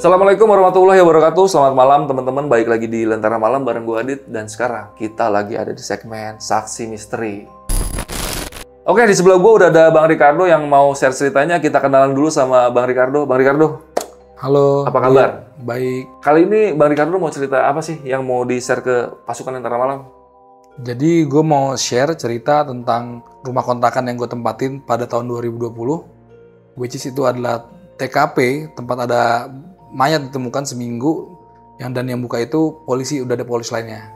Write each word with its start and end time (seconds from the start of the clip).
Assalamualaikum 0.00 0.48
warahmatullahi 0.48 1.04
wabarakatuh 1.04 1.44
Selamat 1.44 1.76
malam 1.76 2.08
teman-teman 2.08 2.48
Baik 2.48 2.72
lagi 2.72 2.88
di 2.88 3.04
Lentera 3.04 3.36
Malam 3.36 3.68
bareng 3.68 3.84
gue 3.84 3.96
Adit 4.00 4.20
Dan 4.32 4.48
sekarang 4.48 4.96
kita 4.96 5.28
lagi 5.28 5.60
ada 5.60 5.76
di 5.76 5.82
segmen 5.84 6.40
Saksi 6.40 6.88
Misteri 6.88 7.44
Oke 8.88 9.04
di 9.04 9.12
sebelah 9.12 9.36
gue 9.36 9.52
udah 9.60 9.68
ada 9.68 9.92
Bang 9.92 10.08
Ricardo 10.08 10.48
yang 10.48 10.64
mau 10.72 10.96
share 10.96 11.12
ceritanya 11.12 11.60
Kita 11.60 11.84
kenalan 11.84 12.16
dulu 12.16 12.32
sama 12.32 12.72
Bang 12.72 12.88
Ricardo 12.88 13.28
Bang 13.28 13.44
Ricardo 13.44 13.92
Halo. 14.40 14.88
Apa 14.88 15.04
kabar? 15.04 15.28
Iya, 15.60 15.68
baik. 15.68 16.04
Kali 16.24 16.40
ini 16.48 16.60
Bang 16.72 16.96
Ricardo 16.96 17.20
mau 17.20 17.28
cerita 17.28 17.68
apa 17.68 17.84
sih 17.84 18.00
Yang 18.00 18.22
mau 18.24 18.40
di-share 18.48 18.80
ke 18.80 18.96
pasukan 19.28 19.52
Lentera 19.52 19.76
Malam? 19.76 20.08
Jadi 20.80 21.28
gue 21.28 21.44
mau 21.44 21.76
share 21.76 22.16
cerita 22.16 22.64
tentang 22.64 23.20
rumah 23.44 23.60
kontrakan 23.60 24.08
yang 24.08 24.16
gue 24.16 24.32
tempatin 24.32 24.80
pada 24.80 25.04
tahun 25.04 25.28
2020. 25.28 25.76
Which 26.80 26.96
is 26.96 27.04
itu 27.04 27.28
adalah 27.28 27.68
TKP, 28.00 28.72
tempat 28.72 28.96
ada 29.04 29.52
mayat 29.94 30.30
ditemukan 30.30 30.66
seminggu. 30.66 31.38
Yang 31.80 31.90
dan 31.96 32.06
yang 32.12 32.20
buka 32.20 32.36
itu 32.44 32.84
polisi, 32.84 33.24
udah 33.24 33.34
ada 33.40 33.46
polisi 33.48 33.72
lainnya. 33.72 34.12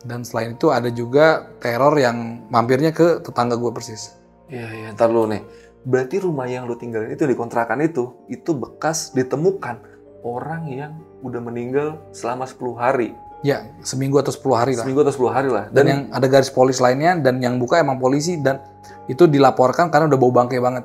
Dan 0.00 0.24
selain 0.24 0.56
itu 0.56 0.72
ada 0.72 0.88
juga 0.88 1.52
teror 1.60 1.92
yang 2.00 2.48
mampirnya 2.48 2.94
ke 2.94 3.20
tetangga 3.20 3.60
gue 3.60 3.68
persis. 3.68 4.16
Iya, 4.48 4.68
iya, 4.72 4.88
ntar 4.96 5.12
lu 5.12 5.28
nih. 5.28 5.44
Berarti 5.86 6.22
rumah 6.22 6.48
yang 6.48 6.64
lu 6.64 6.78
tinggalin 6.78 7.12
itu 7.12 7.28
di 7.28 7.36
kontrakan 7.36 7.84
itu, 7.84 8.26
itu 8.32 8.56
bekas 8.56 9.12
ditemukan 9.12 9.82
orang 10.26 10.66
yang 10.66 10.92
udah 11.22 11.38
meninggal 11.38 12.00
selama 12.10 12.48
10 12.48 12.74
hari. 12.74 13.14
Ya, 13.44 13.68
seminggu 13.84 14.18
atau 14.18 14.32
10 14.32 14.56
hari 14.56 14.72
lah. 14.74 14.82
Seminggu 14.82 15.04
atau 15.06 15.14
10 15.14 15.30
hari 15.30 15.50
lah. 15.52 15.64
Dan, 15.70 15.84
yang 15.86 16.00
ada 16.10 16.26
garis 16.26 16.50
polis 16.50 16.80
lainnya 16.80 17.14
dan 17.20 17.38
yang 17.38 17.60
buka 17.60 17.78
emang 17.78 18.00
polisi 18.00 18.40
dan 18.40 18.58
itu 19.06 19.28
dilaporkan 19.28 19.92
karena 19.92 20.10
udah 20.10 20.18
bau 20.18 20.32
bangkai 20.32 20.58
banget. 20.58 20.84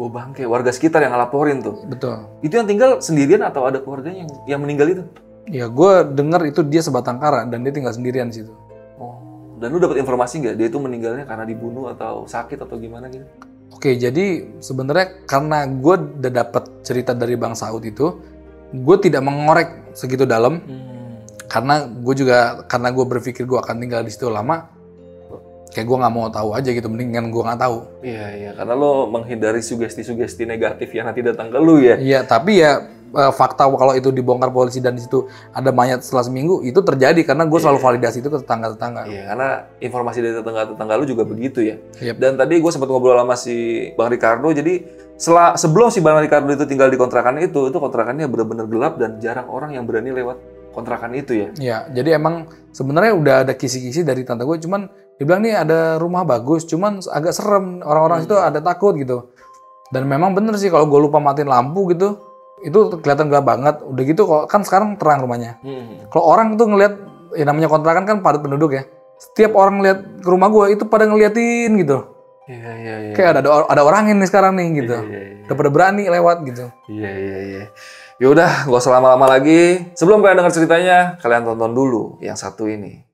Bau 0.00 0.08
bangke, 0.08 0.48
warga 0.48 0.72
sekitar 0.72 1.04
yang 1.04 1.12
ngelaporin 1.12 1.60
tuh. 1.60 1.84
Betul. 1.84 2.24
Itu 2.40 2.56
yang 2.56 2.64
tinggal 2.64 3.04
sendirian 3.04 3.44
atau 3.44 3.68
ada 3.68 3.84
keluarganya 3.84 4.24
yang, 4.24 4.30
yang 4.56 4.60
meninggal 4.64 4.88
itu? 4.88 5.02
Ya, 5.44 5.68
gue 5.68 5.92
denger 6.16 6.48
itu 6.48 6.64
dia 6.64 6.80
sebatang 6.80 7.20
kara 7.20 7.44
dan 7.44 7.60
dia 7.60 7.72
tinggal 7.74 7.92
sendirian 7.92 8.32
di 8.32 8.40
situ. 8.40 8.52
Oh. 8.96 9.20
Dan 9.60 9.76
lu 9.76 9.78
dapat 9.82 10.00
informasi 10.00 10.40
nggak 10.40 10.56
dia 10.56 10.66
itu 10.72 10.80
meninggalnya 10.80 11.28
karena 11.28 11.44
dibunuh 11.44 11.92
atau 11.92 12.24
sakit 12.24 12.64
atau 12.64 12.80
gimana 12.80 13.12
gitu? 13.12 13.28
Oke, 13.70 13.94
jadi 14.00 14.56
sebenarnya 14.58 15.28
karena 15.28 15.68
gue 15.68 15.94
udah 16.16 16.32
dapet 16.32 16.64
cerita 16.82 17.12
dari 17.12 17.36
Bang 17.36 17.52
Saud 17.52 17.84
itu, 17.84 18.18
gue 18.72 18.96
tidak 19.04 19.22
mengorek 19.22 19.92
segitu 19.92 20.24
dalam 20.24 20.64
karena 21.50 21.82
gue 21.86 22.14
juga 22.14 22.62
karena 22.70 22.94
gue 22.94 23.04
berpikir 23.04 23.42
gue 23.42 23.58
akan 23.58 23.76
tinggal 23.82 24.02
di 24.06 24.10
situ 24.14 24.30
lama, 24.30 24.70
kayak 25.70 25.86
gue 25.86 25.96
nggak 26.02 26.14
mau 26.14 26.26
tahu 26.28 26.52
aja 26.54 26.70
gitu, 26.74 26.90
mendingan 26.90 27.30
gue 27.30 27.42
nggak 27.42 27.60
tahu. 27.62 27.76
Iya, 28.02 28.26
iya. 28.36 28.50
Karena 28.58 28.74
lo 28.74 29.06
menghindari 29.06 29.62
sugesti-sugesti 29.62 30.44
negatif 30.44 30.90
yang 30.90 31.06
nanti 31.06 31.22
datang 31.22 31.48
ke 31.48 31.58
lu 31.62 31.78
ya. 31.78 31.94
Iya, 31.96 32.26
tapi 32.26 32.58
ya 32.58 32.90
eh, 33.10 33.32
fakta 33.34 33.70
kalau 33.70 33.94
itu 33.94 34.10
dibongkar 34.10 34.50
polisi 34.50 34.82
dan 34.82 34.98
di 34.98 35.02
situ 35.02 35.30
ada 35.54 35.70
mayat 35.70 36.02
setelah 36.02 36.26
seminggu 36.26 36.62
itu 36.66 36.78
terjadi 36.82 37.22
karena 37.22 37.46
gue 37.46 37.58
selalu 37.62 37.78
validasi 37.78 38.18
itu 38.18 38.28
ke 38.28 38.38
tetangga-tetangga. 38.42 39.06
Iya, 39.06 39.22
karena 39.30 39.48
informasi 39.78 40.18
dari 40.22 40.34
tetangga-tetangga 40.42 40.94
lu 40.98 41.06
juga 41.06 41.22
begitu 41.22 41.62
ya. 41.62 41.76
Yep. 42.02 42.16
Dan 42.18 42.32
tadi 42.34 42.54
gue 42.58 42.70
sempat 42.74 42.90
ngobrol 42.90 43.18
sama 43.18 43.38
si 43.38 43.88
Bang 43.94 44.10
Ricardo, 44.10 44.50
jadi 44.50 44.74
sela- 45.14 45.54
sebelum 45.54 45.94
si 45.94 46.02
Bang 46.02 46.18
Ricardo 46.18 46.50
itu 46.50 46.66
tinggal 46.66 46.90
di 46.90 46.98
kontrakan 46.98 47.38
itu, 47.38 47.70
itu 47.70 47.78
kontrakannya 47.78 48.26
benar-benar 48.26 48.66
gelap 48.66 48.98
dan 48.98 49.22
jarang 49.22 49.46
orang 49.46 49.74
yang 49.74 49.86
berani 49.86 50.10
lewat 50.10 50.38
kontrakan 50.70 51.14
itu 51.18 51.34
ya. 51.34 51.48
Iya, 51.58 51.78
jadi 51.90 52.18
emang 52.18 52.46
sebenarnya 52.70 53.12
udah 53.18 53.34
ada 53.42 53.52
kisi-kisi 53.58 54.06
dari 54.06 54.22
tante 54.22 54.46
gue, 54.46 54.54
cuman 54.62 54.86
dibilang 55.20 55.44
nih 55.44 55.52
ada 55.52 56.00
rumah 56.00 56.24
bagus, 56.24 56.64
cuman 56.64 57.04
agak 57.12 57.36
serem 57.36 57.84
orang-orang 57.84 58.24
situ 58.24 58.40
ada 58.40 58.56
takut 58.64 58.96
gitu. 58.96 59.36
Dan 59.92 60.08
memang 60.08 60.32
bener 60.32 60.56
sih 60.56 60.72
kalau 60.72 60.88
gue 60.88 60.96
lupa 60.96 61.20
matiin 61.20 61.52
lampu 61.52 61.92
gitu, 61.92 62.16
itu 62.64 62.96
kelihatan 63.04 63.28
gelap 63.28 63.44
banget. 63.44 63.84
Udah 63.84 64.02
gitu 64.08 64.24
kok 64.24 64.48
kan 64.48 64.64
sekarang 64.64 64.96
terang 64.96 65.20
rumahnya. 65.20 65.60
Kalau 66.08 66.24
orang 66.24 66.56
tuh 66.56 66.72
ngelihat, 66.72 66.94
ya 67.36 67.44
namanya 67.44 67.68
kontrakan 67.68 68.08
kan 68.08 68.24
padat 68.24 68.40
penduduk 68.40 68.80
ya. 68.80 68.88
Setiap 69.20 69.52
orang 69.60 69.84
ngeliat 69.84 69.98
ke 70.24 70.28
rumah 70.32 70.48
gue 70.48 70.72
itu 70.72 70.88
pada 70.88 71.04
ngeliatin 71.04 71.76
gitu. 71.76 72.16
Iya, 72.48 72.70
iya, 72.80 72.94
iya. 72.98 73.14
Kayak 73.14 73.44
ada 73.44 73.68
ada 73.68 73.82
orang 73.84 74.10
ini 74.10 74.24
sekarang 74.26 74.56
nih 74.56 74.82
gitu. 74.82 74.96
Iya, 75.06 75.20
iya. 75.20 75.44
Udah 75.46 75.56
pada 75.60 75.70
berani 75.70 76.04
lewat 76.08 76.36
gitu. 76.48 76.66
Iya, 76.88 77.10
iya, 77.14 77.38
iya. 77.44 77.64
Yaudah, 78.20 78.68
gak 78.68 78.80
usah 78.80 78.96
lama-lama 78.96 79.28
lagi. 79.28 79.92
Sebelum 79.96 80.20
kalian 80.20 80.44
dengar 80.44 80.52
ceritanya, 80.52 80.98
kalian 81.20 81.44
tonton 81.46 81.72
dulu 81.72 82.18
yang 82.20 82.34
satu 82.36 82.66
ini. 82.66 83.09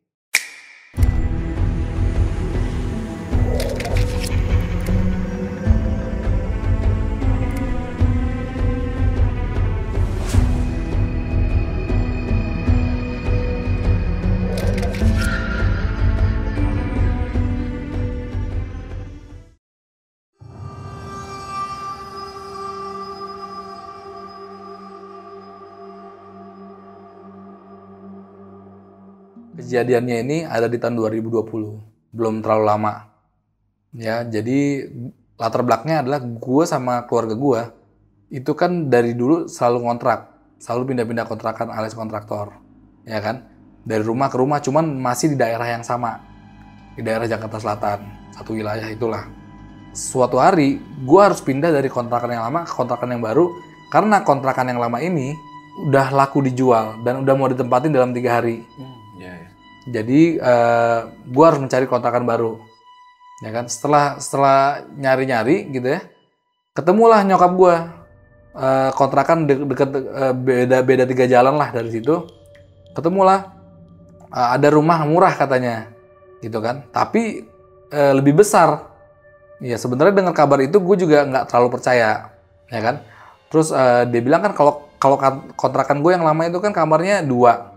Kejadiannya 29.77 30.17
ini 30.25 30.39
ada 30.49 30.73
di 30.73 30.81
tahun 30.81 30.97
2020, 30.97 31.53
belum 32.17 32.41
terlalu 32.41 32.65
lama. 32.65 33.13
Ya, 33.93 34.25
jadi 34.25 34.89
latar 35.37 35.61
belakangnya 35.61 36.01
adalah 36.01 36.25
gue 36.25 36.65
sama 36.65 37.05
keluarga 37.05 37.37
gue 37.37 37.61
itu 38.33 38.57
kan 38.57 38.89
dari 38.89 39.13
dulu 39.13 39.53
selalu 39.53 39.85
ngontrak, 39.85 40.33
selalu 40.57 40.97
pindah-pindah 40.97 41.29
kontrakan 41.29 41.69
alias 41.77 41.93
kontraktor, 41.93 42.57
ya 43.05 43.21
kan? 43.21 43.45
Dari 43.85 44.01
rumah 44.01 44.33
ke 44.33 44.41
rumah, 44.41 44.65
cuman 44.65 44.97
masih 44.97 45.37
di 45.37 45.37
daerah 45.37 45.69
yang 45.69 45.85
sama, 45.85 46.25
di 46.97 47.05
daerah 47.05 47.29
Jakarta 47.29 47.61
Selatan, 47.61 48.33
satu 48.33 48.57
wilayah 48.57 48.89
itulah. 48.89 49.29
Suatu 49.93 50.41
hari, 50.41 50.81
gue 50.81 51.21
harus 51.21 51.45
pindah 51.45 51.69
dari 51.69 51.93
kontrakan 51.93 52.33
yang 52.33 52.49
lama 52.49 52.65
ke 52.65 52.73
kontrakan 52.73 53.13
yang 53.13 53.21
baru, 53.21 53.53
karena 53.93 54.25
kontrakan 54.25 54.73
yang 54.73 54.81
lama 54.81 55.05
ini 55.05 55.37
udah 55.85 56.17
laku 56.17 56.41
dijual 56.49 57.05
dan 57.05 57.21
udah 57.21 57.35
mau 57.37 57.53
ditempatin 57.53 57.93
dalam 57.93 58.17
tiga 58.17 58.41
hari. 58.41 58.65
Iya. 58.65 59.05
Jadi 59.87 60.35
eh 60.43 61.01
gue 61.07 61.45
harus 61.47 61.63
mencari 61.63 61.87
kontrakan 61.87 62.27
baru, 62.27 62.59
ya 63.43 63.51
kan? 63.55 63.71
Setelah 63.71 64.19
setelah 64.19 64.83
nyari-nyari 64.99 65.71
gitu 65.71 65.95
ya, 65.95 66.03
ketemulah 66.75 67.23
nyokap 67.23 67.53
gue 67.55 67.75
eh 68.57 68.91
kontrakan 68.99 69.47
de- 69.47 69.63
deket 69.63 69.91
eh, 69.95 70.35
beda 70.35 70.79
beda 70.83 71.05
tiga 71.07 71.31
jalan 71.31 71.55
lah 71.55 71.71
dari 71.71 71.95
situ. 71.95 72.27
Ketemulah 72.99 73.47
eh, 74.35 74.49
ada 74.59 74.69
rumah 74.75 75.07
murah 75.07 75.31
katanya, 75.39 75.87
gitu 76.43 76.59
kan? 76.59 76.83
Tapi 76.91 77.47
eh, 77.95 78.13
lebih 78.17 78.43
besar. 78.43 78.91
Ya 79.63 79.79
sebenarnya 79.81 80.13
dengar 80.13 80.35
kabar 80.37 80.61
itu 80.61 80.77
gue 80.83 80.97
juga 81.07 81.25
nggak 81.25 81.47
terlalu 81.49 81.79
percaya, 81.79 82.35
ya 82.69 82.81
kan? 82.83 83.07
Terus 83.55 83.71
eh, 83.71 84.03
dia 84.11 84.19
bilang 84.19 84.43
kan 84.43 84.53
kalau 84.53 84.83
kalau 84.99 85.15
kan- 85.15 85.55
kontrakan 85.55 86.03
gue 86.03 86.11
yang 86.11 86.27
lama 86.27 86.43
itu 86.49 86.59
kan 86.59 86.75
kamarnya 86.75 87.23
dua, 87.23 87.76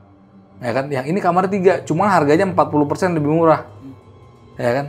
ya 0.59 0.72
kan? 0.75 0.85
Yang 0.91 1.06
ini 1.11 1.20
kamar 1.20 1.47
tiga 1.47 1.82
cuma 1.84 2.08
harganya 2.11 2.47
40% 2.47 3.17
lebih 3.17 3.32
murah. 3.32 3.67
Ya 4.59 4.72
kan? 4.76 4.85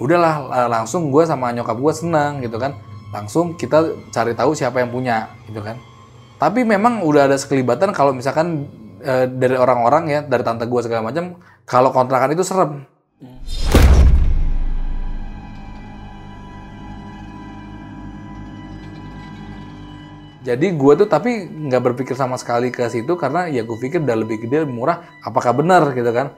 Udahlah 0.00 0.34
la- 0.48 0.68
langsung 0.80 1.12
gue 1.12 1.22
sama 1.28 1.52
nyokap 1.52 1.76
gue 1.76 1.92
senang 1.92 2.40
gitu 2.40 2.56
kan. 2.56 2.76
Langsung 3.12 3.56
kita 3.56 3.96
cari 4.10 4.32
tahu 4.32 4.56
siapa 4.56 4.80
yang 4.80 4.90
punya 4.90 5.28
gitu 5.48 5.60
kan. 5.60 5.76
Tapi 6.40 6.64
memang 6.64 7.04
udah 7.04 7.28
ada 7.28 7.36
sekelibatan 7.36 7.92
kalau 7.92 8.16
misalkan 8.16 8.64
eh, 9.04 9.28
dari 9.28 9.56
orang-orang 9.56 10.04
ya 10.08 10.20
dari 10.24 10.40
tante 10.44 10.64
gue 10.64 10.80
segala 10.80 11.12
macam 11.12 11.36
kalau 11.68 11.92
kontrakan 11.92 12.32
itu 12.32 12.44
serem 12.44 12.84
Jadi 20.40 20.72
gue 20.72 20.92
tuh 21.04 21.08
tapi 21.08 21.44
nggak 21.44 21.82
berpikir 21.92 22.16
sama 22.16 22.40
sekali 22.40 22.72
ke 22.72 22.88
situ 22.88 23.12
karena 23.20 23.44
ya 23.52 23.60
gue 23.60 23.76
pikir 23.76 24.00
udah 24.00 24.16
lebih 24.16 24.48
gede, 24.48 24.64
lebih 24.64 24.72
murah. 24.72 25.04
Apakah 25.20 25.52
benar 25.52 25.92
gitu 25.92 26.08
kan? 26.08 26.32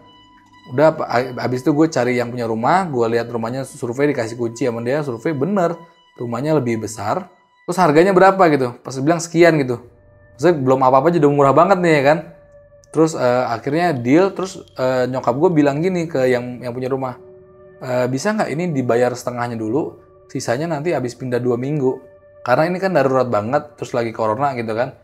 Udah 0.75 0.94
habis 1.38 1.62
itu 1.62 1.70
gue 1.70 1.87
cari 1.90 2.19
yang 2.19 2.31
punya 2.31 2.46
rumah, 2.50 2.87
gue 2.87 3.06
lihat 3.14 3.31
rumahnya 3.31 3.62
survei 3.62 4.10
dikasih 4.10 4.34
kunci 4.38 4.66
sama 4.66 4.82
dia, 4.82 5.02
survei 5.06 5.31
bener 5.34 5.78
rumahnya 6.19 6.58
lebih 6.58 6.82
besar. 6.82 7.31
Terus 7.66 7.78
harganya 7.78 8.10
berapa 8.10 8.43
gitu? 8.50 8.75
Pas 8.82 8.94
bilang 8.99 9.22
sekian 9.22 9.54
gitu. 9.62 9.78
Maksudnya 10.34 10.54
belum 10.58 10.81
apa-apa 10.82 11.14
aja 11.14 11.19
udah 11.22 11.31
murah 11.31 11.54
banget 11.54 11.78
nih 11.78 11.94
ya 11.99 12.04
kan. 12.04 12.19
terus 12.93 13.16
eh, 13.16 13.44
akhirnya 13.49 13.96
deal 13.96 14.37
terus 14.37 14.60
eh, 14.76 15.08
nyokap 15.08 15.32
gue 15.40 15.50
bilang 15.56 15.81
gini 15.81 16.04
ke 16.04 16.28
yang 16.28 16.60
yang 16.60 16.76
punya 16.76 16.93
rumah 16.93 17.16
"Eh, 17.81 18.06
bisa 18.12 18.37
nggak 18.37 18.52
ini 18.52 18.69
dibayar 18.69 19.16
setengahnya 19.16 19.56
dulu 19.56 19.96
sisanya 20.28 20.69
nanti 20.69 20.93
habis 20.93 21.16
pindah 21.16 21.40
dua 21.40 21.56
minggu 21.56 22.12
karena 22.42 22.66
ini 22.66 22.78
kan 22.82 22.90
darurat 22.90 23.30
banget 23.30 23.78
terus 23.78 23.94
lagi 23.94 24.10
corona 24.10 24.50
gitu 24.58 24.74
kan. 24.74 24.98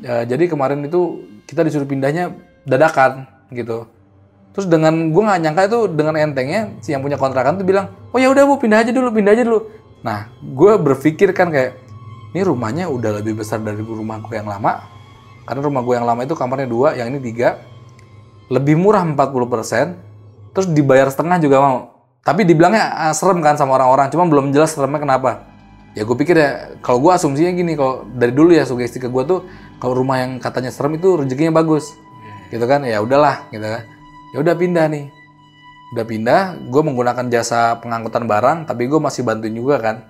Eh, 0.00 0.24
jadi 0.24 0.48
kemarin 0.48 0.80
itu 0.88 1.28
kita 1.44 1.60
disuruh 1.60 1.84
pindahnya 1.84 2.32
dadakan 2.64 3.28
gitu. 3.52 3.84
Terus 4.56 4.66
dengan 4.66 5.12
gue 5.12 5.22
nggak 5.22 5.40
nyangka 5.44 5.62
itu 5.68 5.78
dengan 5.92 6.14
entengnya 6.16 6.72
si 6.80 6.96
yang 6.96 7.04
punya 7.04 7.20
kontrakan 7.20 7.60
tuh 7.60 7.66
bilang 7.68 7.92
oh 8.10 8.18
ya 8.18 8.32
udah 8.32 8.42
bu 8.48 8.58
pindah 8.58 8.82
aja 8.82 8.90
dulu 8.90 9.12
pindah 9.12 9.32
aja 9.36 9.44
dulu. 9.44 9.68
Nah 10.00 10.32
gue 10.40 10.72
berpikir 10.80 11.36
kan 11.36 11.52
kayak 11.52 11.76
ini 12.32 12.40
rumahnya 12.40 12.88
udah 12.88 13.20
lebih 13.20 13.36
besar 13.36 13.60
dari 13.60 13.84
rumah 13.84 14.18
gue 14.24 14.34
yang 14.34 14.48
lama. 14.48 14.80
Karena 15.44 15.60
rumah 15.64 15.80
gue 15.84 15.94
yang 15.96 16.08
lama 16.08 16.20
itu 16.24 16.32
kamarnya 16.36 16.68
dua 16.68 16.96
yang 16.96 17.12
ini 17.12 17.20
tiga. 17.20 17.60
Lebih 18.48 18.80
murah 18.80 19.04
40% 19.04 20.56
terus 20.56 20.66
dibayar 20.72 21.12
setengah 21.12 21.36
juga 21.36 21.60
mau. 21.60 21.78
Tapi 22.24 22.48
dibilangnya 22.48 23.08
ah, 23.08 23.12
serem 23.12 23.44
kan 23.44 23.60
sama 23.60 23.76
orang-orang 23.76 24.08
cuma 24.08 24.24
belum 24.24 24.52
jelas 24.52 24.72
seremnya 24.72 25.00
kenapa 25.04 25.47
ya 25.98 26.06
gue 26.06 26.14
pikir 26.14 26.36
ya 26.38 26.78
kalau 26.78 27.02
gue 27.02 27.10
asumsinya 27.10 27.50
gini 27.50 27.74
kalau 27.74 28.06
dari 28.14 28.30
dulu 28.30 28.54
ya 28.54 28.62
sugesti 28.62 29.02
ke 29.02 29.10
gue 29.10 29.22
tuh 29.26 29.42
kalau 29.82 29.98
rumah 29.98 30.22
yang 30.22 30.38
katanya 30.38 30.70
serem 30.70 30.94
itu 30.94 31.18
rezekinya 31.18 31.50
bagus. 31.58 31.98
Gitu 32.54 32.62
kan? 32.70 32.86
Ya 32.86 33.02
udahlah 33.02 33.50
gitu 33.50 33.66
kan. 33.66 33.82
Ya 34.30 34.36
udah 34.38 34.54
pindah 34.54 34.86
nih. 34.86 35.10
Udah 35.98 36.04
pindah 36.06 36.40
gue 36.70 36.82
menggunakan 36.86 37.26
jasa 37.26 37.82
pengangkutan 37.82 38.30
barang 38.30 38.70
tapi 38.70 38.86
gue 38.86 39.00
masih 39.02 39.26
bantuin 39.26 39.50
juga 39.50 39.82
kan. 39.82 40.06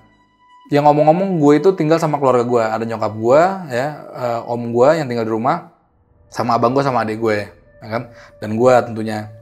Yang 0.68 0.92
ngomong-ngomong 0.92 1.40
gue 1.40 1.52
itu 1.56 1.72
tinggal 1.72 1.96
sama 1.96 2.20
keluarga 2.20 2.44
gue 2.44 2.60
ada 2.60 2.84
nyokap 2.84 3.12
gue 3.16 3.42
ya 3.72 3.88
eh, 4.12 4.40
om 4.44 4.60
gue 4.68 4.88
yang 5.00 5.08
tinggal 5.08 5.24
di 5.24 5.32
rumah 5.32 5.72
sama 6.28 6.60
abang 6.60 6.76
gue 6.76 6.84
sama 6.84 7.08
adik 7.08 7.16
gue 7.16 7.48
ya 7.80 7.88
kan? 7.88 8.12
Dan 8.44 8.60
gue 8.60 8.72
tentunya. 8.84 9.32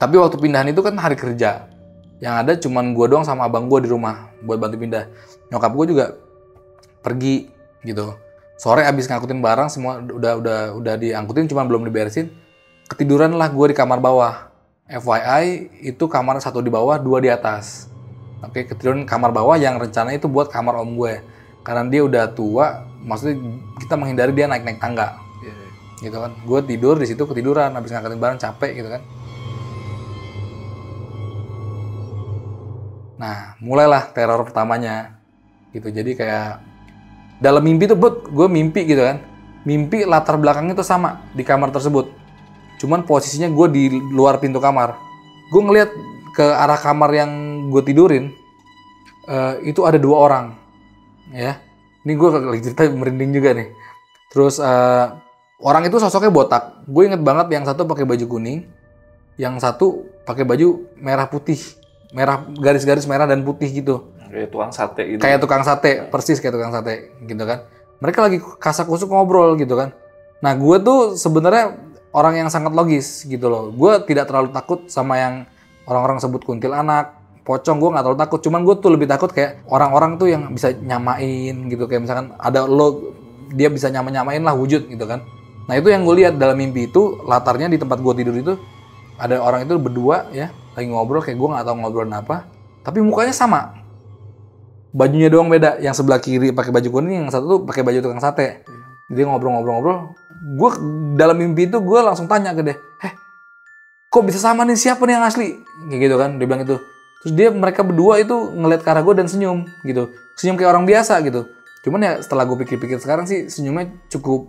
Tapi 0.00 0.16
waktu 0.16 0.40
pindahan 0.40 0.72
itu 0.72 0.80
kan 0.80 0.96
hari 0.96 1.20
kerja. 1.20 1.68
Yang 2.16 2.34
ada 2.40 2.52
cuman 2.56 2.96
gue 2.96 3.06
doang 3.12 3.28
sama 3.28 3.44
abang 3.44 3.68
gue 3.68 3.84
di 3.84 3.92
rumah 3.92 4.32
buat 4.40 4.56
bantu 4.56 4.80
pindah 4.80 5.04
nyokap 5.52 5.72
gue 5.72 5.86
juga 5.94 6.06
pergi 7.04 7.46
gitu. 7.86 8.14
Sore 8.56 8.88
abis 8.88 9.06
ngangkutin 9.06 9.44
barang 9.44 9.68
semua 9.68 10.00
udah 10.00 10.32
udah 10.40 10.58
udah 10.80 10.94
diangkutin 10.96 11.44
cuman 11.46 11.68
belum 11.68 11.82
diberesin 11.86 12.32
ketiduran 12.88 13.36
lah 13.36 13.52
gue 13.52 13.66
di 13.70 13.76
kamar 13.76 14.00
bawah. 14.00 14.48
FYI 14.86 15.82
itu 15.82 16.06
kamar 16.06 16.38
satu 16.38 16.62
di 16.62 16.70
bawah 16.70 16.96
dua 16.96 17.18
di 17.18 17.28
atas. 17.28 17.90
Oke 18.40 18.64
ketiduran 18.64 19.02
kamar 19.04 19.34
bawah 19.34 19.58
yang 19.58 19.76
rencana 19.76 20.14
itu 20.14 20.30
buat 20.30 20.48
kamar 20.48 20.78
om 20.78 20.94
gue. 20.96 21.20
Karena 21.66 21.82
dia 21.90 22.06
udah 22.06 22.30
tua 22.30 22.86
maksudnya 23.02 23.38
kita 23.82 23.94
menghindari 23.98 24.32
dia 24.34 24.46
naik 24.46 24.62
naik 24.62 24.78
tangga 24.78 25.18
gitu 26.00 26.16
kan. 26.16 26.32
Gue 26.44 26.60
tidur 26.64 26.96
di 27.00 27.06
situ 27.08 27.24
ketiduran 27.24 27.72
habis 27.72 27.92
ngangkatin 27.92 28.20
barang 28.20 28.38
capek 28.40 28.72
gitu 28.84 28.88
kan. 28.88 29.02
Nah 33.16 33.56
mulailah 33.64 34.12
teror 34.12 34.44
pertamanya 34.44 35.15
gitu. 35.76 35.88
Jadi 35.92 36.16
kayak 36.16 36.60
dalam 37.38 37.60
mimpi 37.60 37.84
tuh 37.86 37.98
but 37.98 38.26
gue 38.28 38.48
mimpi 38.48 38.88
gitu 38.88 39.04
kan. 39.04 39.20
Mimpi 39.66 40.06
latar 40.06 40.38
belakangnya 40.38 40.78
tuh 40.78 40.86
sama 40.86 41.26
di 41.34 41.42
kamar 41.42 41.74
tersebut. 41.74 42.08
Cuman 42.78 43.02
posisinya 43.02 43.50
gue 43.50 43.66
di 43.72 43.84
luar 43.92 44.38
pintu 44.38 44.62
kamar. 44.62 44.94
Gue 45.50 45.62
ngeliat 45.62 45.90
ke 46.36 46.44
arah 46.44 46.78
kamar 46.78 47.10
yang 47.16 47.30
gue 47.72 47.82
tidurin 47.82 48.30
eh, 49.26 49.54
itu 49.66 49.82
ada 49.84 49.98
dua 49.98 50.16
orang 50.22 50.46
ya. 51.34 51.58
Ini 52.06 52.12
gue 52.14 52.28
lagi 52.30 52.62
cerita 52.62 52.86
merinding 52.86 53.30
juga 53.34 53.52
nih. 53.58 53.68
Terus 54.30 54.62
eh, 54.62 55.06
orang 55.60 55.82
itu 55.84 55.98
sosoknya 55.98 56.30
botak. 56.30 56.86
Gue 56.86 57.10
inget 57.10 57.20
banget 57.20 57.50
yang 57.50 57.66
satu 57.66 57.84
pakai 57.84 58.06
baju 58.06 58.24
kuning 58.24 58.76
yang 59.36 59.60
satu 59.60 60.08
pakai 60.24 60.48
baju 60.48 60.88
merah 60.96 61.28
putih 61.28 61.60
merah 62.12 62.40
garis-garis 62.56 63.04
merah 63.04 63.28
dan 63.28 63.44
putih 63.44 63.68
gitu 63.68 64.15
Kayak 64.26 64.48
tukang 64.50 64.72
sate 64.74 65.02
gitu. 65.06 65.20
kayak 65.22 65.38
tukang 65.38 65.62
sate 65.62 65.92
persis 66.10 66.38
kayak 66.42 66.54
tukang 66.54 66.72
sate 66.74 67.14
gitu 67.24 67.42
kan. 67.46 67.66
Mereka 68.02 68.18
lagi 68.20 68.38
kasak 68.60 68.90
kusuk 68.90 69.08
ngobrol 69.08 69.56
gitu 69.56 69.78
kan. 69.78 69.94
Nah 70.44 70.52
gue 70.52 70.76
tuh 70.82 71.16
sebenarnya 71.16 71.78
orang 72.12 72.44
yang 72.44 72.48
sangat 72.52 72.72
logis 72.72 73.24
gitu 73.24 73.48
loh. 73.48 73.72
Gue 73.72 74.02
tidak 74.04 74.28
terlalu 74.28 74.52
takut 74.52 74.84
sama 74.88 75.16
yang 75.16 75.34
orang-orang 75.88 76.20
sebut 76.20 76.42
kuntilanak 76.44 77.16
pocong 77.46 77.78
gue 77.78 77.90
nggak 77.94 78.04
terlalu 78.04 78.20
takut. 78.20 78.40
Cuman 78.42 78.60
gue 78.66 78.74
tuh 78.82 78.90
lebih 78.90 79.06
takut 79.06 79.30
kayak 79.30 79.62
orang-orang 79.70 80.18
tuh 80.18 80.28
yang 80.28 80.50
bisa 80.50 80.74
nyamain 80.74 81.54
gitu. 81.70 81.86
Kayak 81.86 82.02
misalkan 82.04 82.26
ada 82.36 82.66
lo 82.66 83.14
dia 83.54 83.70
bisa 83.70 83.86
nyama 83.88 84.10
nyamain 84.10 84.42
lah 84.42 84.52
wujud 84.52 84.90
gitu 84.90 85.04
kan. 85.06 85.22
Nah 85.70 85.74
itu 85.78 85.88
yang 85.90 86.02
gue 86.02 86.14
lihat 86.26 86.34
dalam 86.36 86.58
mimpi 86.58 86.90
itu 86.90 87.22
latarnya 87.24 87.70
di 87.70 87.78
tempat 87.78 88.02
gue 88.02 88.12
tidur 88.18 88.34
itu 88.34 88.54
ada 89.16 89.40
orang 89.40 89.64
itu 89.64 89.78
berdua 89.80 90.28
ya 90.34 90.52
lagi 90.76 90.92
ngobrol 90.92 91.24
kayak 91.24 91.38
gue 91.38 91.48
nggak 91.48 91.64
tahu 91.64 91.76
ngobrolin 91.80 92.14
apa. 92.18 92.44
Tapi 92.82 92.98
mukanya 93.02 93.34
sama 93.34 93.85
bajunya 94.96 95.28
doang 95.28 95.52
beda 95.52 95.76
yang 95.84 95.92
sebelah 95.92 96.16
kiri 96.16 96.56
pakai 96.56 96.72
baju 96.72 96.88
kuning 96.88 97.28
yang 97.28 97.28
satu 97.28 97.44
tuh 97.44 97.60
pakai 97.68 97.84
baju 97.84 98.00
tukang 98.00 98.22
sate. 98.24 98.64
Dia 99.12 99.28
ngobrol-ngobrol-ngobrol. 99.28 100.16
Gue 100.56 100.70
dalam 101.20 101.36
mimpi 101.36 101.68
itu 101.68 101.78
gue 101.78 102.00
langsung 102.00 102.24
tanya 102.26 102.56
ke 102.56 102.64
dia 102.64 102.76
eh 103.04 103.12
kok 104.08 104.24
bisa 104.24 104.40
sama 104.40 104.64
nih? 104.64 104.74
Siapa 104.74 105.04
nih 105.04 105.20
yang 105.20 105.24
asli? 105.28 105.60
Kayak 105.92 106.00
gitu 106.00 106.16
kan 106.16 106.30
dia 106.40 106.46
bilang 106.48 106.64
itu 106.64 106.80
terus 107.24 107.32
dia 107.32 107.48
mereka 107.50 107.82
berdua 107.82 108.22
itu 108.22 108.36
ngeliat 108.54 108.80
ke 108.80 108.88
arah 108.88 109.04
gue 109.04 109.14
dan 109.20 109.28
senyum 109.28 109.68
gitu. 109.84 110.16
Senyum 110.40 110.56
kayak 110.56 110.72
orang 110.72 110.88
biasa 110.88 111.20
gitu. 111.20 111.44
Cuman 111.84 112.00
ya 112.00 112.12
setelah 112.24 112.48
gue 112.48 112.56
pikir-pikir 112.64 112.96
sekarang 112.96 113.28
sih 113.28 113.52
senyumnya 113.52 113.92
cukup 114.08 114.48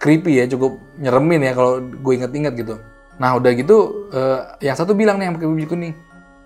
creepy 0.00 0.38
ya 0.38 0.48
cukup 0.48 0.78
nyeremin 0.96 1.50
ya 1.50 1.52
kalau 1.52 1.82
gue 1.82 2.12
inget-inget 2.14 2.54
gitu. 2.54 2.78
Nah 3.18 3.36
udah 3.36 3.52
gitu 3.58 4.08
eh, 4.14 4.70
yang 4.70 4.78
satu 4.78 4.94
bilang 4.94 5.18
nih 5.18 5.28
yang 5.28 5.34
pakai 5.34 5.50
baju 5.50 5.66
kuning 5.66 5.94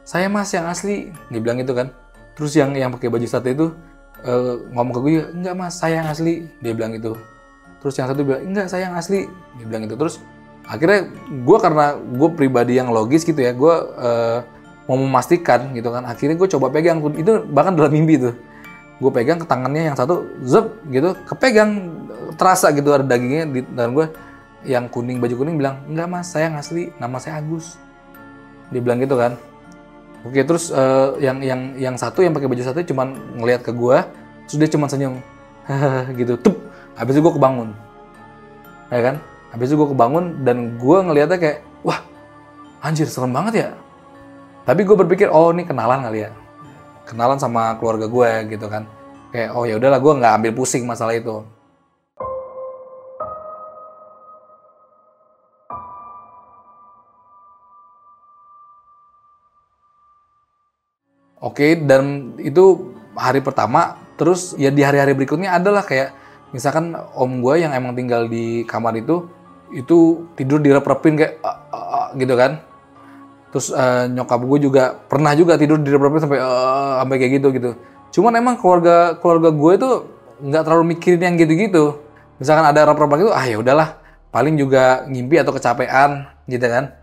saya 0.04 0.32
mas 0.32 0.48
yang 0.56 0.64
asli. 0.64 1.12
Dia 1.28 1.40
bilang 1.44 1.60
gitu 1.60 1.76
kan 1.76 1.92
terus 2.34 2.52
yang 2.58 2.74
yang 2.74 2.90
pakai 2.90 3.08
baju 3.10 3.26
sate 3.26 3.54
itu 3.54 3.70
eh, 4.26 4.54
ngomong 4.74 4.94
ke 4.94 5.00
gue 5.00 5.12
enggak 5.34 5.54
mas 5.54 5.78
saya 5.78 6.02
yang 6.02 6.08
asli. 6.10 6.50
Dia 6.60 6.72
bilang 6.74 6.92
gitu. 6.94 7.14
Terus 7.82 7.94
yang 8.00 8.06
satu 8.10 8.20
bilang 8.26 8.42
enggak 8.42 8.66
saya 8.70 8.90
yang 8.90 8.96
asli. 8.98 9.30
Dia 9.58 9.64
bilang 9.66 9.82
gitu. 9.86 9.94
Terus 9.94 10.14
akhirnya 10.64 11.08
gue 11.28 11.58
karena 11.60 11.86
gue 12.00 12.28
pribadi 12.32 12.80
yang 12.80 12.88
logis 12.88 13.22
gitu 13.22 13.36
ya 13.36 13.52
gue 13.52 13.74
eh, 14.00 14.38
mau 14.84 15.00
memastikan 15.00 15.72
gitu 15.72 15.88
kan 15.92 16.04
akhirnya 16.04 16.36
gue 16.36 16.48
coba 16.58 16.66
pegang. 16.74 16.98
Itu 17.14 17.46
bahkan 17.46 17.78
dalam 17.78 17.94
mimpi 17.94 18.18
tuh. 18.18 18.34
Gue 18.98 19.10
pegang 19.10 19.38
ke 19.42 19.46
tangannya 19.46 19.92
yang 19.92 19.96
satu 19.96 20.26
zep 20.42 20.74
gitu 20.90 21.14
kepegang. 21.28 22.02
Terasa 22.34 22.74
gitu 22.74 22.90
ada 22.90 23.06
dagingnya 23.06 23.46
di 23.46 23.60
tangan 23.62 23.92
gue. 23.94 24.06
Yang 24.64 24.96
kuning 24.96 25.20
baju 25.20 25.34
kuning 25.38 25.56
bilang 25.60 25.84
enggak 25.86 26.08
mas 26.10 26.34
saya 26.34 26.50
yang 26.50 26.56
asli. 26.58 26.90
Nama 26.98 27.16
saya 27.22 27.38
Agus. 27.38 27.78
Dia 28.72 28.80
bilang 28.80 28.98
gitu 28.98 29.14
kan 29.14 29.36
Oke, 30.24 30.40
terus 30.40 30.72
eh, 30.72 31.08
yang 31.20 31.38
yang 31.44 31.60
yang 31.76 31.94
satu 32.00 32.24
yang 32.24 32.32
pakai 32.32 32.48
baju 32.48 32.62
sate 32.64 32.80
cuman 32.88 33.12
ngelihat 33.36 33.60
ke 33.60 33.72
gua, 33.76 34.08
terus 34.48 34.56
dia 34.56 34.70
cuman 34.72 34.88
senyum. 34.88 35.14
gitu. 36.20 36.40
Tup. 36.40 36.56
Habis 36.96 37.20
itu 37.20 37.22
gua 37.24 37.34
kebangun. 37.36 37.68
Ya 38.88 39.00
kan? 39.04 39.14
Habis 39.52 39.68
itu 39.68 39.76
gua 39.76 39.88
kebangun 39.92 40.24
dan 40.48 40.80
gua 40.80 41.04
ngelihatnya 41.04 41.36
kayak, 41.36 41.58
wah, 41.84 42.00
anjir 42.80 43.04
serem 43.04 43.36
banget 43.36 43.54
ya. 43.54 43.68
Tapi 44.64 44.80
gue 44.80 44.96
berpikir, 44.96 45.28
oh 45.28 45.52
ini 45.52 45.68
kenalan 45.68 46.00
kali 46.08 46.24
ya. 46.24 46.32
Kenalan 47.04 47.36
sama 47.36 47.76
keluarga 47.76 48.08
gue 48.08 48.56
gitu 48.56 48.64
kan. 48.72 48.88
Kayak, 49.28 49.52
oh 49.52 49.68
ya 49.68 49.76
udahlah 49.76 50.00
gua 50.00 50.12
nggak 50.16 50.34
ambil 50.40 50.52
pusing 50.56 50.88
masalah 50.88 51.12
itu. 51.12 51.44
Oke, 61.44 61.76
dan 61.76 62.32
itu 62.40 62.96
hari 63.12 63.44
pertama, 63.44 64.00
terus 64.16 64.56
ya 64.56 64.72
di 64.72 64.80
hari-hari 64.80 65.12
berikutnya 65.12 65.52
adalah 65.52 65.84
kayak 65.84 66.16
misalkan 66.56 66.96
om 67.12 67.44
gue 67.44 67.60
yang 67.60 67.76
emang 67.76 67.92
tinggal 67.92 68.24
di 68.32 68.64
kamar 68.64 68.96
itu, 68.96 69.28
itu 69.76 70.24
tidur 70.40 70.56
direp-repin 70.64 71.20
kayak 71.20 71.32
"Ah, 71.44 71.60
ah, 71.68 71.76
ah," 71.76 72.06
gitu 72.16 72.32
kan. 72.32 72.64
Terus 73.52 73.76
eh, 73.76 74.08
nyokap 74.08 74.40
gue 74.40 74.58
juga 74.64 74.96
pernah 74.96 75.36
juga 75.36 75.60
tidur 75.60 75.76
direp-repin 75.84 76.24
sampai 76.24 76.40
"Ah," 76.40 77.04
sampai 77.04 77.16
kayak 77.20 77.32
gitu 77.36 77.48
gitu. 77.52 77.70
Cuman 78.16 78.32
emang 78.40 78.56
keluarga 78.56 79.20
keluarga 79.20 79.52
gue 79.52 79.72
itu 79.76 79.90
nggak 80.48 80.62
terlalu 80.64 80.84
mikirin 80.96 81.20
yang 81.28 81.36
gitu-gitu. 81.36 82.00
Misalkan 82.40 82.64
ada 82.64 82.88
rep-rep 82.88 83.20
gitu, 83.20 83.30
ah 83.36 83.44
ya 83.44 83.60
udahlah, 83.60 84.00
paling 84.32 84.56
juga 84.56 85.04
ngimpi 85.12 85.44
atau 85.44 85.52
kecapean 85.52 86.24
gitu 86.48 86.64
kan. 86.72 86.96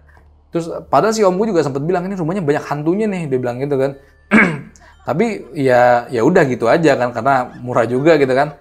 Terus 0.50 0.66
padahal 0.90 1.14
si 1.14 1.22
om 1.22 1.38
gue 1.38 1.54
juga 1.54 1.62
sempat 1.62 1.86
bilang 1.86 2.04
ini 2.10 2.18
rumahnya 2.18 2.42
banyak 2.42 2.64
hantunya 2.66 3.06
nih, 3.06 3.30
dia 3.30 3.38
bilang 3.38 3.62
gitu 3.62 3.78
kan. 3.78 4.02
Tapi 5.08 5.52
ya 5.58 6.08
ya 6.08 6.22
udah 6.24 6.44
gitu 6.48 6.72
aja 6.72 6.96
kan 6.96 7.12
karena 7.12 7.52
murah 7.60 7.86
juga 7.86 8.16
gitu 8.16 8.32
kan. 8.32 8.56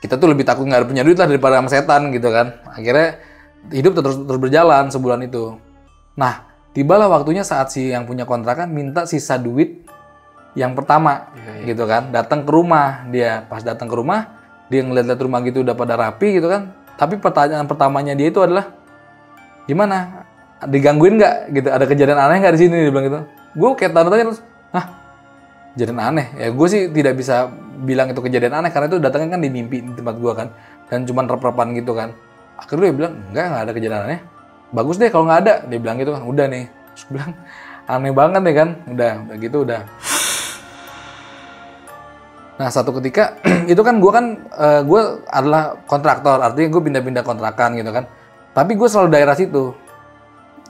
Kita 0.00 0.20
tuh 0.20 0.30
lebih 0.30 0.46
takut 0.46 0.68
nggak 0.68 0.86
punya 0.86 1.02
duit 1.02 1.18
lah 1.18 1.26
daripada 1.26 1.58
sama 1.58 1.70
setan 1.72 2.14
gitu 2.14 2.28
kan. 2.30 2.62
Akhirnya 2.70 3.18
hidup 3.72 3.98
terus 3.98 4.16
terus 4.22 4.40
berjalan 4.40 4.92
sebulan 4.92 5.24
itu. 5.26 5.58
Nah, 6.16 6.46
tibalah 6.76 7.10
waktunya 7.10 7.42
saat 7.42 7.72
si 7.72 7.90
yang 7.90 8.04
punya 8.04 8.28
kontrakan 8.28 8.70
minta 8.70 9.08
sisa 9.08 9.40
duit 9.40 9.82
yang 10.54 10.76
pertama 10.76 11.32
gitu 11.64 11.88
kan. 11.88 12.12
Datang 12.12 12.44
ke 12.44 12.50
rumah 12.52 13.08
dia, 13.08 13.44
pas 13.48 13.64
datang 13.64 13.88
ke 13.88 13.96
rumah 13.96 14.36
dia 14.66 14.82
ngeliat-liat 14.82 15.20
rumah 15.20 15.40
gitu 15.42 15.64
udah 15.64 15.74
pada 15.74 15.94
rapi 15.96 16.38
gitu 16.38 16.48
kan. 16.48 16.76
Tapi 16.96 17.20
pertanyaan 17.20 17.68
pertamanya 17.68 18.16
dia 18.16 18.28
itu 18.32 18.40
adalah 18.40 18.72
gimana 19.66 20.24
digangguin 20.64 21.20
nggak 21.20 21.34
gitu 21.52 21.68
ada 21.68 21.84
kejadian 21.84 22.16
aneh 22.16 22.40
nggak 22.40 22.54
di 22.56 22.60
sini 22.64 22.76
dia 22.88 22.92
bilang 22.94 23.06
gitu 23.10 23.20
gue 23.56 23.68
kayak 23.76 23.92
tanda 23.92 24.08
tanya 24.08 24.24
terus 24.32 24.40
kejadian 25.76 26.00
aneh. 26.00 26.26
Ya 26.40 26.48
gue 26.48 26.66
sih 26.72 26.88
tidak 26.88 27.20
bisa 27.20 27.52
bilang 27.84 28.08
itu 28.08 28.24
kejadian 28.24 28.64
aneh 28.64 28.72
karena 28.72 28.88
itu 28.88 28.96
datangnya 28.96 29.36
kan 29.36 29.40
di 29.44 29.52
mimpi 29.52 29.84
di 29.84 29.92
tempat 29.92 30.16
gue 30.16 30.32
kan. 30.32 30.48
Dan 30.88 31.04
cuma 31.04 31.28
rep-repan 31.28 31.76
gitu 31.76 31.92
kan. 31.92 32.16
Akhirnya 32.56 32.88
dia 32.88 32.96
bilang 32.96 33.12
enggak 33.28 33.44
nggak 33.52 33.62
ada 33.68 33.72
kejadian 33.76 34.02
aneh. 34.08 34.20
Bagus 34.72 34.96
deh 34.96 35.12
kalau 35.12 35.28
nggak 35.28 35.40
ada. 35.44 35.54
Dia 35.68 35.78
bilang 35.78 36.00
gitu 36.00 36.16
kan 36.16 36.24
udah 36.24 36.46
nih. 36.48 36.64
Terus 36.96 37.02
gue 37.04 37.12
bilang 37.20 37.32
aneh 37.84 38.12
banget 38.16 38.40
nih 38.40 38.54
kan. 38.56 38.68
Udah 38.88 39.12
udah 39.28 39.36
gitu 39.36 39.56
udah. 39.68 39.80
Nah 42.56 42.68
satu 42.72 42.90
ketika 42.96 43.36
itu 43.72 43.82
kan 43.84 44.00
gue 44.00 44.12
kan 44.16 44.24
uh, 44.56 44.80
gue 44.80 45.00
adalah 45.28 45.76
kontraktor. 45.84 46.40
Artinya 46.40 46.72
gue 46.72 46.82
pindah-pindah 46.88 47.20
kontrakan 47.20 47.76
gitu 47.76 47.92
kan. 47.92 48.08
Tapi 48.56 48.72
gue 48.72 48.88
selalu 48.88 49.12
daerah 49.12 49.36
situ. 49.36 49.76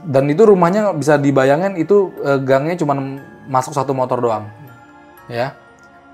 Dan 0.03 0.27
itu 0.27 0.43
rumahnya 0.43 0.91
bisa 0.99 1.15
dibayangin 1.15 1.79
itu 1.79 2.11
uh, 2.27 2.43
gangnya 2.43 2.75
cuma 2.75 2.99
masuk 3.47 3.71
satu 3.71 3.95
motor 3.95 4.19
doang 4.19 4.51
ya. 5.31 5.55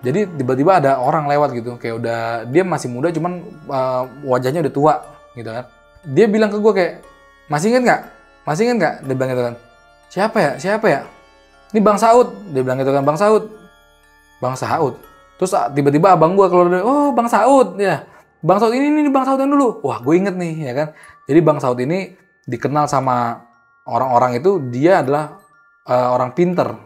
Jadi 0.02 0.26
tiba-tiba 0.34 0.82
ada 0.82 0.98
orang 0.98 1.30
lewat 1.30 1.54
gitu 1.54 1.78
kayak 1.78 1.94
udah 2.02 2.18
dia 2.50 2.66
masih 2.66 2.90
muda 2.90 3.14
cuman 3.14 3.38
uh, 3.70 4.02
wajahnya 4.26 4.66
udah 4.66 4.74
tua 4.74 4.94
gitu 5.38 5.46
kan. 5.46 5.64
Dia 6.10 6.26
bilang 6.26 6.50
ke 6.50 6.58
gue 6.58 6.72
kayak 6.74 6.92
masih 7.46 7.70
inget 7.70 7.82
nggak? 7.86 8.00
Masih 8.42 8.62
inget 8.66 8.76
nggak? 8.82 8.94
Dia 9.06 9.14
bilang 9.14 9.30
gitu 9.30 9.42
kan. 9.46 9.54
Siapa 10.10 10.38
ya? 10.42 10.52
Siapa 10.58 10.86
ya? 10.90 11.00
Ini 11.70 11.80
Bang 11.80 11.96
Saud. 12.02 12.34
Dia 12.50 12.62
bilang 12.66 12.78
gitu 12.82 12.90
kan 12.90 13.06
Bang 13.06 13.18
Saud. 13.18 13.46
Bang 14.42 14.58
Saud 14.58 14.98
Terus 15.42 15.58
ah, 15.58 15.66
tiba-tiba 15.66 16.14
abang 16.14 16.38
gue 16.38 16.46
keluar 16.46 16.70
dari, 16.70 16.86
oh 16.86 17.10
Bang 17.10 17.26
Saud 17.26 17.74
ya. 17.74 18.06
Bang 18.42 18.62
Saud 18.62 18.74
ini, 18.78 18.90
ini 18.90 19.10
Bang 19.10 19.26
Saud 19.26 19.42
yang 19.42 19.50
dulu. 19.50 19.82
Wah 19.82 19.98
gue 19.98 20.14
inget 20.14 20.38
nih 20.38 20.70
ya 20.70 20.72
kan. 20.74 20.88
Jadi 21.26 21.40
Bang 21.42 21.58
Saud 21.58 21.78
ini 21.82 22.14
dikenal 22.46 22.86
sama 22.86 23.42
orang-orang 23.86 24.38
itu 24.38 24.62
dia 24.70 25.02
adalah 25.02 25.42
uh, 25.86 26.14
orang 26.14 26.30
pinter 26.34 26.78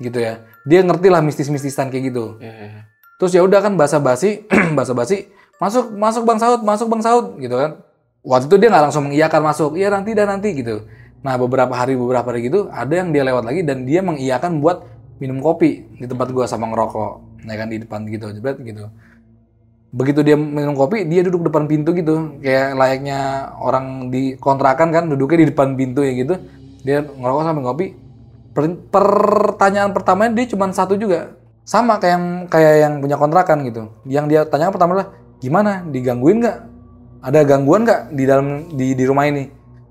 gitu 0.00 0.20
ya. 0.24 0.40
Dia 0.68 0.80
ngerti 0.86 1.08
lah 1.10 1.20
mistis-mistisan 1.24 1.90
kayak 1.90 2.14
gitu. 2.14 2.38
Yeah. 2.38 2.54
Iya. 2.54 2.80
Terus 3.18 3.32
ya 3.38 3.42
udah 3.46 3.60
kan 3.62 3.74
bahasa 3.78 4.02
basi, 4.02 4.46
bahasa 4.76 4.92
basi, 4.94 5.30
masuk 5.62 5.94
masuk 5.94 6.22
Bang 6.26 6.38
Saud, 6.42 6.60
masuk 6.66 6.86
Bang 6.90 7.02
Saud 7.02 7.38
gitu 7.38 7.54
kan. 7.54 7.82
Waktu 8.22 8.46
itu 8.46 8.56
dia 8.58 8.68
nggak 8.70 8.84
langsung 8.90 9.10
mengiyakan 9.10 9.40
masuk, 9.42 9.70
iya 9.74 9.90
nanti 9.90 10.14
dan 10.14 10.30
nanti 10.30 10.54
gitu. 10.54 10.86
Nah 11.22 11.38
beberapa 11.38 11.70
hari 11.74 11.94
beberapa 11.94 12.34
hari 12.34 12.50
gitu 12.50 12.66
ada 12.70 12.90
yang 12.90 13.14
dia 13.14 13.22
lewat 13.22 13.46
lagi 13.46 13.62
dan 13.62 13.86
dia 13.86 14.02
mengiyakan 14.02 14.58
buat 14.58 14.86
minum 15.22 15.38
kopi 15.38 15.86
di 16.02 16.06
tempat 16.10 16.34
gua 16.34 16.50
sama 16.50 16.66
ngerokok 16.74 17.46
ya 17.46 17.54
kan 17.54 17.70
di 17.70 17.78
depan 17.78 18.06
gitu 18.10 18.26
jebret 18.34 18.58
gitu 18.62 18.90
begitu 19.92 20.20
dia 20.26 20.34
minum 20.34 20.74
kopi 20.74 21.06
dia 21.06 21.22
duduk 21.22 21.46
depan 21.46 21.70
pintu 21.70 21.94
gitu 21.94 22.40
kayak 22.42 22.74
layaknya 22.74 23.52
orang 23.60 24.10
di 24.10 24.34
kontrakan 24.40 24.90
kan 24.90 25.04
duduknya 25.06 25.46
di 25.46 25.48
depan 25.54 25.78
pintu 25.78 26.02
ya 26.02 26.12
gitu 26.16 26.34
dia 26.82 27.06
ngerokok 27.06 27.42
sambil 27.46 27.62
ngopi 27.70 27.94
per 28.52 28.64
pertanyaan 28.92 29.90
pertamanya 29.96 30.32
dia 30.36 30.46
cuma 30.52 30.68
satu 30.70 30.94
juga. 30.96 31.36
Sama 31.62 31.96
kayak 32.02 32.12
yang 32.12 32.26
kayak 32.50 32.74
yang 32.82 32.94
punya 33.00 33.16
kontrakan 33.16 33.64
gitu. 33.66 33.82
Yang 34.06 34.24
dia 34.28 34.40
tanya 34.46 34.72
pertama 34.72 34.98
adalah 34.98 35.08
gimana? 35.40 35.82
Digangguin 35.88 36.42
nggak? 36.42 36.58
Ada 37.22 37.40
gangguan 37.46 37.86
nggak 37.86 38.00
di 38.12 38.24
dalam 38.26 38.46
di 38.74 38.98
di 38.98 39.04
rumah 39.06 39.30
ini? 39.30 39.46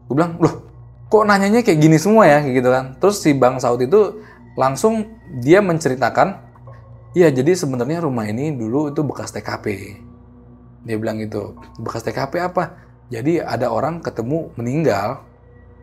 Gue 0.07 0.15
bilang 0.19 0.35
loh 0.37 0.67
kok 1.11 1.23
nanyanya 1.27 1.63
kayak 1.63 1.79
gini 1.79 1.97
semua 1.99 2.27
ya? 2.27 2.43
Kayak 2.43 2.55
gitu 2.59 2.69
kan. 2.69 2.85
Terus 2.99 3.15
si 3.23 3.31
bang 3.35 3.55
Saud 3.59 3.79
itu 3.83 4.19
langsung 4.59 5.07
dia 5.39 5.63
menceritakan 5.63 6.51
Iya, 7.11 7.27
jadi 7.27 7.59
sebenarnya 7.59 8.07
rumah 8.07 8.23
ini 8.23 8.55
dulu 8.55 8.87
itu 8.87 9.03
bekas 9.03 9.35
TKP. 9.35 9.99
Dia 10.87 10.95
bilang 10.95 11.19
gitu. 11.19 11.59
Bekas 11.75 12.07
TKP 12.07 12.39
apa? 12.39 12.79
Jadi 13.11 13.43
ada 13.43 13.67
orang 13.67 13.99
ketemu 13.99 14.47
meninggal, 14.55 15.19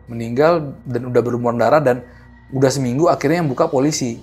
meninggal 0.09 0.73
dan 0.89 1.05
udah 1.05 1.21
berumuran 1.21 1.61
darah 1.61 1.77
dan 1.85 2.01
udah 2.53 2.71
seminggu 2.71 3.07
akhirnya 3.09 3.43
yang 3.45 3.49
buka 3.49 3.69
polisi. 3.69 4.21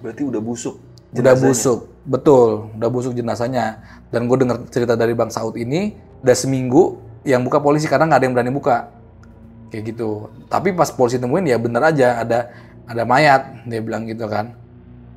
Berarti 0.00 0.22
udah 0.24 0.40
busuk. 0.40 0.76
Jenazahnya. 1.10 1.26
Udah 1.26 1.34
busuk, 1.42 1.78
betul, 2.06 2.48
udah 2.78 2.88
busuk 2.88 3.12
jenazahnya. 3.18 3.82
Dan 4.08 4.30
gue 4.30 4.36
dengar 4.38 4.62
cerita 4.70 4.94
dari 4.94 5.12
Bang 5.12 5.30
Saud 5.30 5.58
ini, 5.58 5.94
udah 6.22 6.36
seminggu 6.36 6.98
yang 7.26 7.42
buka 7.42 7.58
polisi 7.58 7.90
karena 7.90 8.06
nggak 8.08 8.18
ada 8.22 8.26
yang 8.26 8.34
berani 8.34 8.52
buka. 8.54 8.90
Kayak 9.74 9.94
gitu. 9.94 10.30
Tapi 10.46 10.72
pas 10.72 10.90
polisi 10.90 11.18
temuin 11.18 11.46
ya 11.46 11.58
bener 11.58 11.82
aja 11.82 12.22
ada 12.22 12.50
ada 12.86 13.02
mayat, 13.06 13.66
dia 13.66 13.82
bilang 13.82 14.06
gitu 14.06 14.26
kan. 14.30 14.54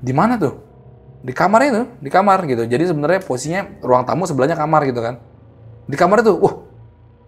Di 0.03 0.11
mana 0.11 0.35
tuh? 0.35 0.73
di 1.23 1.31
kamar 1.31 1.59
itu, 1.63 1.81
di 2.03 2.09
kamar 2.11 2.43
gitu. 2.43 2.67
Jadi 2.67 2.83
sebenarnya 2.91 3.23
posisinya 3.23 3.79
ruang 3.79 4.03
tamu 4.03 4.27
sebelahnya 4.27 4.59
kamar 4.59 4.83
gitu 4.91 4.99
kan. 4.99 5.15
Di 5.87 5.95
kamar 5.95 6.19
itu, 6.19 6.35
wah, 6.35 6.67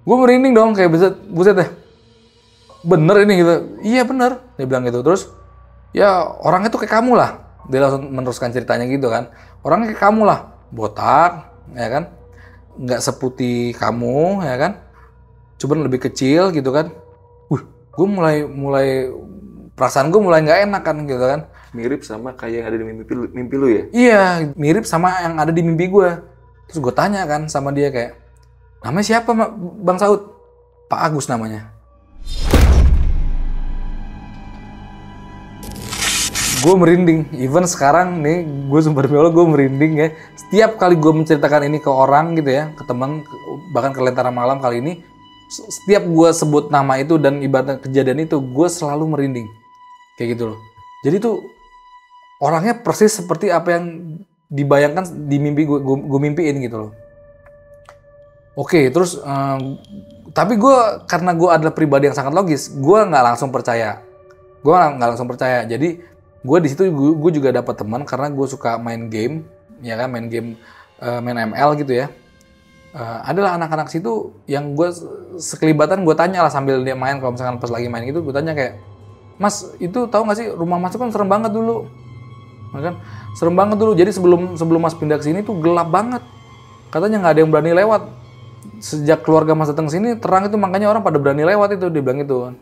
gue 0.03 0.15
merinding 0.19 0.51
dong 0.51 0.75
kayak 0.75 0.91
buset, 0.91 1.15
buset 1.31 1.55
deh. 1.55 1.69
Bener 2.85 3.15
ini 3.25 3.33
gitu. 3.41 3.53
Iya 3.81 4.05
bener, 4.05 4.45
dia 4.55 4.65
bilang 4.69 4.85
gitu. 4.85 5.01
Terus, 5.01 5.33
ya 5.91 6.21
orangnya 6.21 6.69
tuh 6.69 6.85
kayak 6.85 7.01
kamu 7.01 7.17
lah. 7.17 7.41
Dia 7.65 7.81
langsung 7.81 8.13
meneruskan 8.13 8.53
ceritanya 8.53 8.85
gitu 8.85 9.09
kan. 9.09 9.33
Orangnya 9.65 9.89
kayak 9.89 10.01
kamu 10.05 10.21
lah, 10.29 10.53
botak, 10.69 11.49
ya 11.73 11.87
kan. 11.89 12.03
Nggak 12.77 13.01
seputih 13.01 13.73
kamu, 13.73 14.45
ya 14.45 14.55
kan. 14.61 14.71
Cuman 15.57 15.81
lebih 15.81 16.05
kecil 16.05 16.53
gitu 16.53 16.69
kan. 16.69 16.93
Wih, 17.49 17.65
gue 17.65 18.07
mulai 18.07 18.45
mulai 18.45 19.09
perasaan 19.73 20.13
gue 20.13 20.21
mulai 20.21 20.39
nggak 20.39 20.71
enak 20.71 20.81
kan 20.87 21.03
gitu 21.03 21.19
kan 21.19 21.51
mirip 21.75 22.01
sama 22.07 22.31
kayak 22.31 22.63
yang 22.63 22.67
ada 22.71 22.77
di 22.79 22.85
mimpi, 22.87 23.13
mimpi 23.35 23.55
lu 23.59 23.67
ya? 23.67 23.83
Iya, 23.91 24.23
mirip 24.55 24.87
sama 24.87 25.11
yang 25.19 25.35
ada 25.35 25.51
di 25.51 25.59
mimpi 25.59 25.91
gue. 25.91 26.09
Terus 26.71 26.79
gue 26.79 26.93
tanya 26.95 27.27
kan 27.27 27.51
sama 27.51 27.75
dia 27.75 27.91
kayak, 27.91 28.15
namanya 28.81 29.05
siapa 29.05 29.29
Bang 29.83 29.99
Saud? 29.99 30.31
Pak 30.87 31.11
Agus 31.11 31.27
namanya. 31.27 31.74
Gue 36.65 36.73
merinding, 36.73 37.29
even 37.37 37.69
sekarang 37.69 38.25
nih 38.25 38.41
gue 38.41 38.79
sumber 38.81 39.05
biolo 39.05 39.29
gue 39.29 39.45
merinding 39.45 40.01
ya. 40.01 40.07
Setiap 40.33 40.81
kali 40.81 40.97
gue 40.97 41.13
menceritakan 41.13 41.69
ini 41.69 41.77
ke 41.77 41.93
orang 41.93 42.33
gitu 42.41 42.49
ya, 42.49 42.73
ke 42.73 42.81
teman, 42.89 43.21
bahkan 43.69 43.93
ke 43.93 44.01
lentera 44.01 44.33
malam 44.33 44.57
kali 44.57 44.81
ini, 44.81 45.05
setiap 45.45 46.01
gue 46.09 46.29
sebut 46.33 46.73
nama 46.73 46.97
itu 46.97 47.21
dan 47.21 47.37
ibarat 47.45 47.85
kejadian 47.85 48.25
itu, 48.25 48.41
gue 48.41 48.65
selalu 48.65 49.13
merinding. 49.13 49.47
Kayak 50.17 50.27
gitu 50.33 50.43
loh. 50.49 50.59
Jadi 51.05 51.21
tuh 51.21 51.45
orangnya 52.41 52.81
persis 52.81 53.13
seperti 53.13 53.53
apa 53.53 53.77
yang 53.77 53.85
dibayangkan 54.51 55.25
di 55.25 55.37
mimpi 55.41 55.65
gue 55.65 55.79
gue 55.83 56.19
mimpiin 56.21 56.57
gitu 56.61 56.77
loh 56.87 56.91
oke 58.59 58.79
terus 58.93 59.17
um, 59.19 59.79
tapi 60.35 60.59
gue 60.59 60.77
karena 61.09 61.31
gue 61.33 61.49
adalah 61.49 61.73
pribadi 61.73 62.11
yang 62.11 62.17
sangat 62.17 62.35
logis 62.35 62.69
gue 62.69 62.99
nggak 63.01 63.23
langsung 63.33 63.49
percaya 63.49 64.05
gue 64.61 64.73
nggak 64.73 65.09
langsung 65.15 65.29
percaya 65.29 65.65
jadi 65.65 66.01
gue 66.45 66.57
di 66.61 66.69
situ 66.69 66.85
gue 66.93 67.31
juga 67.33 67.49
dapat 67.49 67.73
teman 67.81 68.05
karena 68.05 68.29
gue 68.29 68.45
suka 68.45 68.77
main 68.77 69.09
game 69.09 69.49
ya 69.81 69.97
kan? 69.97 70.13
Main 70.13 70.29
game 70.29 70.61
uh, 71.01 71.19
main 71.19 71.49
ML 71.49 71.73
gitu 71.81 72.05
ya. 72.05 72.07
Uh, 72.95 73.19
adalah 73.27 73.59
anak-anak 73.59 73.91
situ 73.91 74.31
yang 74.47 74.71
gue 74.77 74.87
sekelibatan 75.35 76.07
gue 76.07 76.15
tanya 76.15 76.45
lah 76.45 76.53
sambil 76.53 76.85
dia 76.85 76.93
main. 76.93 77.17
Kalau 77.17 77.33
misalkan 77.33 77.57
pas 77.57 77.73
lagi 77.73 77.89
main 77.89 78.05
gitu 78.05 78.21
gue 78.21 78.33
tanya 78.33 78.53
kayak 78.53 78.77
mas 79.35 79.75
itu 79.83 80.07
tahu 80.07 80.21
nggak 80.23 80.37
sih 80.37 80.47
rumah 80.53 80.79
mas 80.79 80.93
itu 80.93 81.01
kan 81.01 81.09
serem 81.09 81.27
banget 81.27 81.51
dulu. 81.51 81.89
Ya 82.77 82.91
kan? 82.91 82.95
Serem 83.35 83.57
banget 83.57 83.81
dulu. 83.81 83.91
Jadi 83.97 84.13
sebelum 84.13 84.55
sebelum 84.55 84.79
mas 84.85 84.95
pindah 84.95 85.17
ke 85.17 85.25
sini 85.25 85.41
tuh 85.41 85.57
gelap 85.59 85.89
banget. 85.89 86.21
Katanya 86.93 87.25
nggak 87.25 87.33
ada 87.35 87.39
yang 87.41 87.51
berani 87.51 87.71
lewat. 87.73 88.01
Sejak 88.79 89.25
keluarga 89.25 89.57
mas 89.57 89.67
datang 89.67 89.91
sini 89.91 90.15
terang 90.15 90.47
itu 90.47 90.55
makanya 90.55 90.87
orang 90.93 91.01
pada 91.03 91.19
berani 91.19 91.43
lewat 91.43 91.75
itu 91.75 91.89
dia 91.89 92.01
bilang 92.05 92.21
itu 92.21 92.53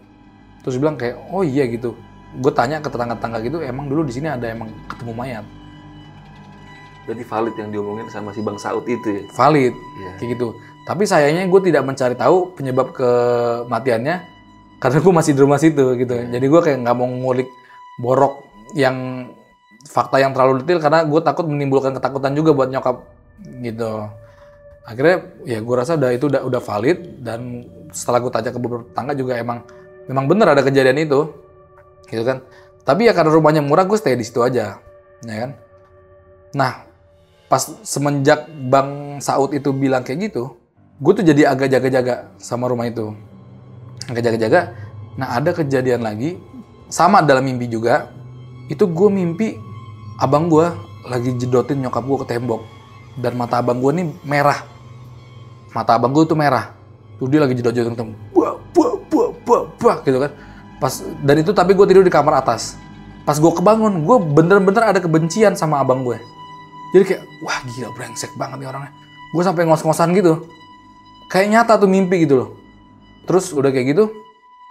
terus 0.63 0.79
bilang 0.79 0.95
kayak 0.95 1.19
oh 1.29 1.43
iya 1.43 1.67
gitu 1.67 1.93
gue 2.33 2.53
tanya 2.53 2.81
ke 2.81 2.89
tetangga-tetangga 2.89 3.39
gitu 3.45 3.57
emang 3.61 3.85
dulu 3.85 4.01
di 4.07 4.13
sini 4.15 4.31
ada 4.31 4.49
emang 4.49 4.73
ketemu 4.89 5.11
mayat? 5.13 5.45
Berarti 7.03 7.23
valid 7.27 7.55
yang 7.59 7.69
diomongin 7.69 8.07
sama 8.07 8.31
si 8.31 8.39
bang 8.39 8.57
Saud 8.57 8.85
itu 8.87 9.07
ya? 9.07 9.21
Valid 9.35 9.73
ya. 9.75 10.11
kayak 10.17 10.29
gitu. 10.39 10.47
Tapi 10.83 11.03
sayangnya 11.07 11.45
gue 11.47 11.61
tidak 11.63 11.83
mencari 11.83 12.15
tahu 12.15 12.55
penyebab 12.55 12.95
kematiannya 12.95 14.15
karena 14.79 14.97
gue 14.99 15.13
masih 15.15 15.31
di 15.35 15.41
rumah 15.43 15.59
situ 15.59 15.83
gitu. 15.99 16.13
Ya. 16.15 16.39
jadi 16.39 16.45
gue 16.47 16.61
kayak 16.63 16.77
nggak 16.83 16.95
mau 16.95 17.07
ngulik 17.07 17.47
borok 18.01 18.43
yang 18.73 19.29
fakta 19.87 20.17
yang 20.17 20.31
terlalu 20.31 20.63
detail 20.63 20.79
karena 20.79 21.03
gue 21.03 21.21
takut 21.21 21.45
menimbulkan 21.45 21.91
ketakutan 21.93 22.33
juga 22.33 22.55
buat 22.55 22.71
nyokap 22.71 23.03
gitu. 23.61 24.07
Akhirnya 24.83 25.15
ya 25.47 25.59
gue 25.63 25.75
rasa 25.75 25.95
udah 25.95 26.11
itu 26.11 26.25
udah 26.27 26.41
udah 26.43 26.61
valid 26.63 27.23
dan 27.23 27.67
setelah 27.91 28.19
gue 28.23 28.31
tanya 28.31 28.51
ke 28.51 28.59
beberapa 28.59 28.83
tetangga 28.87 29.13
juga 29.15 29.39
emang 29.39 29.63
memang 30.07 30.25
bener 30.27 30.47
ada 30.51 30.63
kejadian 30.63 30.99
itu 31.03 31.42
gitu 32.13 32.21
kan. 32.21 32.45
Tapi 32.85 33.09
ya 33.09 33.13
karena 33.17 33.33
rumahnya 33.33 33.65
murah 33.65 33.89
gue 33.89 33.97
stay 33.97 34.13
di 34.13 34.21
situ 34.21 34.45
aja 34.45 34.77
ya 35.25 35.35
kan. 35.41 35.51
Nah 36.53 36.85
pas 37.49 37.63
semenjak 37.81 38.45
bang 38.69 39.17
Saud 39.17 39.57
itu 39.57 39.73
bilang 39.73 40.05
kayak 40.05 40.29
gitu 40.29 40.57
gue 41.01 41.11
tuh 41.19 41.25
jadi 41.25 41.49
agak 41.49 41.73
jaga-jaga 41.73 42.29
sama 42.37 42.69
rumah 42.69 42.85
itu. 42.85 43.11
Agak 44.07 44.29
jaga-jaga. 44.29 44.77
Nah 45.17 45.35
ada 45.35 45.51
kejadian 45.51 46.05
lagi 46.05 46.37
sama 46.87 47.25
dalam 47.25 47.43
mimpi 47.43 47.65
juga. 47.65 48.13
Itu 48.69 48.87
gue 48.87 49.09
mimpi 49.09 49.57
abang 50.21 50.47
gue 50.47 50.69
lagi 51.09 51.35
jedotin 51.35 51.81
nyokap 51.81 52.05
gue 52.05 52.17
ke 52.23 52.27
tembok. 52.29 52.61
Dan 53.17 53.35
mata 53.35 53.59
abang 53.59 53.81
gue 53.81 53.91
nih 53.99 54.05
merah. 54.23 54.63
Mata 55.73 55.97
abang 55.97 56.13
gue 56.13 56.23
tuh 56.23 56.37
merah. 56.37 56.71
Tuh 57.17 57.27
dia 57.27 57.41
lagi 57.43 57.57
jedot 57.57 57.73
jedot 57.73 57.93
tembok 57.97 58.33
buah 58.33 58.53
buah 58.73 58.93
buah 59.09 59.29
bah, 59.45 59.63
bah, 59.79 59.97
gitu 60.05 60.17
kan. 60.21 60.31
Pas 60.83 60.99
dan 61.23 61.39
itu 61.39 61.55
tapi 61.55 61.71
gue 61.71 61.87
tidur 61.87 62.03
di 62.03 62.11
kamar 62.11 62.43
atas. 62.43 62.75
Pas 63.23 63.39
gue 63.39 63.51
kebangun, 63.55 64.03
gue 64.03 64.17
bener-bener 64.35 64.83
ada 64.83 64.99
kebencian 64.99 65.55
sama 65.55 65.79
abang 65.79 66.03
gue. 66.03 66.19
Jadi 66.91 67.03
kayak, 67.07 67.23
wah 67.39 67.63
gila 67.71 67.89
brengsek 67.95 68.35
banget 68.35 68.59
nih 68.59 68.67
orangnya. 68.67 68.91
Gue 69.31 69.43
sampai 69.47 69.63
ngos-ngosan 69.63 70.11
gitu. 70.11 70.43
Kayak 71.31 71.47
nyata 71.55 71.79
tuh 71.79 71.87
mimpi 71.87 72.27
gitu 72.27 72.35
loh. 72.35 72.49
Terus 73.23 73.55
udah 73.55 73.71
kayak 73.71 73.95
gitu, 73.95 74.11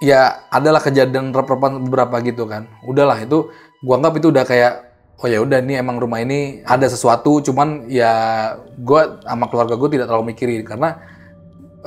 ya 0.05 0.45
adalah 0.53 0.85
kejadian 0.85 1.33
rep-repan 1.33 1.81
beberapa 1.89 2.21
gitu 2.21 2.45
kan. 2.45 2.69
Udahlah 2.85 3.17
itu, 3.25 3.49
gua 3.81 3.97
anggap 3.97 4.21
itu 4.21 4.29
udah 4.29 4.45
kayak, 4.45 4.73
oh 5.17 5.27
ya 5.33 5.41
udah 5.41 5.59
nih 5.65 5.81
emang 5.81 5.97
rumah 5.97 6.21
ini 6.21 6.61
ada 6.69 6.85
sesuatu. 6.93 7.41
Cuman 7.41 7.89
ya 7.89 8.13
gue 8.77 9.01
sama 9.25 9.49
keluarga 9.49 9.81
gue 9.81 9.89
tidak 9.97 10.13
terlalu 10.13 10.37
mikirin 10.37 10.61
karena 10.69 11.01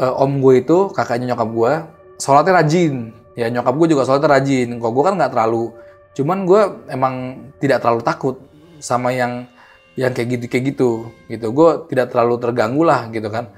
eh, 0.01 0.13
om 0.17 0.41
gue 0.41 0.65
itu 0.65 0.89
kakaknya 0.97 1.37
nyokap 1.37 1.49
gue 1.53 1.71
sholatnya 2.17 2.53
rajin. 2.65 3.13
Ya 3.35 3.51
nyokap 3.51 3.75
gue 3.75 3.87
juga 3.91 4.07
sholatnya 4.07 4.39
rajin. 4.39 4.79
Kok 4.79 4.91
gue 4.95 5.03
kan 5.03 5.13
nggak 5.19 5.31
terlalu, 5.35 5.75
cuman 6.15 6.37
gue 6.47 6.61
emang 6.87 7.13
tidak 7.59 7.83
terlalu 7.83 8.01
takut 8.01 8.35
sama 8.79 9.11
yang 9.11 9.47
yang 9.95 10.11
kayak 10.15 10.39
gitu 10.39 10.45
kayak 10.47 10.63
gitu 10.75 10.89
gitu. 11.27 11.47
Gue 11.51 11.69
tidak 11.91 12.15
terlalu 12.15 12.39
terganggu 12.39 12.83
lah 12.87 13.11
gitu 13.11 13.27
kan. 13.27 13.51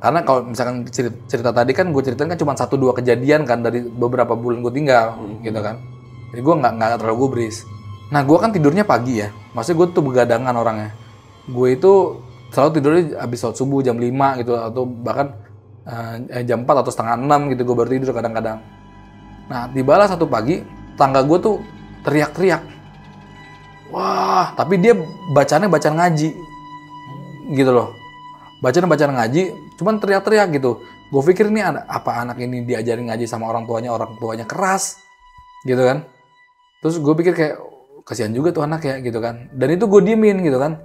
Karena 0.00 0.24
kalau 0.24 0.48
misalkan 0.48 0.88
cerita, 0.88 1.12
cerita 1.28 1.52
tadi 1.52 1.76
kan 1.76 1.92
gue 1.92 2.00
ceritain 2.00 2.32
kan 2.32 2.40
cuma 2.40 2.56
satu 2.56 2.80
dua 2.80 2.96
kejadian 2.96 3.44
kan 3.44 3.60
dari 3.60 3.84
beberapa 3.84 4.32
bulan 4.32 4.64
gue 4.64 4.72
tinggal 4.72 5.20
gitu 5.44 5.60
kan. 5.60 5.76
Jadi 6.32 6.40
gue 6.40 6.54
nggak 6.56 6.72
nggak 6.80 6.90
terlalu 7.04 7.16
gubris. 7.28 7.68
Nah 8.08 8.24
gue 8.24 8.38
kan 8.40 8.48
tidurnya 8.48 8.88
pagi 8.88 9.20
ya. 9.20 9.28
Maksudnya 9.52 9.76
gue 9.84 9.88
tuh 9.92 10.04
begadangan 10.04 10.56
orangnya. 10.56 10.96
Gue 11.44 11.76
itu 11.76 12.24
selalu 12.50 12.70
tidurnya 12.80 13.02
habis 13.20 13.38
sholat 13.44 13.56
subuh 13.60 13.80
jam 13.84 14.00
5 14.00 14.40
gitu 14.40 14.52
atau 14.56 14.82
bahkan 14.88 15.36
eh, 16.32 16.42
jam 16.48 16.66
4 16.66 16.82
atau 16.82 16.92
setengah 16.92 17.14
6 17.20 17.52
gitu 17.54 17.62
gue 17.68 17.76
baru 17.76 17.88
tidur 17.92 18.10
kadang-kadang 18.16 18.58
nah 19.50 19.66
tibalah 19.66 20.06
satu 20.06 20.30
pagi 20.30 20.62
tangga 20.94 21.26
gue 21.26 21.38
tuh 21.42 21.58
teriak-teriak 22.06 22.80
Wah, 23.90 24.54
tapi 24.54 24.78
dia 24.78 24.94
bacanya 25.34 25.66
bacaan 25.66 25.98
ngaji. 25.98 26.30
Gitu 27.50 27.70
loh. 27.70 27.90
Bacaan 28.62 28.86
bacaan 28.86 29.14
ngaji, 29.18 29.42
cuman 29.76 29.98
teriak-teriak 29.98 30.48
gitu. 30.54 30.78
Gue 31.10 31.22
pikir 31.26 31.50
ini 31.50 31.58
apa 31.66 32.22
anak 32.22 32.38
ini 32.38 32.62
diajarin 32.62 33.10
ngaji 33.10 33.26
sama 33.26 33.50
orang 33.50 33.66
tuanya, 33.66 33.90
orang 33.90 34.14
tuanya 34.22 34.46
keras. 34.46 35.02
Gitu 35.66 35.82
kan. 35.82 36.06
Terus 36.80 37.02
gue 37.02 37.14
pikir 37.18 37.34
kayak 37.34 37.54
kasihan 38.06 38.30
juga 38.30 38.54
tuh 38.54 38.62
anak 38.62 38.86
ya 38.86 39.02
gitu 39.02 39.18
kan. 39.18 39.50
Dan 39.50 39.74
itu 39.74 39.90
gue 39.90 40.00
diemin 40.06 40.38
gitu 40.46 40.62
kan. 40.62 40.78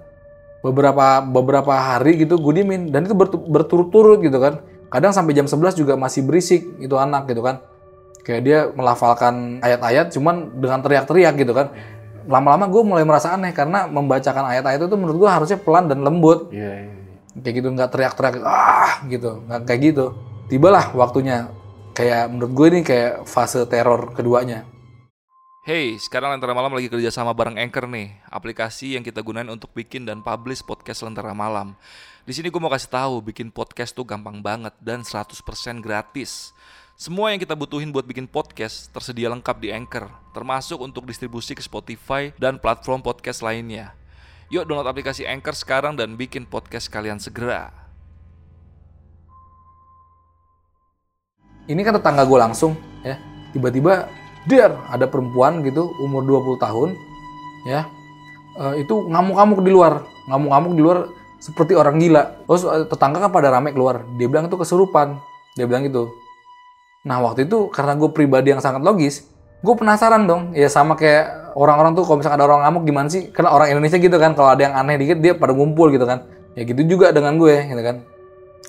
Beberapa 0.65 1.21
beberapa 1.21 1.77
hari 1.77 2.25
gitu 2.25 2.41
gue 2.41 2.53
diemin 2.57 2.89
dan 2.89 3.05
itu 3.05 3.13
berturut-turut 3.45 4.17
gitu 4.25 4.41
kan. 4.41 4.65
Kadang 4.89 5.13
sampai 5.13 5.37
jam 5.37 5.45
11 5.45 5.77
juga 5.77 5.93
masih 5.93 6.25
berisik 6.25 6.65
itu 6.81 6.97
anak 6.97 7.29
gitu 7.29 7.45
kan. 7.45 7.61
Kayak 8.25 8.41
dia 8.41 8.59
melafalkan 8.73 9.61
ayat-ayat 9.61 10.09
cuman 10.09 10.57
dengan 10.57 10.81
teriak-teriak 10.81 11.33
gitu 11.37 11.53
kan 11.53 11.69
lama-lama 12.25 12.65
gue 12.65 12.81
mulai 12.81 13.05
merasa 13.05 13.37
aneh 13.37 13.53
karena 13.53 13.85
membacakan 13.85 14.49
ayat-ayat 14.49 14.89
itu 14.89 14.97
menurut 14.97 15.17
gue 15.21 15.29
harusnya 15.29 15.61
pelan 15.61 15.85
dan 15.85 16.01
lembut. 16.01 16.49
Iya, 16.49 16.89
iya, 16.89 16.93
iya. 16.97 17.41
Kayak 17.45 17.55
gitu 17.61 17.67
nggak 17.69 17.89
teriak-teriak 17.93 18.35
ah 18.41 19.05
gitu, 19.05 19.45
nggak 19.45 19.61
kayak 19.69 19.81
gitu. 19.93 20.05
Tibalah 20.49 20.89
waktunya 20.97 21.53
kayak 21.93 22.33
menurut 22.33 22.51
gue 22.57 22.67
ini 22.73 22.81
kayak 22.81 23.29
fase 23.29 23.61
teror 23.69 24.09
keduanya. 24.17 24.65
Hey, 25.65 25.97
sekarang 25.97 26.29
Lentera 26.29 26.53
Malam 26.53 26.77
lagi 26.77 26.93
kerja 26.93 27.09
sama 27.09 27.33
bareng 27.33 27.57
Anchor 27.57 27.89
nih, 27.89 28.13
aplikasi 28.29 28.93
yang 28.93 29.01
kita 29.01 29.25
gunain 29.25 29.49
untuk 29.49 29.73
bikin 29.73 30.05
dan 30.05 30.21
publish 30.21 30.61
podcast 30.61 31.01
Lentera 31.01 31.33
Malam. 31.33 31.73
Di 32.21 32.33
sini 32.37 32.53
gue 32.53 32.61
mau 32.61 32.69
kasih 32.69 32.89
tahu, 32.89 33.13
bikin 33.25 33.49
podcast 33.49 33.93
tuh 33.93 34.05
gampang 34.05 34.45
banget 34.45 34.77
dan 34.77 35.01
100% 35.01 35.41
gratis. 35.81 36.53
Semua 36.95 37.27
yang 37.35 37.43
kita 37.43 37.59
butuhin 37.59 37.91
buat 37.91 38.07
bikin 38.07 38.23
podcast 38.23 38.87
tersedia 38.87 39.27
lengkap 39.27 39.59
di 39.59 39.67
Anchor, 39.67 40.07
termasuk 40.31 40.79
untuk 40.79 41.03
distribusi 41.03 41.51
ke 41.51 41.59
Spotify 41.59 42.31
dan 42.39 42.55
platform 42.55 43.03
podcast 43.03 43.43
lainnya. 43.43 43.91
Yuk 44.47 44.63
download 44.63 44.87
aplikasi 44.87 45.27
Anchor 45.27 45.51
sekarang 45.59 45.99
dan 45.99 46.15
bikin 46.15 46.47
podcast 46.47 46.87
kalian 46.87 47.19
segera. 47.19 47.75
Ini 51.67 51.83
kan 51.83 51.99
tetangga 51.99 52.23
gue 52.23 52.39
langsung 52.39 52.79
ya. 53.03 53.19
Tiba-tiba 53.51 54.07
der 54.47 54.71
ada 54.87 55.03
perempuan 55.03 55.67
gitu 55.67 55.91
umur 55.99 56.23
20 56.23 56.63
tahun 56.63 56.89
ya. 57.67 57.91
Eh, 58.55 58.87
itu 58.87 59.03
ngamuk-ngamuk 59.11 59.59
di 59.67 59.71
luar, 59.75 59.99
ngamuk-ngamuk 60.31 60.71
di 60.71 60.79
luar 60.79 61.11
seperti 61.43 61.75
orang 61.75 61.99
gila. 61.99 62.39
Terus 62.47 62.63
eh, 62.63 62.87
tetangga 62.87 63.19
kan 63.19 63.35
pada 63.35 63.51
rame 63.51 63.75
keluar. 63.75 64.07
Dia 64.15 64.31
bilang 64.31 64.47
itu 64.47 64.55
kesurupan. 64.55 65.19
Dia 65.59 65.67
bilang 65.67 65.83
gitu. 65.83 66.23
Nah 67.05 67.21
waktu 67.21 67.45
itu 67.45 67.69
karena 67.69 67.93
gue 67.93 68.09
pribadi 68.09 68.49
yang 68.49 68.59
sangat 68.59 68.81
logis, 68.81 69.29
gue 69.61 69.73
penasaran 69.77 70.25
dong. 70.25 70.57
Ya 70.57 70.65
sama 70.67 70.97
kayak 70.97 71.53
orang-orang 71.53 71.93
tuh 71.93 72.03
kalau 72.03 72.17
misalkan 72.19 72.41
ada 72.41 72.49
orang 72.49 72.65
ngamuk 72.65 72.83
gimana 72.89 73.07
sih? 73.07 73.29
Karena 73.29 73.53
orang 73.53 73.71
Indonesia 73.71 74.01
gitu 74.01 74.17
kan, 74.17 74.33
kalau 74.33 74.49
ada 74.49 74.61
yang 74.65 74.73
aneh 74.73 74.97
dikit 74.97 75.21
dia 75.21 75.37
pada 75.37 75.53
ngumpul 75.53 75.93
gitu 75.93 76.03
kan. 76.03 76.25
Ya 76.57 76.65
gitu 76.65 76.81
juga 76.83 77.13
dengan 77.13 77.37
gue 77.37 77.53
gitu 77.69 77.81
kan. 77.85 78.01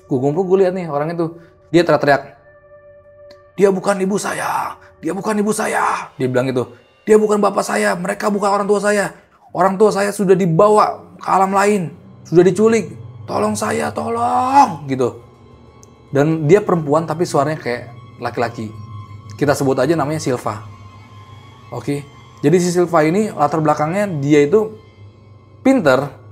Gue 0.07 0.19
ngumpul 0.21 0.45
gue 0.53 0.69
lihat 0.69 0.77
nih 0.77 0.87
orang 0.93 1.17
itu 1.17 1.41
dia 1.73 1.83
teriak-teriak. 1.83 2.23
Dia 3.57 3.73
bukan 3.73 3.97
ibu 4.05 4.21
saya, 4.21 4.77
dia 5.01 5.17
bukan 5.17 5.33
ibu 5.41 5.49
saya. 5.49 6.13
Dia 6.21 6.29
bilang 6.29 6.53
gitu. 6.53 6.77
Dia 7.09 7.17
bukan 7.17 7.41
bapak 7.41 7.65
saya, 7.65 7.97
mereka 7.97 8.29
bukan 8.29 8.53
orang 8.53 8.69
tua 8.69 8.85
saya. 8.85 9.17
Orang 9.57 9.81
tua 9.81 9.89
saya 9.89 10.13
sudah 10.13 10.37
dibawa 10.37 11.01
ke 11.17 11.25
alam 11.25 11.57
lain, 11.57 11.89
sudah 12.29 12.45
diculik. 12.45 12.93
Tolong 13.25 13.57
saya, 13.57 13.89
tolong 13.91 14.85
gitu. 14.93 15.25
Dan 16.13 16.45
dia 16.45 16.61
perempuan 16.61 17.09
tapi 17.09 17.25
suaranya 17.25 17.57
kayak 17.57 17.96
laki-laki. 18.23 18.73
Kita 19.37 19.53
sebut 19.53 19.77
aja 19.81 19.93
namanya 19.93 20.21
Silva. 20.23 20.65
Oke. 21.73 22.05
Jadi 22.45 22.57
si 22.61 22.69
Silva 22.73 23.01
ini 23.05 23.33
latar 23.33 23.61
belakangnya 23.65 24.09
dia 24.21 24.45
itu 24.45 24.77
pinter 25.65 26.27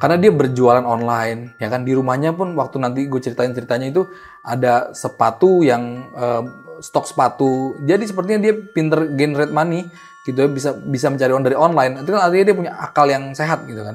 karena 0.00 0.16
dia 0.16 0.32
berjualan 0.32 0.82
online 0.82 1.54
ya 1.60 1.68
kan 1.68 1.84
di 1.84 1.92
rumahnya 1.92 2.32
pun 2.32 2.56
waktu 2.56 2.80
nanti 2.80 3.04
gue 3.04 3.20
ceritain 3.20 3.52
ceritanya 3.52 3.92
itu 3.92 4.08
ada 4.40 4.96
sepatu 4.96 5.60
yang 5.60 6.08
uh, 6.16 6.42
stok 6.80 7.04
sepatu 7.04 7.76
jadi 7.84 8.00
sepertinya 8.08 8.40
dia 8.48 8.56
pinter 8.72 9.12
generate 9.12 9.52
money 9.52 9.84
gitu 10.24 10.40
ya 10.40 10.48
bisa 10.48 10.72
bisa 10.72 11.12
mencari 11.12 11.30
uang 11.36 11.44
dari 11.44 11.56
online 11.56 12.00
itu 12.00 12.10
kan 12.16 12.20
artinya 12.24 12.44
dia 12.48 12.56
punya 12.56 12.72
akal 12.80 13.06
yang 13.12 13.36
sehat 13.36 13.68
gitu 13.68 13.84
kan 13.84 13.94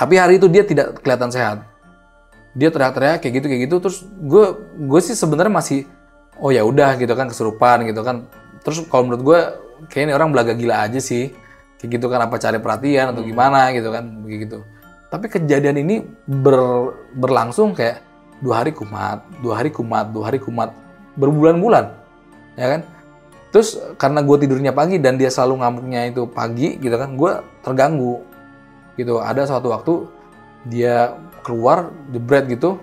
tapi 0.00 0.16
hari 0.16 0.40
itu 0.40 0.48
dia 0.48 0.64
tidak 0.64 1.04
kelihatan 1.04 1.28
sehat 1.28 1.68
dia 2.56 2.72
teriak-teriak 2.72 3.20
kayak 3.20 3.34
gitu 3.36 3.46
kayak 3.52 3.62
gitu 3.68 3.76
terus 3.84 4.08
gue 4.08 4.56
gue 4.88 5.00
sih 5.04 5.12
sebenarnya 5.12 5.52
masih 5.52 5.84
oh 6.42 6.50
ya 6.52 6.62
udah 6.64 6.96
gitu 7.00 7.12
kan 7.12 7.30
kesurupan 7.30 7.88
gitu 7.88 8.00
kan. 8.04 8.28
Terus 8.62 8.82
kalau 8.88 9.10
menurut 9.10 9.22
gue 9.22 9.40
kayaknya 9.92 10.18
orang 10.18 10.32
belaga 10.34 10.52
gila 10.52 10.86
aja 10.86 11.00
sih. 11.00 11.32
Kayak 11.76 12.00
gitu 12.00 12.06
kan 12.08 12.20
apa 12.24 12.40
cari 12.40 12.56
perhatian 12.56 13.12
atau 13.12 13.20
gimana 13.20 13.68
gitu 13.76 13.92
kan 13.92 14.08
begitu 14.24 14.64
tapi 15.06 15.30
kejadian 15.30 15.80
ini 15.86 16.02
ber, 16.26 16.90
berlangsung 17.14 17.72
kayak 17.72 18.02
dua 18.42 18.60
hari 18.62 18.74
kumat 18.74 19.22
dua 19.40 19.62
hari 19.62 19.70
kumat 19.72 20.10
dua 20.10 20.28
hari 20.28 20.38
kumat 20.42 20.74
berbulan-bulan 21.16 21.88
ya 22.58 22.66
kan? 22.76 22.80
Terus 23.54 23.80
karena 23.96 24.20
gue 24.20 24.36
tidurnya 24.44 24.72
pagi 24.76 25.00
dan 25.00 25.16
dia 25.16 25.32
selalu 25.32 25.64
ngamuknya 25.64 26.12
itu 26.12 26.28
pagi 26.28 26.76
gitu 26.76 26.92
kan 26.92 27.16
gue 27.16 27.32
terganggu 27.64 28.20
gitu. 29.00 29.22
Ada 29.22 29.48
suatu 29.48 29.72
waktu 29.72 29.94
dia 30.68 31.16
keluar 31.40 31.88
jebret 32.12 32.44
gitu 32.50 32.76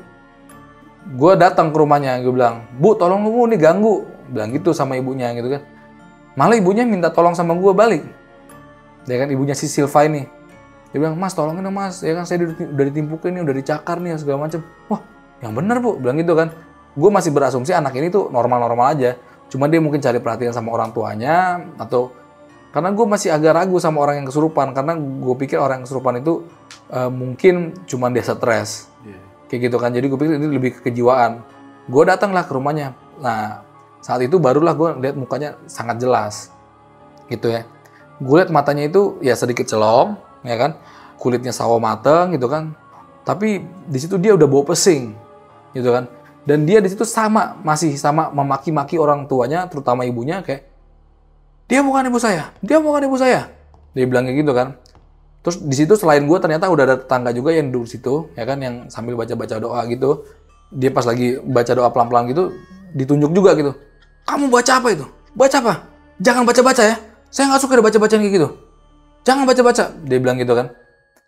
gue 1.04 1.34
datang 1.36 1.76
ke 1.76 1.78
rumahnya 1.78 2.24
gue 2.24 2.32
bilang 2.32 2.64
bu 2.80 2.96
tolong 2.96 3.28
lu 3.28 3.44
nih 3.52 3.60
ganggu. 3.60 4.08
Bilang 4.32 4.56
gitu 4.56 4.72
sama 4.72 4.96
ibunya 4.96 5.36
gitu 5.36 5.52
kan. 5.52 5.62
Malah 6.40 6.56
ibunya 6.58 6.88
minta 6.88 7.12
tolong 7.12 7.36
sama 7.36 7.54
gue 7.54 7.74
balik. 7.76 8.04
Ya 9.06 9.20
kan 9.20 9.28
ibunya 9.28 9.54
si 9.54 9.68
Silva 9.68 10.08
ini. 10.08 10.24
Dia 10.96 10.98
bilang 11.02 11.20
mas 11.20 11.36
tolongin 11.36 11.62
dong 11.62 11.76
mas. 11.76 12.00
Ya 12.02 12.16
kan 12.16 12.24
saya 12.24 12.48
udah 12.48 12.86
ditimpukin 12.88 13.36
nih 13.36 13.42
udah 13.44 13.56
dicakar 13.56 14.00
nih 14.00 14.16
segala 14.16 14.48
macam 14.48 14.64
wah 14.88 15.04
yang 15.44 15.52
bener 15.52 15.78
bu. 15.84 16.00
Bilang 16.00 16.18
gitu 16.24 16.34
kan. 16.34 16.56
Gue 16.94 17.10
masih 17.10 17.34
berasumsi 17.34 17.74
anak 17.76 17.94
ini 18.00 18.08
tuh 18.08 18.32
normal-normal 18.32 18.96
aja. 18.96 19.18
Cuma 19.52 19.68
dia 19.68 19.84
mungkin 19.84 20.00
cari 20.00 20.18
perhatian 20.24 20.56
sama 20.56 20.72
orang 20.72 20.96
tuanya 20.96 21.62
atau 21.78 22.16
karena 22.74 22.90
gue 22.90 23.06
masih 23.06 23.30
agak 23.30 23.54
ragu 23.54 23.78
sama 23.78 24.02
orang 24.02 24.24
yang 24.24 24.28
kesurupan. 24.32 24.72
Karena 24.72 24.96
gue 24.98 25.36
pikir 25.36 25.60
orang 25.60 25.84
yang 25.84 25.86
kesurupan 25.86 26.24
itu 26.24 26.48
uh, 26.90 27.12
mungkin 27.12 27.76
cuma 27.86 28.08
dia 28.08 28.24
stres 28.24 28.93
kayak 29.54 29.70
gitu 29.70 29.78
kan. 29.78 29.94
Jadi 29.94 30.10
gue 30.10 30.18
pikir 30.18 30.34
ini 30.42 30.50
lebih 30.50 30.82
ke 30.82 30.90
kejiwaan. 30.90 31.46
Gue 31.86 32.10
datanglah 32.10 32.42
ke 32.50 32.58
rumahnya. 32.58 32.98
Nah 33.22 33.62
saat 34.02 34.26
itu 34.26 34.42
barulah 34.42 34.74
gue 34.74 34.90
lihat 35.06 35.14
mukanya 35.14 35.62
sangat 35.70 36.02
jelas 36.02 36.50
gitu 37.30 37.54
ya. 37.54 37.70
Gue 38.18 38.42
lihat 38.42 38.50
matanya 38.50 38.90
itu 38.90 39.22
ya 39.22 39.38
sedikit 39.38 39.70
celong 39.70 40.18
ya 40.42 40.58
kan. 40.58 40.74
Kulitnya 41.22 41.54
sawo 41.54 41.78
mateng 41.78 42.34
gitu 42.34 42.50
kan. 42.50 42.74
Tapi 43.22 43.62
di 43.86 44.00
situ 44.02 44.18
dia 44.18 44.34
udah 44.34 44.50
bawa 44.50 44.74
pesing 44.74 45.14
gitu 45.78 45.94
kan. 45.94 46.10
Dan 46.50 46.66
dia 46.66 46.82
di 46.82 46.90
situ 46.90 47.06
sama 47.06 47.54
masih 47.62 47.94
sama 48.02 48.34
memaki-maki 48.34 48.98
orang 48.98 49.30
tuanya 49.30 49.70
terutama 49.70 50.02
ibunya 50.04 50.42
kayak 50.42 50.66
dia 51.70 51.80
bukan 51.80 52.10
ibu 52.10 52.20
saya 52.20 52.50
dia 52.66 52.82
bukan 52.82 53.06
ibu 53.06 53.22
saya. 53.22 53.54
Dia 53.94 54.10
bilang 54.10 54.26
kayak 54.26 54.42
gitu 54.42 54.52
kan 54.58 54.82
Terus 55.44 55.60
di 55.60 55.76
situ 55.76 56.00
selain 56.00 56.24
gue 56.24 56.40
ternyata 56.40 56.72
udah 56.72 56.84
ada 56.88 56.96
tetangga 57.04 57.36
juga 57.36 57.52
yang 57.52 57.68
duduk 57.68 57.92
situ, 57.92 58.32
ya 58.40 58.48
kan, 58.48 58.64
yang 58.64 58.88
sambil 58.88 59.20
baca-baca 59.20 59.60
doa 59.60 59.84
gitu. 59.92 60.24
Dia 60.72 60.90
pas 60.90 61.04
lagi 61.04 61.36
baca 61.44 61.72
doa 61.76 61.92
pelan-pelan 61.92 62.32
gitu, 62.32 62.56
ditunjuk 62.96 63.32
juga 63.36 63.54
gitu. 63.60 63.76
kamu 64.24 64.48
baca 64.48 64.72
apa 64.80 64.88
itu? 64.96 65.06
Baca 65.36 65.58
apa? 65.60 65.74
Jangan 66.24 66.48
baca-baca 66.48 66.84
ya. 66.88 66.96
Saya 67.28 67.52
nggak 67.52 67.60
suka 67.60 67.84
baca-bacaan 67.84 68.24
kayak 68.24 68.34
gitu. 68.40 68.48
Jangan 69.28 69.44
baca-baca. 69.44 69.92
Dia 70.08 70.18
bilang 70.24 70.40
gitu 70.40 70.56
kan. 70.56 70.72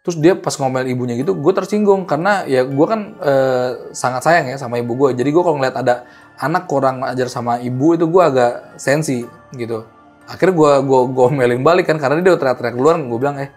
Terus 0.05 0.21
dia 0.21 0.37
pas 0.37 0.53
ngomel 0.61 0.85
ibunya 0.93 1.17
gitu, 1.17 1.33
gue 1.33 1.49
tersinggung 1.49 2.05
karena 2.05 2.45
ya 2.45 2.61
gue 2.61 2.85
kan 2.85 3.17
eh, 3.25 3.89
sangat 3.89 4.21
sayang 4.21 4.45
ya 4.53 4.55
sama 4.61 4.77
ibu 4.77 4.93
gue. 4.93 5.17
Jadi 5.17 5.33
gue 5.33 5.41
kalau 5.41 5.57
ngeliat 5.57 5.81
ada 5.81 6.05
anak 6.37 6.69
kurang 6.69 7.01
ajar 7.01 7.25
sama 7.25 7.57
ibu 7.57 7.97
itu 7.97 8.05
gue 8.05 8.21
agak 8.21 8.77
sensi 8.77 9.25
gitu. 9.57 9.81
Akhirnya 10.29 10.53
gue 10.53 10.71
gue 10.85 10.99
gue 11.09 11.57
balik 11.57 11.89
kan 11.89 11.97
karena 11.97 12.21
dia 12.21 12.37
udah 12.37 12.41
teriak-teriak 12.41 12.75
duluan. 12.77 13.09
Gue 13.09 13.17
bilang 13.17 13.41
eh, 13.41 13.49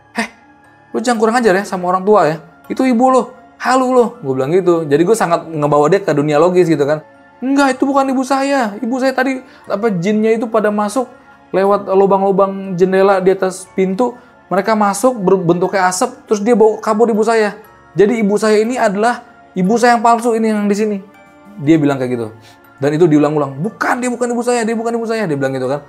lu 0.93 0.99
jangan 1.05 1.19
kurang 1.21 1.37
ajar 1.41 1.55
ya 1.57 1.65
sama 1.65 1.89
orang 1.93 2.03
tua 2.05 2.21
ya. 2.29 2.37
Itu 2.69 2.85
ibu 2.85 3.09
lo, 3.13 3.33
halu 3.61 3.87
lo. 3.93 4.05
Gue 4.21 4.33
bilang 4.37 4.53
gitu. 4.53 4.85
Jadi 4.85 5.03
gue 5.05 5.17
sangat 5.17 5.49
ngebawa 5.49 5.89
dia 5.89 6.01
ke 6.01 6.13
dunia 6.13 6.37
logis 6.41 6.69
gitu 6.69 6.85
kan. 6.85 7.05
Enggak, 7.39 7.79
itu 7.79 7.87
bukan 7.87 8.11
ibu 8.11 8.23
saya. 8.27 8.75
Ibu 8.83 8.99
saya 8.99 9.15
tadi 9.15 9.41
apa 9.71 9.95
jinnya 9.95 10.35
itu 10.35 10.51
pada 10.51 10.75
masuk 10.75 11.07
lewat 11.55 11.87
lubang-lubang 11.93 12.75
jendela 12.75 13.23
di 13.23 13.31
atas 13.33 13.69
pintu. 13.73 14.17
Mereka 14.49 14.73
masuk 14.73 15.13
berbentuknya 15.21 15.93
asap, 15.93 16.25
terus 16.25 16.41
dia 16.41 16.57
bawa 16.57 16.81
kabur 16.81 17.13
ibu 17.13 17.21
saya. 17.21 17.61
Jadi 17.93 18.25
ibu 18.25 18.33
saya 18.41 18.65
ini 18.65 18.81
adalah 18.81 19.21
ibu 19.53 19.77
saya 19.77 19.97
yang 19.97 20.03
palsu 20.03 20.33
ini 20.33 20.49
yang 20.49 20.65
di 20.65 20.77
sini. 20.77 20.97
Dia 21.61 21.77
bilang 21.77 22.01
kayak 22.01 22.17
gitu. 22.17 22.27
Dan 22.81 22.97
itu 22.97 23.05
diulang-ulang. 23.05 23.59
Bukan, 23.61 24.01
dia 24.01 24.09
bukan 24.09 24.31
ibu 24.33 24.41
saya, 24.41 24.65
dia 24.65 24.73
bukan 24.73 24.95
ibu 24.97 25.05
saya. 25.05 25.29
Dia 25.29 25.37
bilang 25.37 25.53
gitu 25.53 25.69
kan. 25.69 25.85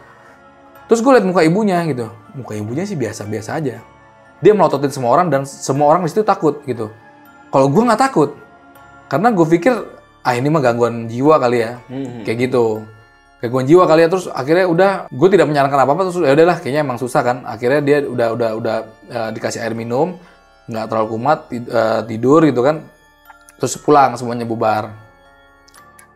Terus 0.89 1.05
gue 1.05 1.11
liat 1.13 1.25
muka 1.25 1.45
ibunya 1.45 1.85
gitu. 1.85 2.09
Muka 2.33 2.57
ibunya 2.57 2.83
sih 2.83 2.97
biasa-biasa 2.97 3.61
aja. 3.61 3.79
Dia 4.39 4.55
melototin 4.55 4.91
semua 4.91 5.11
orang 5.11 5.27
dan 5.27 5.43
semua 5.43 5.91
orang 5.91 6.07
di 6.07 6.09
situ 6.11 6.23
takut 6.23 6.63
gitu. 6.63 6.87
Kalau 7.49 7.67
gue 7.67 7.83
nggak 7.83 7.99
takut, 7.99 8.37
karena 9.11 9.33
gue 9.35 9.45
pikir 9.45 9.73
ah 10.23 10.33
ini 10.35 10.47
mah 10.47 10.61
gangguan 10.61 11.09
jiwa 11.09 11.35
kali 11.41 11.65
ya, 11.65 11.81
kayak 12.23 12.37
gitu. 12.47 12.85
Gangguan 13.39 13.65
jiwa 13.67 13.83
kali 13.87 14.03
ya 14.03 14.09
terus 14.11 14.27
akhirnya 14.27 14.67
udah 14.67 14.91
gue 15.07 15.27
tidak 15.31 15.47
menyarankan 15.47 15.79
apa 15.79 15.91
apa 15.95 16.01
terus 16.11 16.19
ya 16.23 16.35
udahlah 16.35 16.57
kayaknya 16.59 16.81
emang 16.83 16.99
susah 16.99 17.21
kan. 17.23 17.37
Akhirnya 17.47 17.81
dia 17.83 17.97
udah 18.03 18.27
udah 18.35 18.49
udah 18.59 18.75
eh, 19.11 19.29
dikasih 19.35 19.59
air 19.63 19.75
minum, 19.75 20.19
nggak 20.67 20.85
terlalu 20.87 21.07
kumat 21.15 21.39
tid- 21.47 21.71
eh, 21.71 22.01
tidur 22.07 22.43
gitu 22.47 22.61
kan. 22.63 22.83
Terus 23.59 23.75
pulang 23.79 24.15
semuanya 24.15 24.47
bubar. 24.47 24.91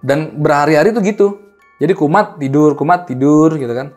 Dan 0.04 0.36
berhari-hari 0.40 0.92
tuh 0.96 1.04
gitu. 1.04 1.28
Jadi 1.80 1.92
kumat 1.96 2.40
tidur, 2.40 2.76
kumat 2.80 3.04
tidur 3.08 3.56
gitu 3.60 3.72
kan. 3.72 3.92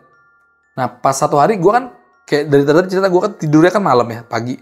Nah 0.75 0.87
pas 0.87 1.15
satu 1.15 1.39
hari 1.39 1.59
gue 1.59 1.71
kan 1.71 1.93
kayak 2.27 2.51
dari 2.51 2.63
tadi 2.67 2.91
cerita 2.91 3.07
gue 3.07 3.21
kan 3.23 3.33
tidurnya 3.39 3.71
kan 3.71 3.83
malam 3.83 4.07
ya 4.11 4.21
pagi 4.27 4.59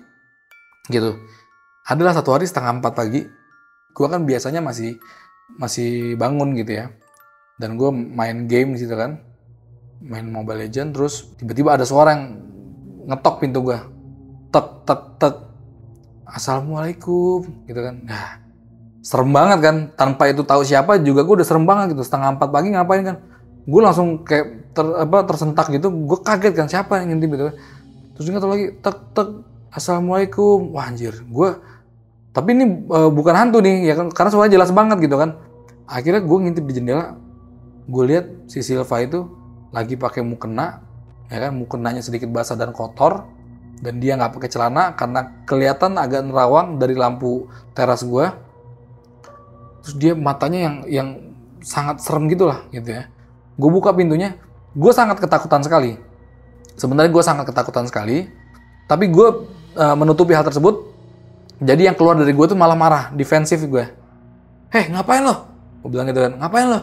gitu. 0.87 1.17
Adalah 1.85 2.13
satu 2.13 2.37
hari 2.37 2.45
setengah 2.45 2.81
empat 2.81 2.93
pagi, 2.93 3.25
gue 3.93 4.07
kan 4.09 4.21
biasanya 4.21 4.61
masih 4.61 4.97
masih 5.57 6.13
bangun 6.17 6.53
gitu 6.57 6.77
ya. 6.77 6.93
Dan 7.57 7.77
gue 7.77 7.89
main 7.89 8.45
game 8.45 8.77
di 8.77 8.85
situ 8.85 8.93
kan, 8.93 9.21
main 10.01 10.25
Mobile 10.29 10.65
Legend 10.65 10.93
terus 10.93 11.33
tiba-tiba 11.41 11.73
ada 11.77 11.85
suara 11.85 12.13
yang 12.13 12.23
ngetok 13.05 13.35
pintu 13.41 13.65
gue, 13.65 13.77
tek 14.49 14.85
tek 14.85 15.01
tek, 15.21 15.35
assalamualaikum 16.25 17.65
gitu 17.69 17.81
kan. 17.81 17.95
Nah 18.01 18.41
serem 19.05 19.29
banget 19.29 19.59
kan, 19.61 19.75
tanpa 19.93 20.29
itu 20.29 20.41
tahu 20.41 20.65
siapa 20.65 20.97
juga 21.01 21.21
gue 21.21 21.41
udah 21.41 21.47
serem 21.47 21.65
banget 21.69 21.93
gitu. 21.93 22.01
Setengah 22.01 22.33
empat 22.37 22.49
pagi 22.49 22.73
ngapain 22.73 23.05
kan? 23.05 23.17
Gue 23.65 23.81
langsung 23.81 24.21
kayak 24.21 24.73
ter, 24.77 24.85
apa 24.85 25.25
tersentak 25.25 25.73
gitu, 25.73 25.89
gue 25.89 26.19
kaget 26.21 26.53
kan 26.53 26.67
siapa 26.69 27.01
yang 27.01 27.17
ngintip 27.17 27.29
gitu. 27.33 27.45
Terus 28.15 28.25
dia 28.29 28.37
lagi 28.37 28.67
tek 28.79 28.97
tek 29.11 29.29
assalamualaikum, 29.73 30.71
wah 30.71 30.87
anjir, 30.87 31.17
gue 31.25 31.49
tapi 32.35 32.51
ini 32.51 32.65
eh, 32.83 33.09
bukan 33.09 33.33
hantu 33.33 33.63
nih 33.63 33.87
ya 33.87 33.95
kan? 33.95 34.11
Karena 34.11 34.29
suaranya 34.29 34.53
jelas 34.59 34.71
banget 34.75 34.99
gitu 35.07 35.15
kan. 35.15 35.39
Akhirnya 35.87 36.19
gue 36.19 36.37
ngintip 36.43 36.67
di 36.67 36.73
jendela. 36.75 37.15
Gue 37.87 38.03
lihat 38.11 38.51
si 38.51 38.59
Silva 38.59 38.99
itu 38.99 39.29
lagi 39.71 39.95
pakai 39.95 40.19
mukena 40.19 40.83
ya 41.31 41.47
kan? 41.47 41.55
Mukenanya 41.55 42.03
sedikit 42.03 42.27
basah 42.27 42.59
dan 42.59 42.75
kotor. 42.75 43.23
Dan 43.79 44.03
dia 44.03 44.19
nggak 44.19 44.35
pakai 44.35 44.49
celana 44.51 44.95
karena 44.95 45.43
kelihatan 45.47 45.95
agak 45.99 46.27
nerawang 46.27 46.79
dari 46.79 46.95
lampu 46.95 47.47
teras 47.75 48.03
gue 48.07 48.23
terus 49.85 50.01
dia 50.01 50.17
matanya 50.17 50.59
yang 50.65 50.75
yang 50.89 51.09
sangat 51.61 52.01
serem 52.01 52.25
gitu 52.25 52.49
lah 52.49 52.65
gitu 52.73 52.89
ya 52.89 53.05
gue 53.55 53.69
buka 53.71 53.95
pintunya 53.95 54.35
gue 54.75 54.91
sangat 54.91 55.19
ketakutan 55.19 55.63
sekali 55.63 55.97
sebenarnya 56.75 57.11
gue 57.11 57.23
sangat 57.23 57.45
ketakutan 57.47 57.87
sekali 57.87 58.27
tapi 58.85 59.09
gue 59.09 59.27
eh, 59.75 59.95
menutupi 59.95 60.35
hal 60.35 60.45
tersebut 60.45 60.95
jadi 61.61 61.91
yang 61.91 61.95
keluar 61.95 62.19
dari 62.19 62.35
gue 62.35 62.45
tuh 62.51 62.57
malah 62.57 62.75
marah, 62.75 63.03
defensif 63.15 63.63
gue. 63.63 63.85
Heh, 64.75 64.91
ngapain 64.91 65.23
lo? 65.23 65.47
Gue 65.79 65.89
bilang 65.95 66.07
gitu 66.11 66.19
kan, 66.19 66.33
ngapain 66.35 66.67
lo? 66.67 66.79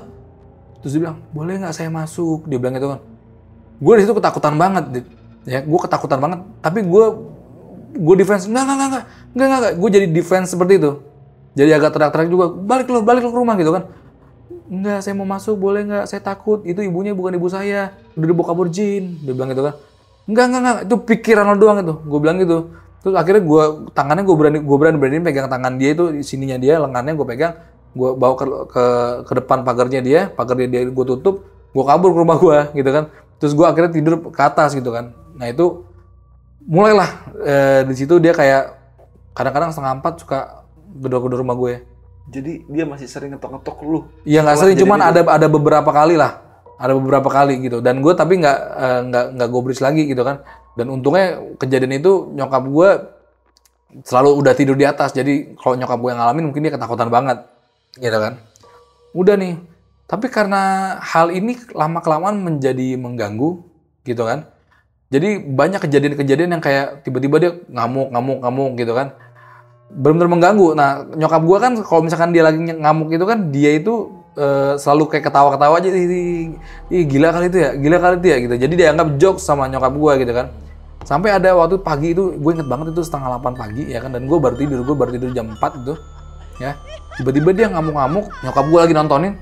Terus 0.81 0.97
dia 0.97 1.01
bilang, 1.05 1.19
boleh 1.37 1.61
nggak 1.61 1.75
saya 1.77 1.93
masuk? 1.93 2.49
Dia 2.49 2.57
bilang 2.57 2.75
gitu 2.81 2.89
kan. 2.97 3.01
Gue 3.83 3.93
di 3.99 4.03
situ 4.07 4.15
ketakutan 4.17 4.55
banget, 4.57 5.05
ya, 5.45 5.61
gue 5.61 5.81
ketakutan 5.85 6.19
banget. 6.23 6.41
Tapi 6.65 6.89
gue, 6.89 7.05
gue 8.01 8.15
defense, 8.17 8.49
nggak 8.49 8.65
nggak 8.65 8.77
nggak 8.77 9.05
nggak 9.37 9.47
nggak 9.49 9.73
gue 9.77 9.89
jadi 9.93 10.07
defense 10.09 10.49
seperti 10.57 10.81
itu. 10.81 11.05
Jadi 11.53 11.71
agak 11.77 11.93
teriak-teriak 11.93 12.31
juga, 12.33 12.47
balik 12.49 12.89
lo, 12.89 13.05
balik 13.05 13.29
lo 13.29 13.31
ke 13.35 13.39
rumah 13.45 13.55
gitu 13.61 13.77
kan. 13.77 13.93
Enggak, 14.73 15.05
saya 15.05 15.13
mau 15.13 15.29
masuk, 15.29 15.61
boleh 15.61 15.85
nggak? 15.85 16.05
Saya 16.09 16.25
takut, 16.25 16.65
itu 16.65 16.81
ibunya 16.81 17.13
bukan 17.13 17.37
ibu 17.37 17.45
saya, 17.53 17.93
udah 18.17 18.25
dibawa 18.25 18.47
kabur 18.49 18.73
jin. 18.73 19.21
Dia 19.21 19.37
bilang 19.37 19.53
gitu 19.53 19.69
kan. 19.69 19.75
Enggak, 20.25 20.45
enggak, 20.49 20.61
enggak, 20.65 20.77
itu 20.89 20.97
pikiran 21.13 21.45
lo 21.45 21.57
doang 21.61 21.79
itu. 21.85 21.95
Gue 22.09 22.21
bilang 22.25 22.41
gitu. 22.41 22.73
Terus 23.05 23.15
akhirnya 23.19 23.43
gue 23.45 23.63
tangannya 23.93 24.25
gue 24.25 24.37
berani 24.39 24.59
gue 24.63 24.77
berani 24.79 24.97
berani 24.97 25.19
pegang 25.21 25.51
tangan 25.51 25.75
dia 25.75 25.91
itu 25.93 26.23
sininya 26.23 26.55
dia 26.55 26.79
lengannya 26.79 27.19
gue 27.19 27.27
pegang 27.27 27.53
gue 27.93 28.11
bawa 28.17 28.35
ke, 28.39 28.45
ke 28.73 28.85
ke 29.29 29.33
depan 29.43 29.67
pagarnya 29.67 30.01
dia 30.01 30.21
pagarnya 30.33 30.69
dia 30.71 30.81
gue 30.89 31.07
tutup 31.11 31.45
gue 31.75 31.85
kabur 31.85 32.15
ke 32.15 32.19
rumah 32.25 32.37
gue 32.41 32.59
gitu 32.81 32.91
kan 32.95 33.05
terus 33.37 33.53
gue 33.53 33.67
akhirnya 33.67 33.93
tidur 33.93 34.15
ke 34.33 34.41
atas 34.41 34.73
gitu 34.73 34.95
kan 34.95 35.13
nah 35.37 35.51
itu 35.51 35.85
mulailah 36.65 37.11
eh, 37.43 37.81
di 37.85 37.95
situ 37.99 38.17
dia 38.17 38.33
kayak 38.33 38.81
kadang-kadang 39.37 39.75
setengah 39.75 39.93
empat 40.01 40.15
suka 40.25 40.39
gedor-gedor 41.03 41.45
rumah 41.45 41.57
gue 41.59 41.85
Jadi 42.31 42.63
dia 42.71 42.85
masih 42.87 43.11
sering 43.11 43.35
ngetok-ngetok 43.35 43.79
lu. 43.83 44.07
Iya 44.23 44.47
nggak 44.47 44.59
sering, 44.63 44.77
cuman 44.79 45.01
ada 45.03 45.21
ada 45.27 45.47
beberapa 45.51 45.91
kali 45.91 46.15
lah, 46.15 46.39
ada 46.79 46.95
beberapa 46.95 47.27
kali 47.27 47.59
gitu. 47.67 47.83
Dan 47.83 47.99
gue 47.99 48.15
tapi 48.15 48.39
nggak 48.39 48.59
eh, 48.79 49.01
nggak 49.11 49.25
nggak 49.39 49.49
gobris 49.51 49.83
lagi 49.83 50.07
gitu 50.07 50.23
kan. 50.23 50.47
Dan 50.79 50.89
untungnya 50.95 51.43
kejadian 51.59 51.99
itu 51.99 52.31
nyokap 52.33 52.63
gue 52.63 52.91
selalu 54.07 54.31
udah 54.39 54.53
tidur 54.55 54.79
di 54.79 54.87
atas. 54.87 55.11
Jadi 55.13 55.59
kalau 55.59 55.75
nyokap 55.75 55.99
gue 55.99 56.11
yang 56.15 56.21
ngalamin 56.23 56.45
mungkin 56.49 56.63
dia 56.63 56.73
ketakutan 56.73 57.11
banget, 57.11 57.39
gitu 57.99 58.19
kan. 58.19 58.39
Udah 59.13 59.35
nih. 59.35 59.59
Tapi 60.07 60.29
karena 60.29 60.97
hal 61.01 61.33
ini 61.33 61.57
lama 61.73 62.05
kelamaan 62.05 62.41
menjadi 62.41 63.01
mengganggu, 63.01 63.65
gitu 64.07 64.23
kan. 64.23 64.49
Jadi 65.13 65.45
banyak 65.45 65.85
kejadian-kejadian 65.85 66.57
yang 66.57 66.63
kayak 66.65 67.05
tiba-tiba 67.05 67.37
dia 67.37 67.53
ngamuk, 67.69 68.09
ngamuk, 68.17 68.39
ngamuk 68.41 68.71
gitu 68.81 68.97
kan 68.97 69.13
benar-benar 69.92 70.28
mengganggu. 70.28 70.68
Nah, 70.72 71.05
nyokap 71.12 71.42
gua 71.44 71.59
kan 71.61 71.72
kalau 71.85 72.02
misalkan 72.05 72.33
dia 72.33 72.42
lagi 72.42 72.59
ngamuk 72.59 73.12
itu 73.12 73.24
kan 73.28 73.52
dia 73.52 73.76
itu 73.76 74.09
eh, 74.37 74.74
selalu 74.81 75.12
kayak 75.12 75.28
ketawa-ketawa 75.28 75.76
aja, 75.76 75.88
ih, 75.92 77.05
gila 77.05 77.28
kali 77.31 77.52
itu 77.52 77.59
ya, 77.61 77.70
gila 77.76 77.96
kali 78.00 78.14
itu 78.24 78.28
ya 78.33 78.37
gitu. 78.40 78.55
Jadi 78.57 78.74
dia 78.74 78.87
anggap 78.92 79.09
jokes 79.20 79.44
sama 79.44 79.68
nyokap 79.68 79.92
gua 79.92 80.16
gitu 80.16 80.33
kan. 80.33 80.48
Sampai 81.02 81.35
ada 81.35 81.50
waktu 81.59 81.83
pagi 81.83 82.14
itu, 82.14 82.38
gue 82.38 82.50
inget 82.55 82.70
banget 82.70 82.94
itu 82.94 83.02
setengah 83.02 83.42
8 83.42 83.59
pagi 83.59 83.90
ya 83.90 83.98
kan, 83.98 84.14
dan 84.14 84.22
gue 84.31 84.38
baru 84.38 84.55
tidur, 84.55 84.87
gue 84.87 84.94
baru 84.94 85.11
tidur 85.11 85.35
jam 85.35 85.50
4 85.50 85.83
gitu, 85.83 85.98
ya. 86.62 86.78
Tiba-tiba 87.18 87.50
dia 87.50 87.66
ngamuk-ngamuk, 87.74 88.31
nyokap 88.46 88.64
gua 88.70 88.87
lagi 88.87 88.94
nontonin. 88.94 89.35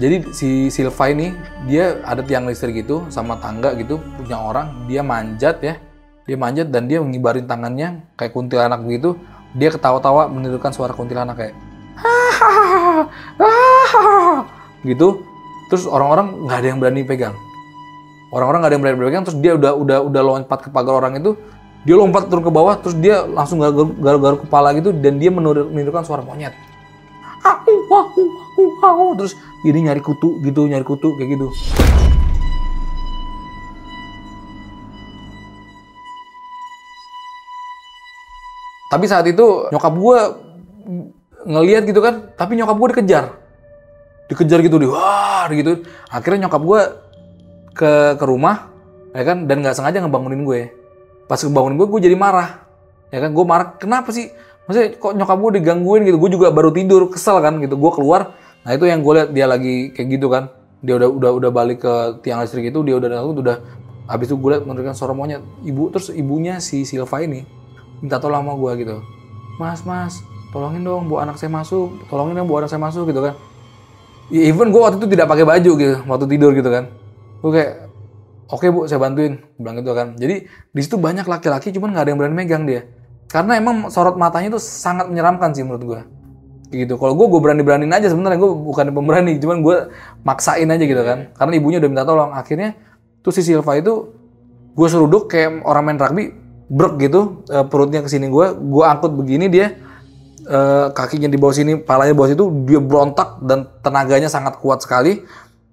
Jadi 0.00 0.32
si 0.32 0.72
Silva 0.72 1.12
ini 1.12 1.36
dia 1.68 2.00
ada 2.08 2.24
tiang 2.24 2.48
listrik 2.48 2.80
gitu 2.80 3.04
sama 3.12 3.36
tangga 3.36 3.76
gitu 3.76 4.00
punya 4.16 4.40
orang, 4.40 4.88
dia 4.88 5.04
manjat 5.04 5.60
ya, 5.60 5.76
dia 6.24 6.36
manjat 6.40 6.72
dan 6.72 6.88
dia 6.88 7.04
mengibarin 7.04 7.44
tangannya 7.44 8.08
kayak 8.16 8.32
kuntilanak 8.32 8.80
begitu 8.80 9.20
dia 9.52 9.68
ketawa-tawa 9.68 10.28
menirukan 10.32 10.72
suara 10.72 10.96
kuntilanak 10.96 11.36
kayak 11.36 11.54
"Hahaha, 11.96 13.04
hahaha," 13.36 14.44
gitu. 14.84 15.22
Terus 15.68 15.88
orang-orang 15.88 16.48
nggak 16.48 16.58
ada 16.58 16.68
yang 16.68 16.78
berani 16.80 17.02
pegang. 17.04 17.34
Orang-orang 18.32 18.64
nggak 18.64 18.70
ada 18.72 18.76
yang 18.76 18.84
berani 18.84 19.00
pegang 19.08 19.24
terus 19.28 19.38
dia 19.40 19.52
udah 19.56 19.72
udah 19.76 19.98
udah 20.08 20.22
lompat 20.24 20.58
ke 20.64 20.68
pagar 20.72 21.04
orang 21.04 21.20
itu 21.20 21.36
dia 21.82 21.96
lompat 21.98 22.30
turun 22.30 22.46
ke 22.46 22.52
bawah 22.52 22.78
terus 22.78 22.96
dia 22.96 23.26
langsung 23.26 23.58
garuk-garuk 23.98 24.46
kepala 24.46 24.70
gitu 24.78 24.94
dan 24.94 25.18
dia 25.18 25.28
meniru- 25.28 25.68
menirukan 25.68 26.06
suara 26.06 26.24
monyet. 26.24 26.54
Au, 27.42 27.58
au, 27.90 28.06
au, 28.56 28.66
au. 28.86 29.08
terus 29.18 29.34
ini 29.66 29.90
nyari 29.90 29.98
kutu 29.98 30.38
gitu 30.46 30.70
nyari 30.70 30.86
kutu 30.86 31.18
kayak 31.18 31.34
gitu 31.34 31.50
Tapi 38.92 39.04
saat 39.08 39.24
itu 39.24 39.72
nyokap 39.72 39.94
gue 39.96 40.18
ngelihat 41.48 41.88
gitu 41.88 42.04
kan, 42.04 42.36
tapi 42.36 42.60
nyokap 42.60 42.76
gue 42.76 42.88
dikejar. 42.92 43.24
Dikejar 44.28 44.60
gitu 44.60 44.76
di 44.76 44.84
wah 44.84 45.48
gitu. 45.48 45.80
Akhirnya 46.12 46.44
nyokap 46.44 46.60
gue 46.60 46.80
ke 47.72 47.92
ke 48.20 48.24
rumah 48.28 48.68
ya 49.16 49.24
kan 49.24 49.48
dan 49.48 49.64
nggak 49.64 49.72
sengaja 49.72 50.04
ngebangunin 50.04 50.44
gue. 50.44 50.68
Pas 51.24 51.40
ngebangunin 51.40 51.80
gue 51.80 51.88
gue 51.88 52.00
jadi 52.12 52.16
marah. 52.20 52.68
Ya 53.08 53.24
kan 53.24 53.32
gue 53.32 53.44
marah, 53.48 53.80
kenapa 53.80 54.12
sih? 54.12 54.28
Maksudnya 54.68 55.00
kok 55.00 55.12
nyokap 55.16 55.38
gue 55.40 55.50
digangguin 55.64 56.04
gitu. 56.04 56.20
Gue 56.20 56.28
juga 56.28 56.52
baru 56.52 56.68
tidur, 56.68 57.08
kesel 57.08 57.40
kan 57.40 57.64
gitu. 57.64 57.80
Gue 57.80 57.92
keluar, 57.96 58.36
nah 58.64 58.76
itu 58.76 58.84
yang 58.84 59.00
gue 59.00 59.12
lihat 59.16 59.30
dia 59.32 59.48
lagi 59.48 59.88
kayak 59.96 60.08
gitu 60.20 60.28
kan. 60.28 60.52
dia 60.82 60.98
udah 60.98 61.08
udah 61.14 61.30
udah 61.38 61.50
balik 61.54 61.86
ke 61.86 61.94
tiang 62.26 62.42
listrik 62.42 62.74
itu 62.74 62.82
dia 62.82 62.98
udah 62.98 63.06
datang 63.06 63.30
udah 63.30 63.56
habis 64.10 64.26
itu 64.26 64.34
gue 64.34 64.50
liat 64.50 64.66
memberikan 64.66 64.98
suara 64.98 65.14
monyet 65.14 65.38
ibu 65.62 65.86
terus 65.94 66.10
ibunya 66.10 66.58
si 66.58 66.82
Silva 66.82 67.22
ini 67.22 67.46
minta 68.02 68.18
tolong 68.18 68.42
sama 68.42 68.52
gue 68.58 68.72
gitu. 68.82 68.96
Mas 69.56 69.86
mas 69.86 70.20
tolongin 70.50 70.82
dong 70.82 71.08
bu 71.08 71.22
anak 71.22 71.38
saya 71.38 71.48
masuk 71.48 72.02
tolongin 72.10 72.36
dong 72.36 72.50
bu 72.50 72.58
anak 72.58 72.68
saya 72.68 72.82
masuk 72.82 73.08
gitu 73.08 73.22
kan. 73.22 73.38
Ya, 74.28 74.48
even 74.50 74.74
gue 74.74 74.80
waktu 74.82 74.98
itu 74.98 75.08
tidak 75.14 75.30
pakai 75.30 75.46
baju 75.46 75.72
gitu 75.78 75.96
waktu 76.04 76.26
tidur 76.26 76.50
gitu 76.52 76.68
kan. 76.68 76.90
Gue 77.40 77.50
kayak 77.54 77.72
oke 78.50 78.66
bu 78.68 78.80
saya 78.90 78.98
bantuin 78.98 79.38
Gua 79.38 79.62
bilang 79.62 79.76
gitu 79.80 79.92
kan. 79.94 80.08
Jadi 80.18 80.34
di 80.50 80.80
situ 80.82 80.98
banyak 80.98 81.24
laki-laki 81.24 81.70
cuman 81.70 81.94
nggak 81.94 82.02
ada 82.02 82.10
yang 82.10 82.18
berani 82.18 82.34
megang 82.34 82.64
dia. 82.66 82.82
Karena 83.30 83.56
emang 83.56 83.88
sorot 83.88 84.18
matanya 84.18 84.52
itu 84.52 84.60
sangat 84.60 85.08
menyeramkan 85.08 85.54
sih 85.56 85.64
menurut 85.64 85.84
gue 85.86 86.00
gitu. 86.72 86.96
Kalau 86.96 87.12
gue 87.14 87.26
gue 87.28 87.40
berani 87.40 87.62
beraniin 87.62 87.92
aja 87.92 88.08
sebenarnya 88.08 88.40
gue 88.40 88.50
bukan 88.50 88.90
pemberani 88.90 89.36
cuman 89.38 89.60
gue 89.60 89.76
maksain 90.26 90.68
aja 90.68 90.84
gitu 90.84 91.02
kan. 91.04 91.30
Karena 91.36 91.52
ibunya 91.56 91.78
udah 91.78 91.90
minta 91.92 92.04
tolong. 92.04 92.32
Akhirnya 92.34 92.74
tuh 93.20 93.30
si 93.30 93.44
Silva 93.44 93.78
itu 93.78 94.10
gue 94.72 94.88
seruduk 94.88 95.28
kayak 95.28 95.62
orang 95.68 95.84
main 95.84 95.98
rugby 96.00 96.41
brek 96.72 96.94
gitu 97.04 97.44
eh, 97.52 97.64
perutnya 97.68 98.00
ke 98.00 98.08
sini 98.08 98.32
gue 98.32 98.46
gue 98.56 98.84
angkut 98.88 99.12
begini 99.12 99.52
dia 99.52 99.76
eh, 100.48 100.86
kakinya 100.90 101.28
di 101.28 101.36
bawah 101.36 101.54
sini 101.54 101.72
palanya 101.78 102.16
bawah 102.16 102.32
situ 102.32 102.44
dia 102.64 102.80
berontak 102.80 103.44
dan 103.44 103.68
tenaganya 103.84 104.32
sangat 104.32 104.58
kuat 104.58 104.82
sekali. 104.82 105.22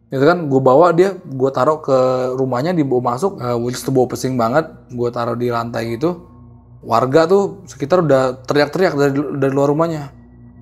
Gitu 0.10 0.26
kan 0.26 0.50
gue 0.50 0.62
bawa 0.62 0.90
dia 0.90 1.14
gue 1.22 1.50
taruh 1.54 1.86
ke 1.86 1.98
rumahnya 2.34 2.74
dibawa 2.74 3.14
masuk 3.14 3.38
eh, 3.40 3.58
which 3.62 3.78
itu 3.78 3.94
bau 3.94 4.10
pesing 4.10 4.36
banget 4.36 4.66
gue 4.90 5.10
taruh 5.14 5.38
di 5.38 5.54
lantai 5.54 5.96
gitu. 5.96 6.26
Warga 6.82 7.28
tuh 7.28 7.64
sekitar 7.68 8.02
udah 8.02 8.42
teriak-teriak 8.48 8.94
dari 8.98 9.14
dari 9.38 9.54
luar 9.54 9.70
rumahnya. 9.70 10.12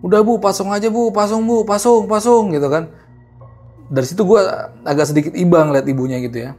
Udah 0.04 0.22
bu 0.22 0.38
pasung 0.38 0.70
aja 0.70 0.92
bu 0.92 1.10
pasung 1.10 1.48
bu 1.48 1.64
pasung 1.64 2.06
pasung 2.06 2.52
gitu 2.54 2.68
kan. 2.68 2.92
Dari 3.88 4.04
situ 4.04 4.28
gue 4.28 4.42
agak 4.84 5.08
sedikit 5.08 5.34
iba 5.34 5.64
ngeliat 5.64 5.88
ibunya 5.88 6.20
gitu 6.20 6.44
ya. 6.44 6.52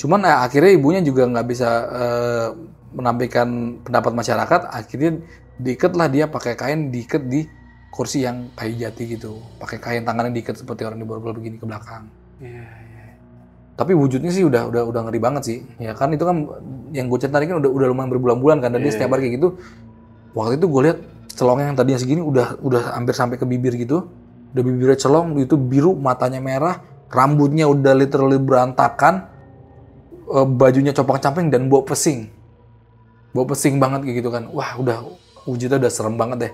Cuman 0.00 0.24
ya, 0.24 0.42
akhirnya 0.42 0.72
ibunya 0.74 1.00
juga 1.04 1.28
nggak 1.28 1.46
bisa 1.46 1.68
eh, 1.92 2.48
menampilkan 2.94 3.46
pendapat 3.82 4.12
masyarakat 4.14 4.60
akhirnya 4.70 5.20
diikat 5.58 5.92
lah 5.94 6.06
dia 6.10 6.30
pakai 6.30 6.54
kain 6.54 6.90
diikat 6.90 7.26
di 7.26 7.46
kursi 7.94 8.26
yang 8.26 8.50
kayu 8.58 8.74
jati 8.74 9.14
gitu. 9.14 9.38
Pakai 9.62 9.78
kain 9.78 10.02
tangannya 10.02 10.34
diikat 10.34 10.58
seperti 10.58 10.82
orang 10.82 10.98
di 10.98 11.06
borgol 11.06 11.38
begini 11.38 11.62
ke 11.62 11.66
belakang. 11.66 12.10
Tapi 13.74 13.92
wujudnya 13.94 14.30
sih 14.30 14.42
udah 14.42 14.70
udah 14.70 14.82
udah 14.86 15.00
ngeri 15.06 15.20
banget 15.22 15.42
sih. 15.46 15.58
Ya 15.78 15.94
kan 15.94 16.10
itu 16.10 16.26
kan 16.26 16.46
yang 16.90 17.06
gue 17.06 17.18
cerita 17.22 17.38
tadi 17.38 17.50
kan 17.50 17.62
udah 17.62 17.70
udah 17.70 17.86
lumayan 17.90 18.10
berbulan-bulan 18.10 18.58
kan 18.62 18.70
dan 18.74 18.82
dia 18.82 18.90
setiap 18.90 19.14
hari 19.14 19.30
kayak 19.30 19.34
gitu. 19.38 19.48
Waktu 20.34 20.58
itu 20.58 20.66
gue 20.66 20.80
lihat 20.90 20.98
celongnya 21.34 21.70
yang 21.70 21.78
tadinya 21.78 22.00
segini 22.02 22.22
udah 22.22 22.58
udah 22.62 22.98
hampir 22.98 23.14
sampai 23.14 23.38
ke 23.38 23.46
bibir 23.46 23.78
gitu. 23.78 24.10
Udah 24.54 24.62
bibirnya 24.62 24.98
celong 24.98 25.38
itu 25.38 25.54
biru 25.54 25.94
matanya 25.94 26.42
merah 26.42 26.82
rambutnya 27.14 27.70
udah 27.70 27.94
literally 27.94 28.42
berantakan 28.42 29.30
eh, 30.34 30.46
bajunya 30.50 30.90
copang-camping 30.90 31.46
dan 31.54 31.70
bau 31.70 31.86
pesing 31.86 32.33
bau 33.34 33.44
pesing 33.44 33.82
banget 33.82 34.06
kayak 34.06 34.16
gitu 34.22 34.30
kan. 34.30 34.46
Wah 34.54 34.78
udah 34.78 35.04
wujudnya 35.44 35.76
udah 35.82 35.92
serem 35.92 36.14
banget 36.14 36.38
deh. 36.48 36.52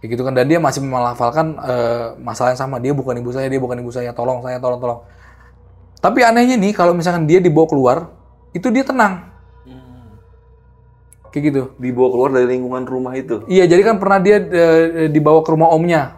Kayak 0.00 0.10
gitu 0.16 0.22
kan. 0.24 0.32
Dan 0.32 0.48
dia 0.48 0.58
masih 0.58 0.80
melafalkan 0.82 1.60
eh, 1.60 2.16
masalah 2.18 2.56
yang 2.56 2.60
sama. 2.60 2.80
Dia 2.80 2.96
bukan 2.96 3.20
ibu 3.20 3.30
saya 3.30 3.46
dia 3.52 3.60
bukan 3.60 3.76
ibu 3.84 3.92
saya. 3.92 4.16
Tolong 4.16 4.40
saya 4.40 4.56
tolong 4.56 4.80
tolong. 4.80 5.00
Tapi 6.00 6.24
anehnya 6.24 6.56
nih 6.56 6.72
kalau 6.72 6.96
misalkan 6.96 7.28
dia 7.28 7.38
dibawa 7.38 7.68
keluar 7.68 7.96
itu 8.56 8.72
dia 8.72 8.82
tenang. 8.82 9.36
Kayak 11.36 11.44
gitu. 11.52 11.62
Dibawa 11.76 12.08
keluar 12.08 12.30
dari 12.32 12.46
lingkungan 12.56 12.88
rumah 12.88 13.12
itu. 13.12 13.44
Iya, 13.44 13.68
jadi 13.68 13.82
kan 13.84 14.00
pernah 14.00 14.16
dia 14.24 14.40
eh, 14.40 15.12
dibawa 15.12 15.44
ke 15.44 15.52
rumah 15.52 15.68
omnya. 15.68 16.16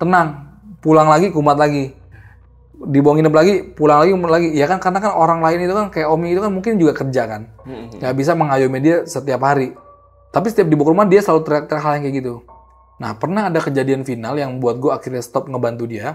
Tenang, 0.00 0.56
pulang 0.80 1.04
lagi 1.12 1.28
kumat 1.28 1.60
lagi. 1.60 1.92
Dibawa 2.84 3.16
nginep 3.16 3.34
lagi, 3.34 3.54
pulang 3.72 4.04
lagi 4.04 4.10
kumat 4.12 4.32
lagi. 4.32 4.48
Ya 4.52 4.66
kan 4.68 4.78
karena 4.78 4.98
kan 5.00 5.12
orang 5.16 5.40
lain 5.40 5.64
itu 5.64 5.74
kan 5.74 5.86
kayak 5.88 6.08
Omi 6.12 6.36
itu 6.36 6.40
kan 6.44 6.52
mungkin 6.52 6.76
juga 6.76 6.92
kerja 6.92 7.22
kan. 7.24 7.42
Nggak 7.98 8.12
bisa 8.16 8.32
mengayomi 8.36 8.78
dia 8.80 8.96
setiap 9.08 9.40
hari. 9.44 9.72
Tapi 10.34 10.46
setiap 10.50 10.66
dibawa 10.66 10.86
ke 10.86 10.92
rumah 10.92 11.06
dia 11.06 11.20
selalu 11.22 11.40
teriak-teriak 11.46 11.82
hal 11.82 11.92
yang 11.98 12.04
kayak 12.04 12.16
gitu. 12.20 12.34
Nah, 12.98 13.10
pernah 13.18 13.50
ada 13.50 13.58
kejadian 13.58 14.06
final 14.06 14.34
yang 14.38 14.58
buat 14.58 14.78
gue 14.78 14.90
akhirnya 14.90 15.22
stop 15.22 15.50
ngebantu 15.50 15.86
dia. 15.86 16.14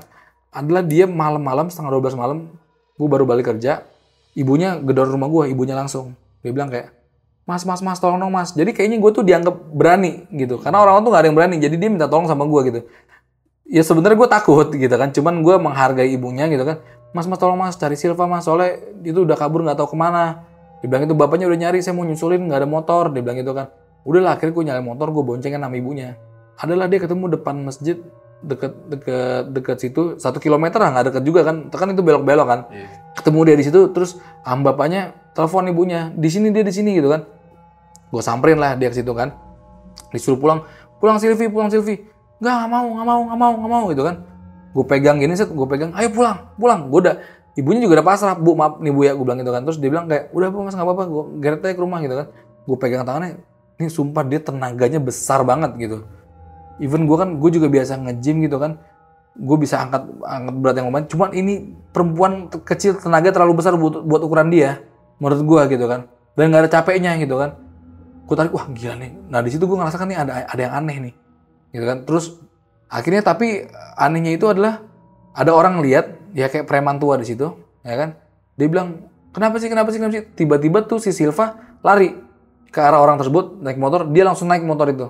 Adalah 0.51 0.83
dia 0.83 1.05
malam-malam 1.07 1.71
setengah 1.71 1.91
12 1.91 2.19
malam, 2.19 2.51
gue 2.95 3.07
baru 3.07 3.23
balik 3.23 3.55
kerja. 3.55 3.85
Ibunya 4.35 4.79
gedor 4.79 5.11
rumah 5.11 5.27
gue, 5.27 5.51
ibunya 5.51 5.75
langsung. 5.75 6.15
Dia 6.43 6.51
bilang 6.55 6.71
kayak, 6.71 6.99
Mas, 7.49 7.65
mas, 7.65 7.81
mas, 7.81 7.97
tolong 7.97 8.21
dong 8.21 8.29
mas. 8.29 8.53
Jadi 8.53 8.77
kayaknya 8.77 9.01
gue 9.01 9.09
tuh 9.09 9.25
dianggap 9.25 9.73
berani 9.73 10.29
gitu. 10.29 10.61
Karena 10.61 10.85
orang-orang 10.85 11.01
tuh 11.01 11.11
gak 11.17 11.21
ada 11.25 11.27
yang 11.33 11.37
berani. 11.41 11.55
Jadi 11.57 11.75
dia 11.81 11.89
minta 11.89 12.05
tolong 12.05 12.29
sama 12.29 12.45
gue 12.45 12.61
gitu. 12.69 12.79
Ya 13.69 13.85
sebenarnya 13.85 14.17
gue 14.17 14.29
takut 14.29 14.67
gitu 14.73 14.95
kan. 14.97 15.13
Cuman 15.13 15.45
gue 15.45 15.55
menghargai 15.61 16.09
ibunya 16.09 16.49
gitu 16.49 16.65
kan. 16.65 16.81
Mas, 17.13 17.25
mas, 17.25 17.37
tolong 17.37 17.57
mas, 17.57 17.77
cari 17.77 17.93
Silva 17.93 18.25
mas. 18.25 18.45
Soalnya 18.45 18.81
itu 19.05 19.21
udah 19.21 19.37
kabur 19.37 19.61
nggak 19.61 19.77
tahu 19.77 19.93
ke 19.93 19.97
mana. 19.97 20.45
Dia 20.81 20.87
bilang 20.89 21.05
itu 21.05 21.13
bapaknya 21.13 21.45
udah 21.45 21.59
nyari, 21.69 21.79
saya 21.85 21.93
mau 21.93 22.05
nyusulin 22.05 22.49
nggak 22.49 22.65
ada 22.65 22.69
motor. 22.69 23.13
Dia 23.13 23.21
bilang 23.21 23.37
gitu 23.37 23.53
kan. 23.53 23.69
Udahlah 24.05 24.37
akhirnya 24.37 24.53
gue 24.57 24.63
nyari 24.73 24.81
motor, 24.81 25.07
gue 25.13 25.23
boncengin 25.23 25.61
sama 25.61 25.75
ibunya. 25.77 26.17
Adalah 26.57 26.89
dia 26.89 26.99
ketemu 26.99 27.39
depan 27.39 27.55
masjid 27.61 27.97
deket 28.39 28.71
deket 28.87 29.43
deket 29.51 29.77
situ 29.83 30.01
satu 30.15 30.39
kilometer 30.39 30.79
lah 30.79 30.95
nggak 30.95 31.05
deket 31.11 31.23
juga 31.27 31.43
kan 31.43 31.67
kan 31.67 31.91
itu 31.91 31.99
belok 31.99 32.23
belok 32.23 32.47
kan 32.47 32.59
ketemu 33.11 33.39
dia 33.43 33.55
di 33.59 33.65
situ 33.67 33.91
terus 33.91 34.15
am 34.47 34.63
bapaknya 34.63 35.11
telepon 35.35 35.67
ibunya 35.67 36.07
di 36.15 36.31
sini 36.31 36.47
dia 36.55 36.63
di 36.63 36.71
sini 36.71 36.95
gitu 36.95 37.11
kan 37.11 37.27
gue 38.09 38.23
samperin 38.23 38.55
lah 38.55 38.79
dia 38.79 38.87
ke 38.87 38.95
situ 38.95 39.11
kan 39.11 39.35
disuruh 40.15 40.39
pulang 40.39 40.63
pulang 41.03 41.19
Silvi 41.19 41.51
pulang 41.51 41.67
Silvi 41.67 41.99
nggak 42.39 42.55
nggak 42.55 42.69
mau 42.71 42.87
nggak 42.87 43.07
mau 43.07 43.21
nggak 43.27 43.39
mau 43.39 43.53
nggak 43.59 43.71
mau 43.71 43.85
gitu 43.91 44.03
kan. 44.07 44.15
Gue 44.69 44.85
pegang 44.87 45.17
gini 45.19 45.33
set 45.35 45.51
gue 45.51 45.67
pegang 45.67 45.91
ayo 45.95 46.09
pulang 46.11 46.37
pulang. 46.55 46.87
Gue 46.87 46.99
udah 47.03 47.15
ibunya 47.59 47.83
juga 47.83 47.99
udah 47.99 48.07
pasrah 48.07 48.35
bu 48.39 48.55
maaf 48.55 48.79
nih 48.79 48.91
bu 48.95 49.01
ya 49.03 49.11
gue 49.13 49.25
bilang 49.27 49.39
gitu 49.43 49.51
kan. 49.51 49.61
Terus 49.67 49.77
dia 49.77 49.89
bilang 49.91 50.05
kayak 50.07 50.31
udah 50.31 50.47
bu 50.47 50.57
mas 50.63 50.73
nggak 50.73 50.87
apa-apa 50.87 51.03
gue 51.11 51.23
geret 51.43 51.59
aja 51.63 51.73
ke 51.75 51.81
rumah 51.83 51.99
gitu 51.99 52.15
kan. 52.15 52.27
Gue 52.63 52.77
pegang 52.79 53.03
tangannya 53.03 53.43
ini 53.79 53.89
sumpah 53.91 54.23
dia 54.23 54.39
tenaganya 54.39 54.99
besar 55.03 55.43
banget 55.43 55.75
gitu. 55.79 56.07
Even 56.79 57.03
gue 57.03 57.17
kan 57.19 57.29
gue 57.35 57.49
juga 57.51 57.67
biasa 57.67 57.99
nge-gym 57.99 58.47
gitu 58.47 58.55
kan. 58.55 58.79
Gue 59.35 59.57
bisa 59.59 59.83
angkat 59.83 60.07
angkat 60.23 60.55
berat 60.63 60.75
yang 60.79 60.87
lumayan. 60.87 61.07
Cuman 61.11 61.29
ini 61.35 61.75
perempuan 61.91 62.47
kecil 62.63 62.95
tenaga 62.99 63.35
terlalu 63.35 63.59
besar 63.59 63.75
buat, 63.75 64.03
buat 64.03 64.21
ukuran 64.23 64.47
dia 64.47 64.79
menurut 65.19 65.43
gue 65.43 65.61
gitu 65.75 65.85
kan. 65.91 66.07
Dan 66.39 66.55
nggak 66.55 66.67
ada 66.67 66.71
capeknya 66.71 67.19
gitu 67.19 67.35
kan. 67.35 67.59
Gue 68.23 68.35
tarik 68.37 68.55
wah 68.55 68.63
gila 68.71 68.95
nih. 68.95 69.11
Nah 69.27 69.43
di 69.43 69.49
situ 69.51 69.67
gue 69.67 69.75
ngerasakan 69.75 70.07
nih 70.07 70.17
ada 70.23 70.31
ada 70.47 70.61
yang 70.61 70.75
aneh 70.79 70.97
nih 71.09 71.13
gitu 71.73 71.85
kan 71.85 72.05
terus 72.05 72.37
akhirnya 72.89 73.21
tapi 73.21 73.69
anehnya 73.95 74.33
itu 74.33 74.45
adalah 74.49 74.81
ada 75.33 75.51
orang 75.53 75.81
lihat 75.85 76.17
ya 76.33 76.49
kayak 76.49 76.65
preman 76.65 76.97
tua 76.97 77.17
di 77.21 77.25
situ 77.29 77.53
ya 77.85 77.95
kan 77.95 78.17
dia 78.57 78.67
bilang 78.67 79.09
kenapa 79.31 79.61
sih 79.61 79.69
kenapa 79.69 79.89
sih 79.93 79.99
kenapa 80.01 80.13
sih 80.19 80.23
tiba-tiba 80.33 80.83
tuh 80.85 80.97
si 80.97 81.13
Silva 81.13 81.77
lari 81.85 82.17
ke 82.69 82.79
arah 82.81 83.01
orang 83.01 83.21
tersebut 83.21 83.61
naik 83.61 83.77
motor 83.77 84.09
dia 84.09 84.25
langsung 84.25 84.49
naik 84.49 84.65
motor 84.65 84.89
itu 84.89 85.07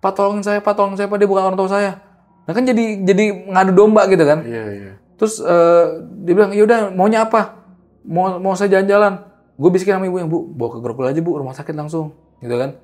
pak 0.00 0.16
tolongin 0.16 0.44
saya 0.44 0.58
pak 0.64 0.74
tolongin 0.76 0.98
saya 1.00 1.08
pak 1.08 1.18
dia 1.20 1.28
bukan 1.28 1.52
orang 1.52 1.58
tua 1.58 1.68
saya 1.68 2.00
nah 2.48 2.52
kan 2.56 2.64
jadi 2.64 3.04
jadi 3.04 3.24
ngadu 3.52 3.72
domba 3.76 4.08
gitu 4.08 4.24
kan 4.24 4.40
Iya, 4.44 4.64
iya. 4.72 4.92
Terus 5.18 5.42
eh, 5.42 5.84
dia 6.24 6.32
bilang, 6.32 6.54
ya 6.54 6.62
udah 6.62 6.94
maunya 6.94 7.26
apa? 7.26 7.58
Mau 8.06 8.38
mau 8.38 8.54
saya 8.54 8.78
jalan-jalan. 8.78 9.26
Gue 9.58 9.70
bisikin 9.74 9.98
sama 9.98 10.06
ibu 10.06 10.22
yang 10.22 10.30
bu, 10.30 10.46
bawa 10.54 10.70
ke 10.70 10.78
Grokul 10.78 11.10
aja 11.10 11.18
bu, 11.18 11.34
rumah 11.34 11.50
sakit 11.50 11.74
langsung, 11.74 12.14
gitu 12.38 12.54
kan? 12.54 12.78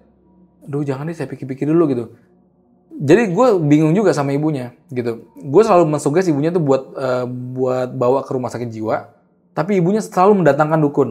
Aduh 0.67 0.83
jangan 0.83 1.07
deh, 1.07 1.15
saya 1.15 1.31
pikir-pikir 1.31 1.71
dulu 1.71 1.87
gitu. 1.87 2.05
Jadi 2.95 3.35
gue 3.35 3.47
bingung 3.59 3.91
juga 3.91 4.15
sama 4.15 4.31
ibunya, 4.31 4.71
gitu. 4.95 5.27
Gue 5.35 5.63
selalu 5.67 5.99
mensuges 5.99 6.31
ibunya 6.31 6.55
tuh 6.55 6.63
buat 6.63 6.95
eh, 6.95 7.27
buat 7.27 7.91
bawa 7.91 8.23
ke 8.23 8.31
rumah 8.31 8.55
sakit 8.55 8.71
jiwa, 8.71 9.11
tapi 9.51 9.83
ibunya 9.83 9.99
selalu 9.99 10.47
mendatangkan 10.47 10.79
dukun. 10.79 11.11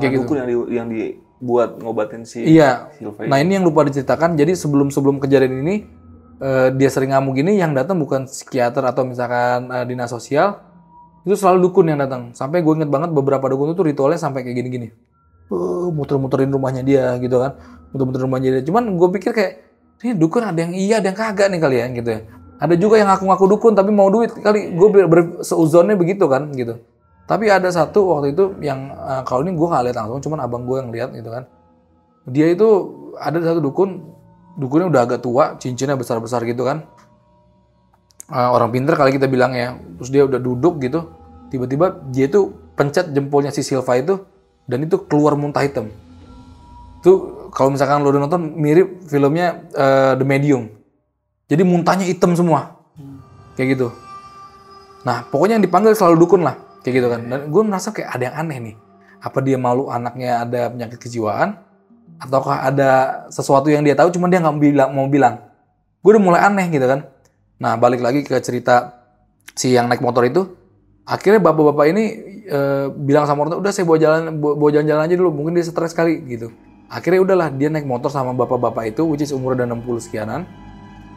Kayak 0.00 0.12
gitu. 0.16 0.22
dukun 0.24 0.36
yang, 0.40 0.48
di, 0.48 0.56
yang 0.72 0.86
dibuat 0.88 1.80
ngobatin 1.80 2.24
si 2.24 2.44
Iya. 2.44 2.88
Silva 2.96 3.28
Nah 3.28 3.36
ini 3.40 3.60
yang 3.60 3.64
lupa 3.68 3.84
diceritakan. 3.84 4.36
Jadi 4.36 4.56
sebelum 4.56 4.88
sebelum 4.88 5.20
kejadian 5.20 5.60
ini 5.60 5.84
eh, 6.40 6.68
dia 6.72 6.88
sering 6.88 7.12
ngamuk 7.12 7.36
gini, 7.36 7.60
yang 7.60 7.76
datang 7.76 8.00
bukan 8.00 8.24
psikiater 8.24 8.80
atau 8.80 9.04
misalkan 9.04 9.68
eh, 9.68 9.84
dinas 9.84 10.08
sosial, 10.08 10.56
itu 11.28 11.36
selalu 11.36 11.68
dukun 11.68 11.92
yang 11.92 12.00
datang. 12.00 12.32
Sampai 12.32 12.64
gue 12.64 12.72
inget 12.80 12.88
banget 12.88 13.12
beberapa 13.12 13.44
dukun 13.52 13.76
itu 13.76 13.84
ritualnya 13.84 14.16
sampai 14.16 14.40
kayak 14.40 14.56
gini-gini. 14.56 14.88
Eh, 15.52 15.88
muter-muterin 15.92 16.48
rumahnya 16.48 16.80
dia 16.80 17.12
gitu 17.20 17.44
kan, 17.44 17.60
muter-muterin 17.92 18.24
rumahnya 18.24 18.48
dia. 18.56 18.62
Cuman 18.64 18.96
gue 18.96 19.08
pikir 19.20 19.36
kayak 19.36 19.52
ini 20.04 20.12
dukun 20.16 20.44
ada 20.44 20.58
yang 20.58 20.72
iya, 20.76 21.00
ada 21.00 21.08
yang 21.12 21.18
kagak 21.18 21.48
nih 21.52 21.60
kalian 21.60 21.88
gitu 21.96 22.10
ya. 22.12 22.20
Ada 22.56 22.74
juga 22.80 22.96
yang 22.96 23.08
ngaku-ngaku 23.12 23.44
dukun 23.52 23.72
tapi 23.76 23.90
mau 23.92 24.08
duit 24.08 24.32
kali. 24.32 24.72
Gue 24.72 24.88
ber, 25.04 25.44
seuzonnya 25.44 25.96
begitu 25.96 26.24
kan 26.28 26.48
gitu. 26.56 26.80
Tapi 27.26 27.50
ada 27.50 27.68
satu 27.68 28.16
waktu 28.16 28.32
itu 28.32 28.56
yang 28.64 28.92
eh, 28.92 29.22
kalau 29.24 29.44
ini 29.44 29.52
gue 29.56 29.66
nggak 29.66 29.82
lihat 29.90 29.96
langsung, 29.96 30.20
cuman 30.24 30.38
abang 30.44 30.62
gue 30.64 30.76
yang 30.80 30.90
lihat 30.92 31.10
gitu 31.12 31.28
kan 31.32 31.44
dia 32.26 32.50
itu 32.50 32.66
ada 33.22 33.38
satu 33.38 33.62
dukun 33.62 34.02
dukunnya 34.58 34.90
udah 34.90 35.02
agak 35.06 35.22
tua 35.22 35.54
cincinnya 35.62 35.94
besar 35.94 36.18
besar 36.18 36.42
gitu 36.42 36.66
kan 36.66 36.82
Eh, 38.26 38.34
orang 38.50 38.74
pinter 38.74 38.98
kali 38.98 39.14
kita 39.14 39.30
bilang 39.30 39.54
ya 39.54 39.78
terus 39.94 40.10
dia 40.10 40.26
udah 40.26 40.42
duduk 40.42 40.82
gitu 40.82 41.14
tiba-tiba 41.46 41.94
dia 42.10 42.26
itu 42.26 42.50
pencet 42.74 43.14
jempolnya 43.14 43.54
si 43.54 43.62
Silva 43.62 43.94
itu 43.94 44.18
dan 44.66 44.82
itu 44.82 44.98
keluar 45.06 45.38
muntah 45.38 45.62
hitam 45.62 45.94
itu 47.06 47.12
kalau 47.54 47.70
misalkan 47.70 48.02
lo 48.02 48.10
udah 48.10 48.26
nonton 48.26 48.58
mirip 48.58 49.06
filmnya 49.06 49.70
eh, 49.70 50.12
The 50.18 50.26
Medium 50.26 50.66
jadi 51.46 51.62
muntahnya 51.62 52.10
hitam 52.10 52.34
semua 52.34 52.74
kayak 53.54 53.78
gitu 53.78 53.94
Nah, 55.06 55.22
pokoknya 55.30 55.54
yang 55.62 55.64
dipanggil 55.64 55.94
selalu 55.94 56.26
dukun 56.26 56.42
lah, 56.42 56.58
kayak 56.82 56.94
gitu 56.98 57.06
kan. 57.06 57.20
Dan 57.30 57.40
gue 57.46 57.62
merasa 57.62 57.94
kayak 57.94 58.10
ada 58.10 58.22
yang 58.26 58.36
aneh 58.42 58.58
nih. 58.58 58.74
Apa 59.22 59.38
dia 59.38 59.54
malu 59.54 59.86
anaknya 59.86 60.42
ada 60.42 60.66
penyakit 60.74 60.98
kejiwaan? 60.98 61.62
Ataukah 62.18 62.66
ada 62.66 62.90
sesuatu 63.30 63.70
yang 63.70 63.86
dia 63.86 63.94
tahu 63.94 64.10
cuma 64.10 64.26
dia 64.26 64.42
nggak 64.42 64.90
mau 64.90 65.06
bilang? 65.06 65.46
Gue 66.02 66.18
udah 66.18 66.22
mulai 66.26 66.42
aneh 66.42 66.66
gitu 66.74 66.90
kan. 66.90 67.06
Nah, 67.62 67.78
balik 67.78 68.02
lagi 68.02 68.26
ke 68.26 68.34
cerita 68.42 68.98
si 69.54 69.78
yang 69.78 69.86
naik 69.86 70.02
motor 70.02 70.26
itu. 70.26 70.42
Akhirnya 71.06 71.38
bapak-bapak 71.38 71.86
ini 71.86 72.04
eh, 72.50 72.90
bilang 72.90 73.30
sama 73.30 73.46
orang 73.46 73.62
udah 73.62 73.70
saya 73.70 73.86
bawa 73.86 73.98
jalan 74.02 74.22
bawa 74.42 74.70
jalan-jalan 74.74 75.06
aja 75.06 75.14
dulu, 75.14 75.30
mungkin 75.30 75.54
dia 75.54 75.62
stres 75.62 75.94
kali 75.94 76.18
gitu. 76.26 76.50
Akhirnya 76.86 77.20
udahlah 77.22 77.48
dia 77.50 77.66
naik 77.66 77.86
motor 77.86 78.08
sama 78.08 78.30
bapak-bapak 78.30 78.94
itu, 78.94 79.02
which 79.02 79.22
is 79.22 79.34
umur 79.34 79.58
udah 79.58 79.66
60 79.66 80.06
sekianan, 80.06 80.46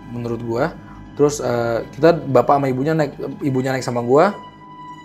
menurut 0.10 0.42
gua. 0.42 0.66
Terus 1.14 1.44
eh, 1.44 1.86
kita 1.94 2.16
bapak 2.16 2.58
sama 2.58 2.68
ibunya 2.72 2.94
naik 2.98 3.14
ibunya 3.46 3.76
naik 3.76 3.86
sama 3.86 4.02
gua, 4.02 4.34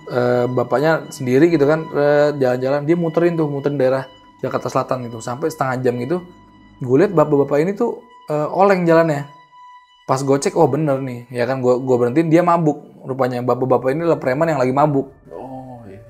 eh, 0.08 0.46
bapaknya 0.48 1.08
sendiri 1.12 1.48
gitu 1.52 1.64
kan 1.64 1.84
eh, 1.92 2.28
jalan-jalan 2.36 2.80
dia 2.84 2.96
muterin 2.96 3.34
tuh 3.36 3.48
muterin 3.48 3.76
daerah 3.76 4.04
Jakarta 4.44 4.68
Selatan 4.68 5.08
gitu 5.08 5.24
sampai 5.24 5.48
setengah 5.48 5.80
jam 5.80 5.94
gitu. 6.00 6.20
Gue 6.82 6.96
lihat 7.00 7.16
bapak-bapak 7.16 7.58
ini 7.64 7.72
tuh 7.72 8.04
eh, 8.28 8.48
oleng 8.52 8.84
jalannya. 8.84 9.24
Pas 10.04 10.20
gue 10.20 10.36
cek, 10.36 10.52
oh 10.60 10.68
bener 10.68 11.00
nih, 11.00 11.24
ya 11.32 11.48
kan 11.48 11.64
gue 11.64 11.80
gue 11.80 11.96
berhentiin 11.96 12.28
dia 12.28 12.44
mabuk. 12.44 12.76
Rupanya 13.08 13.40
bapak-bapak 13.40 13.96
ini 13.96 14.04
adalah 14.04 14.20
preman 14.20 14.52
yang 14.52 14.60
lagi 14.60 14.72
mabuk. 14.76 15.08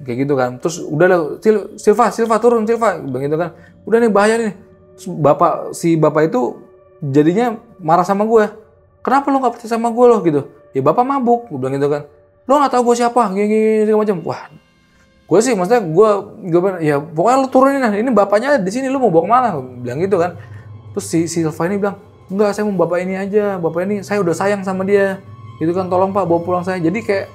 Kayak 0.05 0.29
gitu 0.29 0.37
kan. 0.37 0.61
Terus 0.61 0.85
udah 0.85 1.07
lah 1.09 1.21
Sil- 1.41 1.75
Silva 1.81 2.13
Silva 2.13 2.37
turun 2.39 2.69
Silva. 2.69 3.01
Begitu 3.01 3.35
kan 3.35 3.57
udah 3.89 3.99
nih 3.99 4.13
bahaya 4.13 4.35
nih. 4.39 4.55
Terus 4.95 5.07
bapak 5.11 5.73
si 5.75 5.97
bapak 5.97 6.29
itu 6.31 6.61
jadinya 7.03 7.59
marah 7.83 8.07
sama 8.07 8.23
gue 8.29 8.47
kenapa 9.03 9.29
lo 9.33 9.43
nggak 9.43 9.59
percaya 9.59 9.73
sama 9.75 9.89
gue 9.91 10.05
lo 10.07 10.17
gitu. 10.23 10.41
Ya 10.77 10.81
bapak 10.85 11.03
mabuk 11.03 11.51
gue 11.51 11.59
bilang 11.59 11.75
gitu 11.75 11.89
kan. 11.91 12.07
Lo 12.45 12.61
nggak 12.61 12.73
tahu 12.77 12.93
gue 12.93 12.97
siapa 13.01 13.33
gini 13.33 13.47
gini 13.49 13.83
segala 13.89 14.01
macam. 14.05 14.19
Wah 14.29 14.43
gue 15.25 15.39
sih 15.41 15.57
maksudnya 15.57 15.81
gue 15.81 16.11
gue 16.53 16.61
ya 16.85 17.01
pokoknya 17.01 17.37
lo 17.41 17.49
turunin 17.49 17.81
lah. 17.81 17.93
Ini 17.97 18.11
bapaknya 18.13 18.61
di 18.61 18.71
sini 18.71 18.93
lo 18.93 19.01
mau 19.01 19.09
bawa 19.09 19.25
ke 19.25 19.31
mana? 19.33 19.49
Gua 19.57 19.65
bilang 19.81 19.99
gitu 20.05 20.17
kan. 20.21 20.37
Terus 20.95 21.07
si 21.11 21.27
Silva 21.27 21.65
ini 21.67 21.81
bilang 21.81 21.97
enggak 22.31 22.55
saya 22.55 22.65
mau 22.69 22.77
bapak 22.87 22.99
ini 23.03 23.17
aja. 23.17 23.57
Bapak 23.59 23.81
ini 23.89 24.05
saya 24.05 24.21
udah 24.21 24.37
sayang 24.37 24.63
sama 24.63 24.85
dia. 24.85 25.19
Gitu 25.59 25.71
kan 25.73 25.87
tolong 25.91 26.13
pak 26.13 26.29
bawa 26.29 26.41
pulang 26.45 26.65
saya. 26.67 26.79
Jadi 26.79 27.03
kayak 27.03 27.27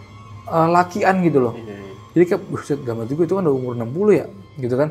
eh, 0.47 0.67
lakian 0.69 1.15
gitu 1.25 1.39
loh. 1.43 1.53
Iya. 1.57 1.68
Jadi 2.13 2.23
kayak, 2.25 2.41
buset, 2.49 2.79
dalam 2.81 3.05
hati 3.05 3.13
gue 3.13 3.25
itu 3.25 3.35
kan 3.37 3.43
udah 3.45 3.55
umur 3.55 3.73
60 3.77 4.11
ya, 4.17 4.25
gitu 4.57 4.75
kan. 4.75 4.89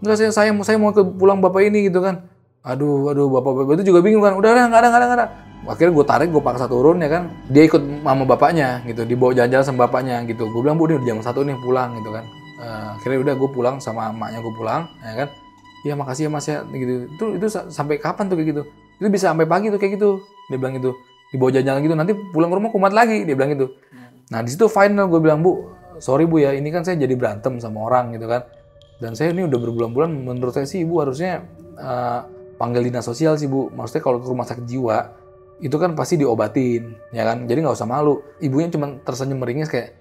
Enggak, 0.00 0.16
saya, 0.16 0.30
saya, 0.32 0.50
mau- 0.54 0.64
saya 0.64 0.76
mau 0.80 0.94
ke 0.94 1.02
pulang 1.02 1.42
bapak 1.42 1.66
ini 1.66 1.90
gitu 1.90 2.00
kan. 2.00 2.24
Aduh, 2.60 3.08
aduh, 3.10 3.26
bapak-bapak 3.28 3.80
itu 3.80 3.92
juga 3.92 4.00
bingung 4.04 4.20
kan. 4.20 4.36
Udah, 4.36 4.52
udah, 4.52 4.64
nggak 4.68 4.80
ada, 4.80 4.88
nggak 4.88 5.00
ada, 5.00 5.06
nggak 5.08 5.18
ada. 5.20 5.26
Akhirnya 5.68 5.92
gue 5.92 6.04
tarik, 6.08 6.28
gue 6.32 6.40
paksa 6.40 6.66
turun 6.68 7.00
ya 7.00 7.08
kan. 7.08 7.22
Dia 7.52 7.68
ikut 7.68 7.82
sama 8.00 8.24
bapaknya 8.24 8.80
gitu, 8.88 9.04
dibawa 9.04 9.32
jalan-jalan 9.36 9.64
sama 9.64 9.78
bapaknya 9.88 10.24
gitu. 10.24 10.48
Gue 10.48 10.60
bilang, 10.64 10.76
bu, 10.80 10.88
ini 10.88 11.00
udah 11.00 11.06
jam 11.08 11.18
satu 11.20 11.44
nih 11.44 11.56
pulang 11.60 12.00
gitu 12.00 12.10
kan. 12.12 12.24
Eh, 12.60 12.88
akhirnya 12.96 13.18
udah 13.24 13.34
gue 13.36 13.50
pulang 13.52 13.76
sama 13.80 14.12
emaknya 14.12 14.40
gue 14.40 14.54
pulang, 14.56 14.82
ya 15.00 15.14
kan. 15.24 15.28
Iya 15.80 15.94
makasih 15.96 16.28
ya 16.28 16.30
mas 16.32 16.44
ya, 16.44 16.60
gitu. 16.68 16.92
Itu 17.08 17.24
itu 17.40 17.46
sa- 17.48 17.68
sampai 17.72 17.96
kapan 17.96 18.28
tuh 18.28 18.36
kayak 18.36 18.48
gitu? 18.52 18.62
Itu 19.00 19.08
bisa 19.08 19.32
sampai 19.32 19.48
pagi 19.48 19.72
tuh 19.72 19.80
kayak 19.80 19.96
gitu. 19.96 20.20
Dia 20.52 20.56
bilang 20.60 20.76
gitu. 20.76 20.92
Dibawa 21.32 21.48
jalan-jalan 21.56 21.80
gitu, 21.84 21.94
nanti 21.96 22.12
pulang 22.32 22.48
ke 22.52 22.56
rumah 22.60 22.70
kumat 22.72 22.92
lagi. 22.92 23.24
Dia 23.24 23.32
bilang 23.32 23.52
gitu. 23.52 23.72
Nah 24.28 24.44
di 24.44 24.48
situ 24.52 24.68
final 24.68 25.08
gue 25.08 25.20
bilang 25.20 25.40
bu, 25.40 25.72
sorry 26.00 26.24
bu 26.24 26.42
ya, 26.42 26.56
ini 26.56 26.72
kan 26.72 26.82
saya 26.82 26.96
jadi 26.96 27.14
berantem 27.14 27.60
sama 27.60 27.84
orang 27.86 28.16
gitu 28.16 28.26
kan. 28.26 28.48
Dan 29.00 29.16
saya 29.16 29.32
ini 29.32 29.44
udah 29.44 29.58
berbulan-bulan, 29.60 30.10
menurut 30.12 30.52
saya 30.56 30.66
sih 30.68 30.84
ibu 30.84 31.00
harusnya 31.00 31.44
eh, 31.76 32.20
panggil 32.56 32.84
dinas 32.88 33.04
sosial 33.04 33.36
sih 33.36 33.46
bu. 33.46 33.68
Maksudnya 33.72 34.02
kalau 34.02 34.18
ke 34.20 34.26
rumah 34.28 34.48
sakit 34.48 34.64
jiwa 34.64 34.98
itu 35.60 35.76
kan 35.76 35.92
pasti 35.92 36.16
diobatin, 36.16 36.96
ya 37.12 37.28
kan. 37.28 37.44
Jadi 37.44 37.60
nggak 37.60 37.76
usah 37.76 37.88
malu. 37.88 38.24
Ibunya 38.40 38.72
cuma 38.72 38.96
tersenyum 39.04 39.44
meringis 39.44 39.68
kayak, 39.68 39.92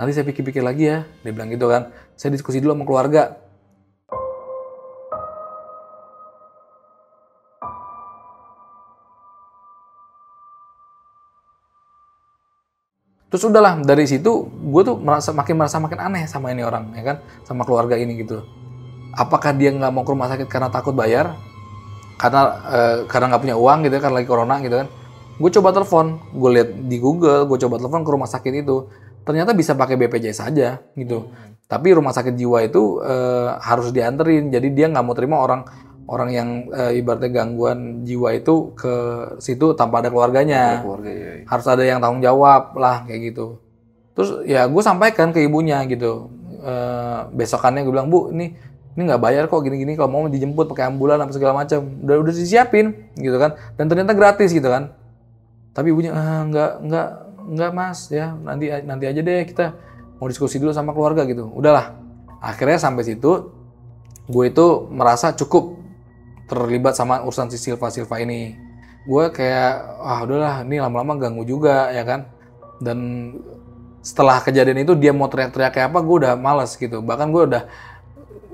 nanti 0.00 0.10
saya 0.16 0.24
pikir-pikir 0.24 0.64
lagi 0.64 0.88
ya. 0.88 1.04
Dia 1.20 1.32
bilang 1.36 1.52
gitu 1.52 1.68
kan. 1.68 1.92
Saya 2.16 2.32
diskusi 2.32 2.64
dulu 2.64 2.72
sama 2.72 2.84
keluarga. 2.88 3.43
Terus 13.34 13.50
udahlah 13.50 13.82
dari 13.82 14.06
situ 14.06 14.46
gue 14.46 14.82
tuh 14.86 14.94
merasa 14.94 15.34
makin 15.34 15.58
merasa 15.58 15.82
makin 15.82 15.98
aneh 15.98 16.22
sama 16.30 16.54
ini 16.54 16.62
orang 16.62 16.94
ya 16.94 17.02
kan 17.02 17.16
sama 17.42 17.66
keluarga 17.66 17.98
ini 17.98 18.22
gitu. 18.22 18.46
Apakah 19.10 19.50
dia 19.50 19.74
nggak 19.74 19.90
mau 19.90 20.06
ke 20.06 20.14
rumah 20.14 20.30
sakit 20.30 20.46
karena 20.46 20.70
takut 20.70 20.94
bayar? 20.94 21.34
Karena 22.14 22.42
eh, 22.70 22.96
karena 23.10 23.34
nggak 23.34 23.42
punya 23.42 23.56
uang 23.58 23.90
gitu 23.90 23.98
karena 23.98 24.22
lagi 24.22 24.28
corona 24.30 24.62
gitu 24.62 24.78
kan. 24.78 24.88
Gue 25.34 25.50
coba 25.50 25.74
telepon, 25.74 26.22
gue 26.30 26.50
lihat 26.54 26.70
di 26.86 27.02
Google, 27.02 27.50
gue 27.50 27.58
coba 27.58 27.82
telepon 27.82 28.06
ke 28.06 28.10
rumah 28.14 28.30
sakit 28.30 28.54
itu. 28.54 28.86
Ternyata 29.26 29.50
bisa 29.50 29.74
pakai 29.74 29.98
BPJS 29.98 30.38
aja 30.38 30.78
gitu. 30.94 31.26
Tapi 31.66 31.90
rumah 31.90 32.14
sakit 32.14 32.38
jiwa 32.38 32.62
itu 32.62 33.02
eh, 33.02 33.50
harus 33.66 33.90
dianterin. 33.90 34.54
Jadi 34.54 34.70
dia 34.70 34.86
nggak 34.86 35.02
mau 35.02 35.10
terima 35.18 35.42
orang 35.42 35.66
orang 36.04 36.28
yang 36.32 36.48
eh, 36.72 37.00
ibaratnya 37.00 37.30
gangguan 37.32 38.04
jiwa 38.04 38.36
itu 38.36 38.76
ke 38.76 38.94
situ 39.40 39.72
tanpa 39.72 40.04
ada 40.04 40.12
keluarganya. 40.12 40.84
Keluarga 40.84 41.10
ya. 41.10 41.16
iya. 41.16 41.32
harus 41.48 41.66
ada 41.68 41.82
yang 41.84 41.98
tanggung 42.00 42.20
jawab 42.20 42.76
lah 42.76 43.04
kayak 43.08 43.32
gitu. 43.32 43.60
Terus 44.14 44.44
ya 44.44 44.68
gue 44.68 44.82
sampaikan 44.84 45.32
ke 45.32 45.40
ibunya 45.42 45.80
gitu. 45.88 46.28
Eh, 46.60 47.20
besokannya 47.32 47.84
gue 47.84 47.92
bilang 47.92 48.08
bu 48.12 48.32
ini 48.32 48.52
ini 48.94 49.02
nggak 49.10 49.22
bayar 49.22 49.44
kok 49.50 49.64
gini-gini 49.66 49.98
kalau 49.98 50.10
mau 50.12 50.22
dijemput 50.30 50.70
pakai 50.70 50.92
ambulan 50.92 51.18
apa 51.24 51.32
segala 51.32 51.56
macam. 51.56 51.80
Udah 52.04 52.16
udah 52.20 52.32
disiapin 52.32 53.08
gitu 53.16 53.36
kan. 53.40 53.56
Dan 53.80 53.88
ternyata 53.88 54.12
gratis 54.12 54.52
gitu 54.52 54.68
kan. 54.68 54.92
Tapi 55.72 55.90
ibunya 55.90 56.12
ah, 56.12 56.44
nggak 56.44 56.72
nggak 56.84 57.08
nggak 57.44 57.70
mas 57.76 58.08
ya 58.08 58.32
nanti 58.40 58.72
nanti 58.88 59.04
aja 59.04 59.20
deh 59.20 59.44
kita 59.44 59.76
mau 60.16 60.30
diskusi 60.30 60.60
dulu 60.60 60.70
sama 60.76 60.92
keluarga 60.92 61.24
gitu. 61.24 61.48
Udahlah. 61.48 61.96
Akhirnya 62.44 62.76
sampai 62.76 63.08
situ 63.08 63.50
gue 64.24 64.44
itu 64.48 64.88
merasa 64.88 65.36
cukup 65.36 65.83
terlibat 66.44 66.96
sama 66.96 67.24
urusan 67.24 67.48
si 67.52 67.58
Silva 67.60 67.88
Silva 67.88 68.20
ini. 68.20 68.56
Gue 69.04 69.28
kayak 69.28 70.00
ah 70.00 70.24
udahlah 70.24 70.64
ini 70.64 70.80
lama-lama 70.80 71.16
ganggu 71.20 71.44
juga 71.44 71.92
ya 71.92 72.04
kan? 72.04 72.28
Dan 72.80 72.98
setelah 74.04 74.40
kejadian 74.44 74.84
itu 74.84 74.92
dia 74.96 75.16
mau 75.16 75.28
teriak-teriak 75.28 75.72
kayak 75.72 75.88
apa 75.92 75.98
gue 76.04 76.16
udah 76.24 76.32
males 76.36 76.76
gitu. 76.76 77.00
Bahkan 77.00 77.28
gue 77.32 77.42
udah 77.48 77.62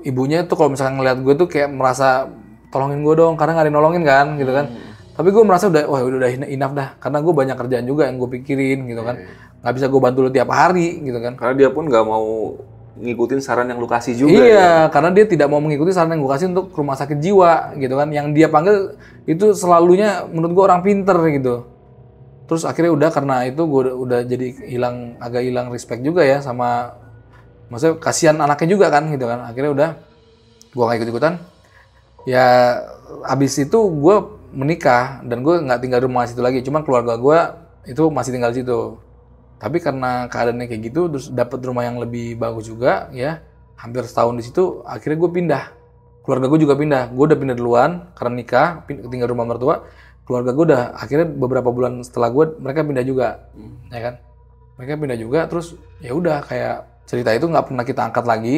ibunya 0.07 0.43
tuh 0.47 0.55
kalau 0.59 0.73
misalkan 0.73 0.99
ngeliat 0.99 1.19
gue 1.19 1.33
tuh 1.35 1.47
kayak 1.51 1.69
merasa 1.71 2.31
tolongin 2.71 3.03
gue 3.03 3.13
dong 3.19 3.35
karena 3.35 3.59
nggak 3.59 3.71
nolongin 3.71 4.03
kan 4.07 4.39
gitu 4.39 4.51
kan? 4.51 4.71
Tapi 5.11 5.27
gue 5.27 5.43
merasa 5.43 5.67
udah 5.67 5.83
wah 5.91 6.01
udah 6.01 6.31
enough 6.47 6.73
dah 6.73 6.95
karena 6.99 7.19
gue 7.19 7.33
banyak 7.35 7.55
kerjaan 7.59 7.85
juga 7.85 8.07
yang 8.07 8.15
gue 8.15 8.29
pikirin 8.39 8.87
gitu 8.87 9.03
kan? 9.03 9.15
Nggak 9.61 9.73
bisa 9.75 9.85
gue 9.91 10.01
bantu 10.01 10.19
lu 10.23 10.31
tiap 10.31 10.49
hari 10.51 11.03
gitu 11.03 11.19
kan? 11.19 11.35
Karena 11.35 11.53
dia 11.59 11.69
pun 11.71 11.87
nggak 11.87 12.05
mau 12.07 12.55
ngikutin 12.99 13.39
saran 13.39 13.71
yang 13.71 13.79
lu 13.79 13.87
kasih 13.87 14.13
juga. 14.19 14.35
iya, 14.35 14.51
ya. 14.51 14.71
karena 14.91 15.15
dia 15.15 15.23
tidak 15.23 15.47
mau 15.47 15.63
mengikuti 15.63 15.95
saran 15.95 16.11
yang 16.11 16.27
gue 16.27 16.31
kasih 16.35 16.47
untuk 16.51 16.75
rumah 16.75 16.99
sakit 16.99 17.23
jiwa 17.23 17.75
gitu 17.79 17.95
kan. 17.95 18.11
Yang 18.11 18.27
dia 18.35 18.47
panggil 18.51 18.99
itu 19.23 19.55
selalunya 19.55 20.27
menurut 20.27 20.51
gue 20.51 20.63
orang 20.67 20.81
pinter 20.83 21.15
gitu. 21.31 21.71
Terus 22.51 22.67
akhirnya 22.67 22.91
udah 22.91 23.09
karena 23.15 23.35
itu 23.47 23.63
gue 23.63 23.79
udah, 23.87 23.95
udah 23.95 24.19
jadi 24.27 24.47
hilang 24.67 25.15
agak 25.23 25.39
hilang 25.47 25.71
respect 25.71 26.03
juga 26.03 26.27
ya 26.27 26.43
sama 26.43 26.99
maksudnya 27.71 27.95
kasihan 27.95 28.35
anaknya 28.43 28.75
juga 28.75 28.91
kan 28.91 29.07
gitu 29.07 29.23
kan. 29.23 29.39
Akhirnya 29.47 29.71
udah 29.71 29.89
gue 30.75 30.83
gak 30.83 30.97
ikut 30.99 31.09
ikutan. 31.15 31.33
Ya 32.27 32.75
abis 33.23 33.55
itu 33.55 33.79
gue 33.79 34.15
menikah 34.51 35.23
dan 35.23 35.47
gue 35.47 35.63
nggak 35.63 35.79
tinggal 35.79 36.03
di 36.03 36.05
rumah 36.11 36.27
situ 36.27 36.43
lagi. 36.43 36.59
Cuman 36.59 36.83
keluarga 36.83 37.15
gue 37.15 37.39
itu 37.87 38.03
masih 38.11 38.35
tinggal 38.35 38.51
di 38.51 38.67
situ 38.67 38.99
tapi 39.61 39.77
karena 39.77 40.25
keadaannya 40.25 40.65
kayak 40.65 40.81
gitu 40.89 41.05
terus 41.05 41.29
dapat 41.29 41.61
rumah 41.61 41.85
yang 41.85 42.01
lebih 42.01 42.33
bagus 42.33 42.65
juga 42.65 43.13
ya 43.13 43.45
hampir 43.77 44.01
setahun 44.09 44.33
di 44.33 44.43
situ 44.49 44.81
akhirnya 44.81 45.17
gue 45.21 45.31
pindah. 45.31 45.63
Keluarga 46.21 46.49
gue 46.53 46.59
juga 46.65 46.73
pindah. 46.77 47.03
Gue 47.13 47.29
udah 47.29 47.37
pindah 47.37 47.57
duluan 47.57 47.91
karena 48.17 48.33
nikah 48.41 48.67
tinggal 48.89 49.29
rumah 49.29 49.45
mertua. 49.45 49.85
Keluarga 50.25 50.51
gue 50.53 50.65
udah 50.73 50.83
akhirnya 50.97 51.27
beberapa 51.29 51.69
bulan 51.69 52.01
setelah 52.01 52.33
gue 52.33 52.57
mereka 52.57 52.81
pindah 52.81 53.05
juga 53.05 53.27
ya 53.93 54.01
kan? 54.01 54.13
Mereka 54.81 54.97
pindah 54.97 55.17
juga 55.21 55.45
terus 55.45 55.77
ya 56.01 56.17
udah 56.17 56.41
kayak 56.41 57.05
cerita 57.05 57.29
itu 57.29 57.45
nggak 57.45 57.69
pernah 57.69 57.85
kita 57.85 58.01
angkat 58.01 58.25
lagi. 58.25 58.57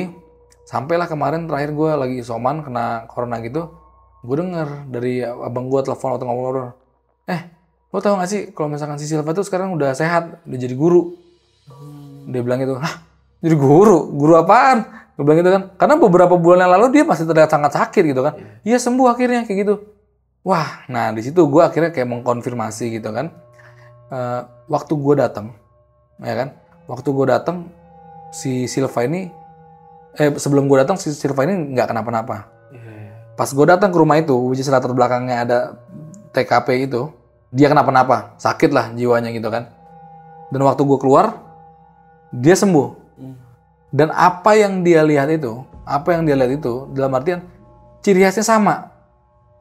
Sampailah 0.64 1.12
kemarin 1.12 1.52
terakhir 1.52 1.76
gue 1.76 1.92
lagi 2.00 2.16
isoman 2.24 2.64
kena 2.64 3.04
corona 3.12 3.44
gitu 3.44 3.84
gue 4.24 4.36
denger 4.40 4.88
dari 4.88 5.20
abang 5.20 5.68
gue 5.68 5.84
telepon 5.84 6.16
atau 6.16 6.26
ngomong 6.32 6.72
eh 7.28 7.42
lo 7.94 8.02
tau 8.02 8.18
gak 8.18 8.30
sih 8.30 8.42
kalau 8.58 8.74
misalkan 8.74 8.98
si 8.98 9.06
Silva 9.06 9.38
tuh 9.38 9.46
sekarang 9.46 9.78
udah 9.78 9.94
sehat 9.94 10.42
udah 10.50 10.58
jadi 10.58 10.74
guru. 10.74 11.14
Dia 12.26 12.42
bilang 12.42 12.58
gitu 12.60 12.82
hah 12.82 13.06
jadi 13.44 13.54
guru? 13.54 14.10
Guru 14.18 14.34
apaan? 14.40 14.90
Gue 15.14 15.24
bilang 15.30 15.40
gitu 15.46 15.52
kan. 15.54 15.64
Karena 15.78 15.96
beberapa 16.02 16.36
bulan 16.42 16.66
yang 16.66 16.74
lalu 16.74 16.90
dia 16.90 17.04
masih 17.06 17.30
terlihat 17.30 17.54
sangat 17.54 17.78
sakit 17.78 18.04
gitu 18.10 18.26
kan. 18.26 18.34
Iya. 18.66 18.82
Sembuh 18.82 19.14
akhirnya 19.14 19.46
kayak 19.46 19.58
gitu. 19.62 19.76
Wah 20.42 20.84
nah 20.90 21.14
di 21.14 21.22
situ 21.22 21.46
gue 21.46 21.62
akhirnya 21.62 21.94
kayak 21.94 22.10
mengkonfirmasi 22.10 22.98
gitu 22.98 23.14
kan. 23.14 23.30
Eh, 24.10 24.42
waktu 24.68 24.94
gue 24.98 25.14
datang 25.14 25.54
ya 26.18 26.34
kan? 26.34 26.50
Waktu 26.90 27.10
gue 27.14 27.26
datang 27.30 27.70
si 28.34 28.66
Silva 28.66 29.06
ini 29.06 29.30
eh 30.18 30.30
sebelum 30.34 30.66
gue 30.66 30.78
datang 30.82 30.98
si 30.98 31.14
Silva 31.14 31.46
ini 31.46 31.78
nggak 31.78 31.94
kenapa-napa. 31.94 32.50
Iya. 32.74 33.38
pas 33.38 33.50
gue 33.50 33.66
datang 33.66 33.94
ke 33.94 33.98
rumah 33.98 34.18
itu 34.18 34.34
which 34.50 34.62
is 34.62 34.70
latar 34.70 34.90
belakangnya 34.94 35.46
ada 35.46 35.58
TKP 36.34 36.90
itu 36.90 37.10
dia 37.54 37.70
kenapa-napa 37.70 38.34
sakit 38.42 38.74
lah 38.74 38.90
jiwanya 38.98 39.30
gitu 39.30 39.48
kan 39.54 39.70
Dan 40.50 40.62
waktu 40.70 40.86
gue 40.86 41.00
keluar, 41.02 41.42
dia 42.30 42.54
sembuh. 42.54 42.94
Dan 43.90 44.14
apa 44.14 44.54
yang 44.54 44.86
dia 44.86 45.02
lihat 45.02 45.34
itu, 45.34 45.66
apa 45.82 46.14
yang 46.14 46.30
dia 46.30 46.38
lihat 46.38 46.62
itu, 46.62 46.94
dalam 46.94 47.10
artian 47.18 47.42
ciri 48.06 48.22
khasnya 48.22 48.46
sama 48.46 48.94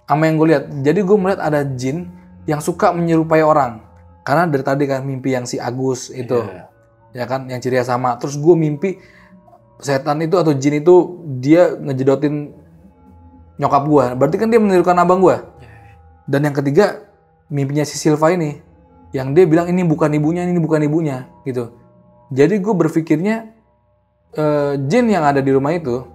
sama 0.04 0.28
yang 0.28 0.36
gue 0.36 0.48
lihat. 0.52 0.64
Jadi 0.84 1.00
gue 1.00 1.16
melihat 1.16 1.40
ada 1.40 1.64
jin 1.64 2.12
yang 2.44 2.60
suka 2.60 2.92
menyerupai 2.92 3.40
orang. 3.40 3.80
Karena 4.20 4.44
dari 4.44 4.60
tadi 4.60 4.84
kan 4.84 5.00
mimpi 5.00 5.32
yang 5.32 5.48
si 5.48 5.56
Agus 5.56 6.12
itu, 6.12 6.44
ya 7.16 7.24
kan, 7.24 7.48
yang 7.48 7.64
ciri 7.64 7.80
khas 7.80 7.88
sama. 7.88 8.20
Terus 8.20 8.36
gue 8.36 8.52
mimpi 8.52 9.00
setan 9.80 10.20
itu 10.20 10.36
atau 10.36 10.52
jin 10.52 10.84
itu 10.84 11.24
dia 11.40 11.72
ngejedotin 11.72 12.52
nyokap 13.56 13.82
gue. 13.88 14.04
Berarti 14.20 14.36
kan 14.36 14.48
dia 14.52 14.60
menirukan 14.60 14.96
abang 15.00 15.24
gue. 15.24 15.40
Dan 16.28 16.44
yang 16.44 16.54
ketiga 16.54 17.11
mimpinya 17.52 17.84
si 17.84 18.00
Silva 18.00 18.32
ini, 18.32 18.56
yang 19.12 19.36
dia 19.36 19.44
bilang 19.44 19.68
ini 19.68 19.84
bukan 19.84 20.08
ibunya, 20.16 20.48
ini 20.48 20.56
bukan 20.56 20.80
ibunya, 20.82 21.28
gitu. 21.44 21.76
Jadi 22.32 22.64
gue 22.64 22.72
berpikirnya 22.74 23.52
eh, 24.32 24.72
jin 24.88 25.12
yang 25.12 25.28
ada 25.28 25.44
di 25.44 25.52
rumah 25.52 25.76
itu 25.76 26.08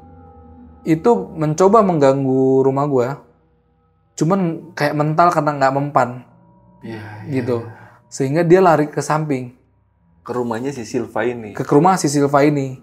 itu 0.81 1.11
mencoba 1.37 1.85
mengganggu 1.85 2.65
rumah 2.65 2.89
gue, 2.89 3.07
cuman 4.17 4.71
kayak 4.73 4.97
mental 4.97 5.29
karena 5.29 5.51
nggak 5.61 5.73
mempan, 5.77 6.09
Iya. 6.81 7.27
gitu. 7.29 7.67
Sehingga 8.09 8.41
dia 8.41 8.63
lari 8.63 8.89
ke 8.89 9.03
samping, 9.03 9.53
Ke 10.23 10.31
rumahnya 10.33 10.71
si 10.73 10.83
Silva 10.87 11.21
ini. 11.27 11.53
ke 11.53 11.61
rumah 11.67 11.99
si 11.99 12.09
Silva 12.09 12.41
ini. 12.41 12.79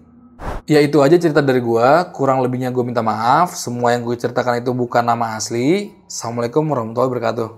Ya 0.65 0.81
itu 0.81 0.97
aja 1.01 1.13
cerita 1.17 1.45
dari 1.45 1.61
gua. 1.61 2.09
Kurang 2.09 2.41
lebihnya 2.41 2.73
gue 2.73 2.81
minta 2.81 3.05
maaf. 3.05 3.53
Semua 3.53 3.93
yang 3.93 4.01
gue 4.01 4.17
ceritakan 4.17 4.65
itu 4.65 4.73
bukan 4.73 5.05
nama 5.05 5.37
asli. 5.37 5.93
Assalamualaikum 6.09 6.65
warahmatullahi 6.65 7.09
wabarakatuh. 7.09 7.49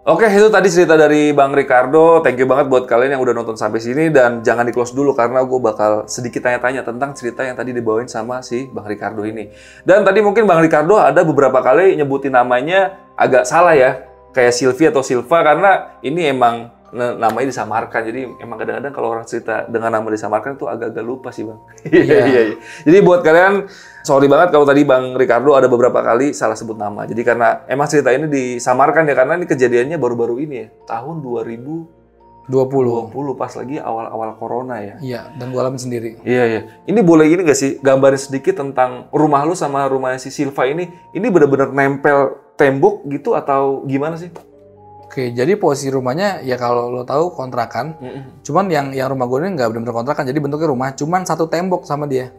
Oke, 0.00 0.24
itu 0.32 0.48
tadi 0.48 0.72
cerita 0.72 0.96
dari 0.96 1.28
Bang 1.36 1.52
Ricardo. 1.52 2.24
Thank 2.24 2.40
you 2.40 2.48
banget 2.48 2.72
buat 2.72 2.88
kalian 2.88 3.20
yang 3.20 3.20
udah 3.20 3.36
nonton 3.36 3.52
sampai 3.52 3.84
sini 3.84 4.08
dan 4.08 4.40
jangan 4.40 4.64
di 4.64 4.72
close 4.72 4.96
dulu 4.96 5.12
karena 5.12 5.44
gue 5.44 5.60
bakal 5.60 6.08
sedikit 6.08 6.40
tanya-tanya 6.40 6.80
tentang 6.80 7.12
cerita 7.12 7.44
yang 7.44 7.52
tadi 7.52 7.76
dibawain 7.76 8.08
sama 8.08 8.40
si 8.40 8.64
Bang 8.72 8.88
Ricardo 8.88 9.28
ini. 9.28 9.52
Dan 9.84 10.00
tadi 10.00 10.24
mungkin 10.24 10.48
Bang 10.48 10.64
Ricardo 10.64 10.96
ada 10.96 11.20
beberapa 11.20 11.60
kali 11.60 12.00
nyebutin 12.00 12.32
namanya 12.32 12.96
agak 13.12 13.44
salah 13.44 13.76
ya, 13.76 14.08
kayak 14.32 14.56
Silvi 14.56 14.88
atau 14.88 15.04
Silva 15.04 15.44
karena 15.44 15.92
ini 16.00 16.32
emang 16.32 16.72
namanya 16.92 17.48
disamarkan. 17.50 18.00
Jadi 18.06 18.20
emang 18.42 18.56
kadang-kadang 18.58 18.92
kalau 18.94 19.08
orang 19.14 19.26
cerita 19.26 19.66
dengan 19.66 19.94
nama 19.94 20.06
disamarkan 20.10 20.58
itu 20.58 20.66
agak-agak 20.66 21.04
lupa 21.04 21.30
sih 21.30 21.46
Bang. 21.46 21.60
Iya, 21.90 22.02
iya, 22.26 22.40
iya. 22.52 22.56
Jadi 22.86 22.98
buat 23.02 23.22
kalian 23.22 23.66
sorry 24.02 24.26
banget 24.26 24.50
kalau 24.50 24.66
tadi 24.66 24.82
Bang 24.82 25.14
Ricardo 25.14 25.54
ada 25.54 25.70
beberapa 25.70 26.02
kali 26.02 26.34
salah 26.34 26.58
sebut 26.58 26.74
nama. 26.76 27.06
Jadi 27.06 27.22
karena 27.22 27.62
emang 27.70 27.86
cerita 27.86 28.10
ini 28.10 28.26
disamarkan 28.26 29.06
ya 29.06 29.14
karena 29.14 29.38
ini 29.38 29.46
kejadiannya 29.46 29.96
baru-baru 30.00 30.42
ini 30.42 30.54
ya, 30.54 30.66
tahun 30.90 31.22
2020 31.22 32.00
20. 32.50 33.38
pas 33.38 33.52
lagi 33.54 33.78
awal-awal 33.78 34.34
corona 34.34 34.82
ya. 34.82 34.94
Iya, 34.98 35.20
dan 35.38 35.54
gue 35.54 35.60
alami 35.62 35.78
sendiri. 35.78 36.18
Iya 36.26 36.44
iya. 36.50 36.60
Ini 36.90 37.00
boleh 37.06 37.30
ini 37.30 37.46
gak 37.46 37.58
sih 37.58 37.78
gambarin 37.78 38.18
sedikit 38.18 38.58
tentang 38.58 39.06
rumah 39.14 39.46
lu 39.46 39.54
sama 39.54 39.86
rumah 39.86 40.18
si 40.18 40.34
Silva 40.34 40.66
ini? 40.66 40.90
Ini 41.14 41.30
benar-benar 41.30 41.70
nempel 41.70 42.50
tembok 42.58 43.06
gitu 43.06 43.38
atau 43.38 43.86
gimana 43.86 44.18
sih? 44.18 44.34
Oke, 45.10 45.34
jadi 45.34 45.58
posisi 45.58 45.90
rumahnya 45.90 46.38
ya 46.46 46.54
kalau 46.54 46.86
lo 46.86 47.02
tahu 47.02 47.34
kontrakan. 47.34 47.98
Cuman 48.46 48.70
yang 48.70 48.94
yang 48.94 49.10
rumah 49.10 49.26
gue 49.26 49.42
ini 49.42 49.58
nggak 49.58 49.74
benar-benar 49.74 49.96
kontrakan, 50.06 50.22
jadi 50.22 50.38
bentuknya 50.38 50.70
rumah. 50.70 50.94
Cuman 50.94 51.26
satu 51.26 51.50
tembok 51.50 51.82
sama 51.82 52.06
dia. 52.06 52.30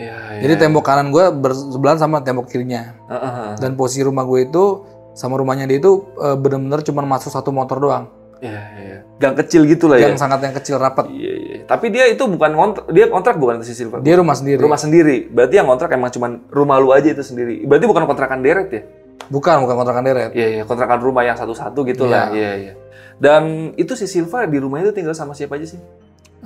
Iya. 0.00 0.40
Jadi 0.40 0.54
tembok 0.64 0.80
kanan 0.80 1.12
gue 1.12 1.28
bersebelahan 1.28 2.00
sama 2.00 2.24
tembok 2.24 2.48
kirinya. 2.48 2.96
Heeh. 3.04 3.60
Dan 3.60 3.76
posisi 3.76 4.00
rumah 4.00 4.24
gue 4.24 4.48
itu 4.48 4.64
sama 5.12 5.36
rumahnya 5.36 5.68
dia 5.68 5.76
itu 5.76 6.08
eh, 6.16 6.36
benar-benar 6.40 6.80
cuma 6.88 7.04
masuk 7.04 7.28
satu 7.28 7.52
motor 7.52 7.84
doang. 7.84 8.08
Iya 8.40 8.62
iya. 8.80 8.98
Gang 9.16 9.36
kecil 9.36 9.64
gitu 9.64 9.88
lah 9.88 10.00
ya. 10.00 10.12
Yang 10.12 10.20
sangat 10.20 10.40
yang 10.44 10.56
kecil 10.56 10.76
rapat. 10.76 11.08
Iya 11.08 11.32
iya. 11.36 11.56
Tapi 11.64 11.88
dia 11.92 12.08
itu 12.08 12.24
bukan 12.28 12.52
kontrak, 12.52 12.84
dia 12.92 13.08
kontrak 13.12 13.36
bukan 13.40 13.60
itu 13.60 13.72
si 13.72 13.74
Silva. 13.76 14.00
Dia 14.04 14.20
rumah 14.20 14.36
sendiri. 14.36 14.60
Rumah 14.60 14.80
sendiri. 14.80 15.28
Berarti 15.32 15.54
yang 15.56 15.68
kontrak 15.68 15.92
emang 15.92 16.12
cuman 16.12 16.30
rumah 16.52 16.76
lu 16.76 16.92
aja 16.92 17.12
itu 17.12 17.24
sendiri. 17.24 17.64
Berarti 17.64 17.84
bukan 17.88 18.04
kontrakan 18.04 18.40
deret 18.40 18.68
ya? 18.72 18.82
Bukan, 19.28 19.62
bukan 19.66 19.74
kontrakan 19.74 20.04
deret. 20.06 20.30
Iya 20.32 20.48
iya, 20.48 20.62
kontrakan 20.62 20.98
rumah 21.02 21.22
yang 21.26 21.34
satu-satu 21.34 21.82
gitu 21.86 22.06
lah. 22.06 22.30
Iya 22.30 22.52
iya. 22.56 22.72
Dan 23.16 23.72
itu 23.80 23.96
si 23.96 24.04
Silva 24.04 24.44
di 24.44 24.60
rumah 24.60 24.84
itu 24.84 24.92
tinggal 24.92 25.16
sama 25.16 25.32
siapa 25.32 25.56
aja 25.56 25.76
sih? 25.76 25.80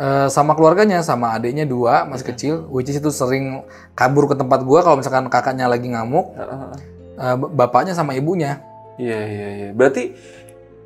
Eh, 0.00 0.28
sama 0.32 0.56
keluarganya, 0.56 1.02
sama 1.04 1.34
adiknya 1.36 1.68
dua, 1.68 2.08
masih 2.08 2.32
kecil. 2.32 2.54
Which 2.70 2.88
is 2.88 2.96
itu 3.02 3.10
sering 3.12 3.66
kabur 3.92 4.30
ke 4.30 4.38
tempat 4.38 4.64
gua 4.64 4.80
kalau 4.80 4.96
misalkan 4.96 5.26
kakaknya 5.28 5.66
lagi 5.68 5.90
ngamuk. 5.90 6.32
Heeh. 6.38 6.72
eh, 7.20 7.36
bapaknya 7.36 7.92
sama 7.92 8.16
ibunya. 8.16 8.64
Iya 8.96 9.20
iya 9.28 9.48
iya. 9.52 9.68
Berarti 9.76 10.16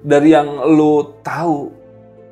dari 0.03 0.35
yang 0.35 0.67
lu 0.67 1.15
tahu 1.23 1.71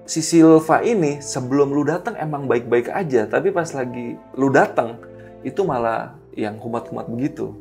si 0.03 0.21
Silva 0.25 0.83
ini 0.83 1.23
sebelum 1.23 1.71
lu 1.71 1.87
datang 1.87 2.19
emang 2.19 2.51
baik-baik 2.51 2.91
aja, 2.91 3.31
tapi 3.31 3.55
pas 3.55 3.71
lagi 3.71 4.19
lu 4.35 4.51
datang 4.51 4.99
itu 5.47 5.63
malah 5.63 6.19
yang 6.35 6.59
kumat-kumat 6.59 7.07
begitu. 7.07 7.55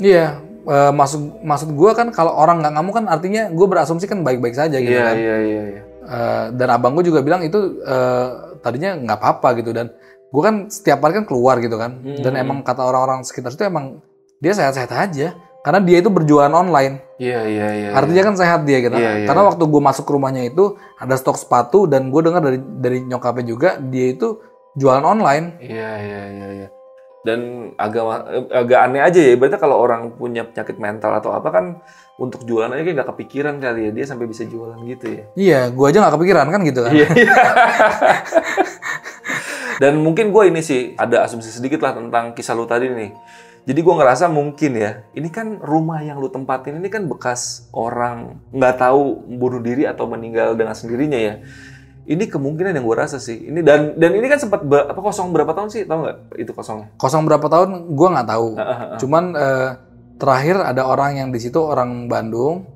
Iya, 0.00 0.40
eh, 0.64 0.92
maksud 0.92 1.20
maksud 1.40 1.68
gua 1.72 1.92
kan 1.92 2.08
kalau 2.08 2.32
orang 2.32 2.58
nggak 2.58 2.72
ngamuk 2.72 2.94
kan 2.94 3.06
artinya 3.06 3.48
gue 3.48 3.66
berasumsi 3.66 4.04
kan 4.04 4.20
baik-baik 4.20 4.52
saja 4.52 4.76
gitu 4.76 4.92
Iya 4.92 5.04
kan. 5.04 5.16
iya 5.16 5.36
iya 5.38 5.62
iya. 5.68 5.80
Eh, 6.02 6.44
dan 6.52 6.68
abang 6.68 6.92
gue 6.92 7.04
juga 7.04 7.20
bilang 7.20 7.40
itu 7.40 7.58
eh, 7.80 8.26
tadinya 8.58 8.94
nggak 8.96 9.18
apa-apa 9.18 9.48
gitu 9.56 9.70
dan 9.70 9.90
gue 10.28 10.42
kan 10.42 10.66
setiap 10.66 10.98
hari 11.00 11.18
kan 11.18 11.26
keluar 11.26 11.58
gitu 11.58 11.76
kan. 11.76 11.98
Dan 12.00 12.32
Hmm. 12.32 12.42
emang 12.42 12.58
kata 12.60 12.80
orang-orang 12.80 13.22
sekitar 13.22 13.50
itu 13.50 13.62
emang 13.62 14.00
dia 14.38 14.50
sehat-sehat 14.50 14.90
aja 14.90 15.34
karena 15.62 15.78
dia 15.78 15.98
itu 15.98 16.10
berjualan 16.10 16.50
online. 16.50 16.98
Iya 17.16 17.40
iya 17.46 17.66
iya. 17.70 17.88
Artinya 17.92 18.22
kan 18.24 18.34
sehat 18.34 18.60
dia 18.64 18.80
gitu. 18.80 18.90
Iya, 18.92 19.22
iya. 19.22 19.26
Karena 19.28 19.46
waktu 19.46 19.62
gue 19.62 19.78
masuk 19.78 20.02
ke 20.02 20.12
rumahnya 20.12 20.42
itu 20.44 20.74
ada 20.96 21.14
stok 21.14 21.38
sepatu 21.38 21.86
dan 21.86 22.08
gue 22.08 22.20
dengar 22.20 22.42
dari 22.42 22.58
dari 22.58 22.98
nyokapnya 23.02 23.44
juga 23.46 23.68
dia 23.78 24.10
itu 24.10 24.42
jualan 24.74 25.04
online. 25.04 25.60
Iya 25.60 25.90
iya 26.00 26.22
iya 26.28 26.48
iya. 26.58 26.68
Dan 27.22 27.70
agak 27.78 28.02
eh, 28.30 28.44
agak 28.50 28.80
aneh 28.90 29.02
aja 29.02 29.20
ya. 29.22 29.34
Berarti 29.38 29.58
kalau 29.58 29.78
orang 29.78 30.18
punya 30.18 30.42
penyakit 30.42 30.76
mental 30.82 31.14
atau 31.18 31.30
apa 31.34 31.48
kan 31.54 31.78
untuk 32.18 32.44
jualan 32.44 32.70
aja 32.70 32.82
kayak 32.82 32.96
nggak 33.02 33.10
kepikiran 33.14 33.54
kali 33.62 33.88
ya 33.88 33.90
dia 33.90 34.04
sampai 34.06 34.26
bisa 34.28 34.44
jualan 34.46 34.78
gitu 34.84 35.06
ya. 35.06 35.24
Iya, 35.34 35.60
gue 35.70 35.86
aja 35.86 35.98
nggak 36.02 36.14
kepikiran 36.18 36.46
kan 36.50 36.60
gitu 36.66 36.80
kan. 36.82 36.92
Iya. 36.92 37.08
Dan 39.82 39.98
mungkin 39.98 40.30
gue 40.30 40.46
ini 40.46 40.62
sih 40.62 40.94
ada 40.94 41.26
asumsi 41.26 41.50
sedikit 41.50 41.82
lah 41.82 41.98
tentang 41.98 42.38
kisah 42.38 42.54
lu 42.54 42.70
tadi 42.70 42.86
nih. 42.86 43.10
Jadi 43.62 43.78
gue 43.78 43.94
ngerasa 43.94 44.26
mungkin 44.26 44.74
ya, 44.74 45.06
ini 45.14 45.30
kan 45.30 45.62
rumah 45.62 46.02
yang 46.02 46.18
lu 46.18 46.26
tempatin 46.26 46.82
ini 46.82 46.90
kan 46.90 47.06
bekas 47.06 47.70
orang 47.70 48.42
nggak 48.50 48.74
tahu 48.74 49.22
bunuh 49.38 49.62
diri 49.62 49.86
atau 49.86 50.10
meninggal 50.10 50.58
dengan 50.58 50.74
sendirinya 50.74 51.14
ya. 51.14 51.38
Ini 52.02 52.26
kemungkinan 52.26 52.74
yang 52.74 52.82
gue 52.82 52.96
rasa 52.98 53.22
sih. 53.22 53.46
Ini 53.46 53.62
dan 53.62 53.94
dan 53.94 54.10
ini 54.12 54.26
kan 54.26 54.42
sempat 54.42 54.66
ber- 54.66 54.90
apa 54.90 54.98
kosong 54.98 55.30
berapa 55.30 55.54
tahun 55.54 55.70
sih? 55.70 55.86
Tahu 55.86 55.98
nggak 56.02 56.16
itu 56.34 56.50
kosongnya? 56.50 56.90
Kosong 56.98 57.22
berapa 57.22 57.46
tahun 57.46 57.94
gue 57.94 58.08
nggak 58.10 58.28
tahu. 58.28 58.48
Cuman 58.98 59.24
eh, 59.38 59.68
terakhir 60.18 60.56
ada 60.58 60.82
orang 60.82 61.18
yang 61.18 61.28
di 61.30 61.38
situ 61.38 61.62
orang 61.62 62.10
Bandung 62.10 62.66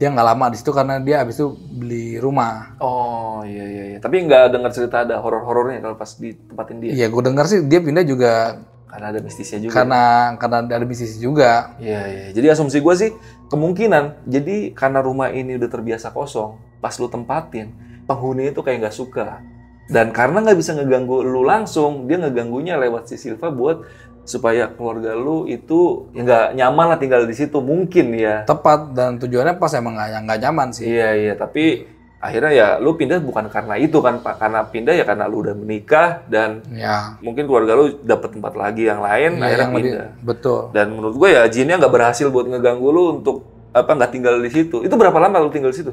dia 0.00 0.08
nggak 0.08 0.28
lama 0.32 0.48
di 0.48 0.56
situ 0.56 0.72
karena 0.72 0.96
dia 0.96 1.20
habis 1.20 1.36
itu 1.36 1.52
beli 1.52 2.16
rumah. 2.16 2.72
Oh 2.80 3.44
iya 3.44 3.68
iya 3.68 3.84
iya. 3.92 3.98
Tapi 4.00 4.24
nggak 4.24 4.48
dengar 4.48 4.72
cerita 4.72 5.04
ada 5.04 5.20
horor-horornya 5.20 5.84
kalau 5.84 6.00
pas 6.00 6.16
ditempatin 6.16 6.76
dia. 6.80 6.90
Iya, 6.96 7.06
gue 7.12 7.20
dengar 7.20 7.44
sih 7.44 7.60
dia 7.68 7.84
pindah 7.84 8.04
juga 8.08 8.64
Karena 8.88 9.12
ada 9.12 9.20
mistisnya 9.20 9.60
juga. 9.60 9.76
karena 9.76 10.02
karena 10.40 10.56
ada 10.66 10.86
bisnis 10.88 11.20
juga. 11.20 11.76
Iya, 11.76 12.00
iya. 12.08 12.26
Jadi 12.32 12.46
asumsi 12.48 12.80
gue 12.80 12.94
sih 12.96 13.10
kemungkinan. 13.52 14.24
Jadi 14.24 14.72
karena 14.72 15.04
rumah 15.04 15.28
ini 15.30 15.60
udah 15.60 15.68
terbiasa 15.68 16.10
kosong, 16.10 16.56
pas 16.80 16.96
lu 16.96 17.06
tempatin, 17.06 17.68
penghuni 18.10 18.50
itu 18.50 18.58
kayak 18.60 18.82
nggak 18.82 18.96
suka. 18.98 19.38
Dan 19.86 20.10
karena 20.10 20.42
nggak 20.42 20.58
bisa 20.58 20.74
ngeganggu 20.74 21.22
lu 21.22 21.42
langsung, 21.42 22.10
dia 22.10 22.18
ngeganggunya 22.18 22.74
lewat 22.78 23.06
si 23.06 23.18
Silva 23.18 23.50
buat 23.50 23.86
supaya 24.22 24.70
keluarga 24.70 25.18
lu 25.18 25.50
itu 25.50 26.06
ya 26.14 26.22
nggak 26.22 26.46
nyaman 26.54 26.86
lah 26.94 26.98
tinggal 26.98 27.22
di 27.26 27.34
situ 27.34 27.58
mungkin 27.58 28.14
ya. 28.14 28.46
Tepat 28.46 28.94
dan 28.94 29.18
tujuannya 29.18 29.58
pas 29.58 29.74
emang 29.74 29.98
nggak 29.98 30.22
nggak 30.26 30.40
nyaman 30.42 30.68
sih. 30.70 30.86
Iya 30.86 31.08
iya. 31.18 31.32
Tapi 31.34 31.82
akhirnya 32.20 32.52
ya 32.52 32.68
lu 32.78 32.94
pindah 32.94 33.18
bukan 33.18 33.50
karena 33.50 33.74
itu 33.80 33.98
kan 33.98 34.22
pak, 34.22 34.38
karena 34.38 34.62
pindah 34.62 34.94
ya 34.94 35.02
karena 35.02 35.24
lu 35.26 35.42
udah 35.42 35.56
menikah 35.58 36.22
dan 36.28 36.60
Ya. 36.70 37.16
mungkin 37.18 37.48
keluarga 37.48 37.74
lu 37.74 37.96
dapet 38.04 38.36
tempat 38.36 38.54
lagi 38.54 38.86
yang 38.86 39.00
lain, 39.02 39.40
ya, 39.40 39.42
akhirnya 39.42 39.64
yang 39.66 39.72
lebih 39.74 39.90
pindah. 39.90 40.08
betul. 40.22 40.60
Dan 40.70 40.86
menurut 40.94 41.14
gue 41.18 41.28
ya 41.34 41.42
jinnya 41.50 41.80
nggak 41.80 41.90
berhasil 41.90 42.28
buat 42.30 42.46
ngeganggu 42.46 42.88
lu 42.92 43.02
untuk 43.18 43.36
apa 43.72 43.90
nggak 43.90 44.12
tinggal 44.14 44.38
di 44.38 44.50
situ. 44.52 44.86
Itu 44.86 44.94
berapa 44.94 45.16
lama 45.18 45.42
lu 45.42 45.50
tinggal 45.50 45.72
di 45.74 45.80
situ? 45.82 45.90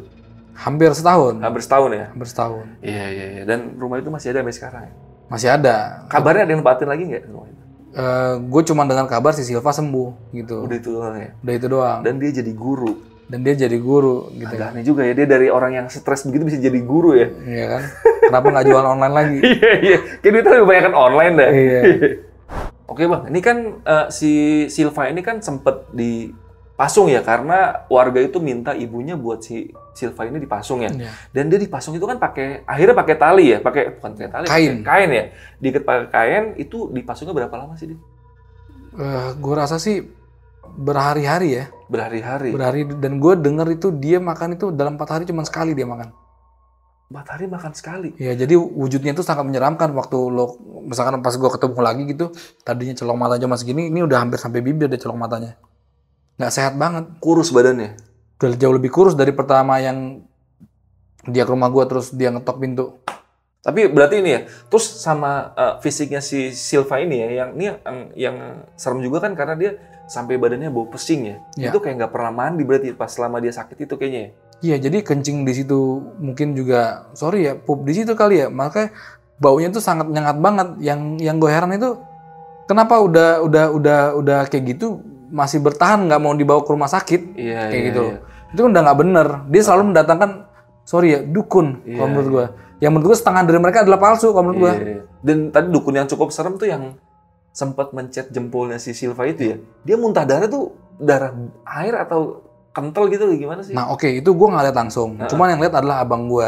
Hampir 0.58 0.90
setahun. 0.98 1.38
Hampir 1.38 1.62
setahun 1.62 1.90
ya. 1.94 2.06
Hampir 2.10 2.28
setahun. 2.28 2.66
Iya 2.82 3.06
iya 3.14 3.26
iya. 3.38 3.44
Dan 3.46 3.78
rumah 3.78 4.02
itu 4.02 4.10
masih 4.10 4.34
ada 4.34 4.42
sampai 4.42 4.56
sekarang. 4.58 4.84
ya? 4.90 4.94
Masih 5.30 5.50
ada. 5.54 5.76
Kabarnya 6.10 6.50
ada 6.50 6.52
yang 6.58 6.62
nempatin 6.66 6.88
lagi 6.90 7.04
nggak 7.06 7.24
rumah 7.30 7.48
itu? 7.48 7.64
gue 8.38 8.62
cuma 8.70 8.86
dengar 8.86 9.10
kabar 9.10 9.34
si 9.34 9.42
Silva 9.42 9.74
sembuh 9.74 10.30
gitu. 10.30 10.70
Udah 10.70 10.78
itu 10.78 10.90
doang 10.94 11.18
ya. 11.18 11.30
Udah 11.42 11.54
itu 11.58 11.68
doang. 11.68 12.00
Dan 12.06 12.22
dia 12.22 12.30
jadi 12.30 12.52
guru. 12.54 12.94
Dan 13.28 13.42
dia 13.42 13.58
jadi 13.58 13.78
guru 13.82 14.30
gitu. 14.38 14.54
Agak 14.54 14.72
aneh 14.72 14.84
juga 14.86 15.02
ya 15.02 15.18
dia 15.18 15.26
dari 15.26 15.50
orang 15.50 15.72
yang 15.82 15.88
stres 15.90 16.24
begitu 16.30 16.46
bisa 16.46 16.58
jadi 16.62 16.80
guru 16.86 17.18
ya. 17.18 17.28
Iya 17.44 17.66
kan? 17.74 17.84
Kenapa 18.30 18.46
nggak 18.54 18.66
jual 18.70 18.86
online 18.86 19.14
lagi? 19.18 19.38
Iya 19.58 19.72
iya. 19.82 19.98
Kayak 20.22 20.32
duitnya 20.32 20.52
lebih 20.54 20.68
banyak 20.70 20.84
kan 20.86 20.96
online 20.96 21.34
dah. 21.36 21.50
Iya. 21.50 21.82
Oke 22.92 23.04
bang, 23.04 23.24
ini 23.28 23.40
kan 23.44 23.58
eh, 23.84 24.08
si 24.16 24.32
Silva 24.72 25.12
ini 25.12 25.20
kan 25.20 25.44
sempet 25.44 25.92
di 25.92 26.32
pasung 26.78 27.10
ya 27.10 27.26
karena 27.26 27.90
warga 27.90 28.22
itu 28.22 28.38
minta 28.38 28.78
ibunya 28.78 29.18
buat 29.18 29.42
si 29.42 29.74
Silva 29.98 30.30
ini 30.30 30.38
dipasung 30.38 30.86
ya. 30.86 30.94
Iya. 30.94 31.10
Dan 31.34 31.50
dia 31.50 31.58
dipasung 31.58 31.98
itu 31.98 32.06
kan 32.06 32.22
pakai 32.22 32.62
akhirnya 32.70 32.94
pakai 32.94 33.16
tali 33.18 33.46
ya, 33.50 33.58
pakai 33.58 33.98
bukan 33.98 34.14
pakai 34.14 34.30
tali, 34.30 34.46
Kain. 34.46 34.86
pakai 34.86 34.86
kain 34.86 35.10
ya. 35.10 35.24
Diikat 35.58 35.84
pakai 35.84 36.08
kain 36.14 36.44
itu 36.62 36.94
dipasungnya 36.94 37.34
berapa 37.34 37.56
lama 37.58 37.74
sih 37.74 37.90
dia? 37.92 38.00
Eh, 38.94 39.30
gue 39.42 39.54
rasa 39.58 39.82
sih 39.82 40.06
berhari-hari 40.78 41.58
ya, 41.58 41.66
Berhari-hari. 41.90 42.54
berhari 42.54 42.86
dan 42.86 43.18
gue 43.18 43.34
denger 43.34 43.68
itu 43.74 43.88
dia 43.90 44.22
makan 44.22 44.54
itu 44.54 44.70
dalam 44.70 45.02
empat 45.02 45.10
hari 45.18 45.24
cuma 45.26 45.42
sekali 45.50 45.74
dia 45.74 45.90
makan. 45.90 46.14
Empat 47.08 47.26
hari 47.34 47.50
makan 47.50 47.72
sekali. 47.74 48.14
Ya 48.22 48.38
jadi 48.38 48.54
wujudnya 48.54 49.18
itu 49.18 49.26
sangat 49.26 49.48
menyeramkan 49.50 49.90
waktu 49.98 50.18
lo 50.30 50.60
misalkan 50.86 51.24
pas 51.26 51.34
gue 51.34 51.50
ketemu 51.50 51.80
lagi 51.82 52.04
gitu, 52.06 52.30
tadinya 52.62 52.94
celok 52.94 53.18
matanya 53.18 53.50
cuma 53.50 53.58
segini, 53.58 53.90
ini 53.90 54.06
udah 54.06 54.22
hampir 54.22 54.38
sampai 54.38 54.62
bibir 54.62 54.86
deh 54.92 55.00
celok 55.02 55.18
matanya. 55.18 55.58
Nggak 56.38 56.54
sehat 56.54 56.74
banget. 56.78 57.06
Kurus 57.20 57.50
badannya. 57.50 57.98
Udah 58.38 58.54
jauh 58.54 58.76
lebih 58.78 58.94
kurus 58.94 59.18
dari 59.18 59.34
pertama 59.34 59.82
yang 59.82 60.22
dia 61.28 61.44
ke 61.44 61.52
rumah 61.52 61.68
gue 61.74 61.84
terus 61.90 62.14
dia 62.14 62.30
ngetok 62.32 62.58
pintu. 62.62 62.86
Tapi 63.66 63.92
berarti 63.92 64.24
ini 64.24 64.32
ya, 64.32 64.42
terus 64.72 64.88
sama 64.88 65.52
eh, 65.58 65.76
fisiknya 65.84 66.24
si 66.24 66.56
Silva 66.56 67.04
ini 67.04 67.20
ya, 67.20 67.44
yang 67.44 67.50
ini 67.52 67.66
yang, 67.68 67.98
yang 68.16 68.38
serem 68.80 69.04
juga 69.04 69.28
kan 69.28 69.36
karena 69.36 69.60
dia 69.60 69.72
sampai 70.08 70.40
badannya 70.40 70.72
bau 70.72 70.88
pesing 70.88 71.28
ya. 71.28 71.36
Ya. 71.60 71.70
Itu 71.74 71.84
kayak 71.84 72.00
nggak 72.00 72.14
pernah 72.16 72.32
mandi 72.32 72.64
berarti 72.64 72.96
pas 72.96 73.12
selama 73.12 73.44
dia 73.44 73.52
sakit 73.52 73.76
itu 73.76 74.00
kayaknya 74.00 74.22
ya. 74.22 74.32
Iya, 74.58 74.76
jadi 74.88 75.04
kencing 75.04 75.44
di 75.44 75.54
situ 75.54 76.00
mungkin 76.18 76.56
juga 76.56 77.12
sorry 77.12 77.52
ya, 77.52 77.54
pup 77.60 77.84
di 77.84 77.92
situ 77.92 78.16
kali 78.16 78.46
ya. 78.46 78.48
Makanya 78.48 78.96
baunya 79.36 79.68
tuh 79.68 79.84
sangat 79.84 80.08
nyengat 80.08 80.38
banget. 80.40 80.68
Yang 80.80 81.00
yang 81.20 81.36
gue 81.36 81.52
heran 81.52 81.76
itu 81.76 82.00
kenapa 82.72 83.04
udah 83.04 83.44
udah 83.44 83.66
udah 83.76 84.00
udah 84.16 84.40
kayak 84.48 84.80
gitu 84.80 85.04
masih 85.30 85.60
bertahan 85.60 86.06
nggak 86.06 86.18
mau 86.18 86.32
dibawa 86.32 86.62
ke 86.62 86.70
rumah 86.70 86.88
sakit 86.88 87.22
Iya, 87.34 87.68
kayak 87.68 87.74
iya, 87.74 87.88
gitu. 87.92 88.04
iya. 88.06 88.18
Itu 88.48 88.60
kan 88.62 88.70
udah 88.72 88.84
nggak 88.84 89.00
bener. 89.00 89.28
Dia 89.48 89.62
selalu 89.62 89.84
mendatangkan 89.92 90.30
sorry 90.82 91.08
ya 91.10 91.20
dukun 91.22 91.84
Iya, 91.84 91.96
kalau 91.96 92.08
menurut 92.10 92.30
gue. 92.30 92.46
Yang 92.78 92.92
menurut 92.92 93.08
gue 93.10 93.18
setengah 93.18 93.42
dari 93.44 93.60
mereka 93.60 93.78
adalah 93.82 94.00
palsu 94.00 94.30
kalau 94.30 94.46
menurut 94.46 94.60
gue. 94.62 94.74
Iya, 94.74 94.84
iya. 94.88 95.02
Dan 95.20 95.38
tadi 95.50 95.68
dukun 95.68 95.94
yang 95.94 96.08
cukup 96.08 96.30
serem 96.30 96.56
tuh 96.56 96.66
yang 96.66 96.96
sempat 97.50 97.90
mencet 97.90 98.30
jempolnya 98.30 98.78
si 98.78 98.94
Silva 98.94 99.26
itu 99.26 99.42
ya. 99.44 99.58
Dia 99.84 99.96
muntah 99.96 100.24
darah 100.24 100.46
tuh 100.46 100.72
darah 100.96 101.34
air 101.76 101.98
atau 101.98 102.46
kental 102.70 103.10
gitu 103.10 103.26
gimana 103.34 103.62
sih? 103.62 103.74
Nah 103.74 103.90
oke 103.90 104.06
itu 104.06 104.30
gue 104.30 104.48
nggak 104.48 104.64
lihat 104.64 104.78
langsung. 104.78 105.18
Cuman 105.20 105.52
yang 105.52 105.62
lihat 105.62 105.76
adalah 105.76 106.00
abang 106.00 106.30
gue. 106.30 106.46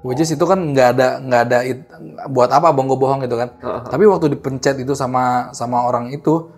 Which 0.00 0.20
is 0.20 0.30
itu 0.30 0.44
kan 0.44 0.60
nggak 0.60 0.88
ada 0.94 1.08
nggak 1.18 1.42
ada 1.42 1.58
it- 1.64 1.88
buat 2.28 2.48
apa 2.48 2.70
abang 2.70 2.86
gue 2.86 2.94
bohong 2.94 3.20
gitu 3.20 3.34
kan. 3.34 3.56
Heeh. 3.56 3.82
Tapi 3.88 4.04
waktu 4.04 4.30
dipencet 4.30 4.76
itu 4.78 4.92
sama 4.92 5.48
sama 5.50 5.82
orang 5.82 6.08
itu 6.08 6.48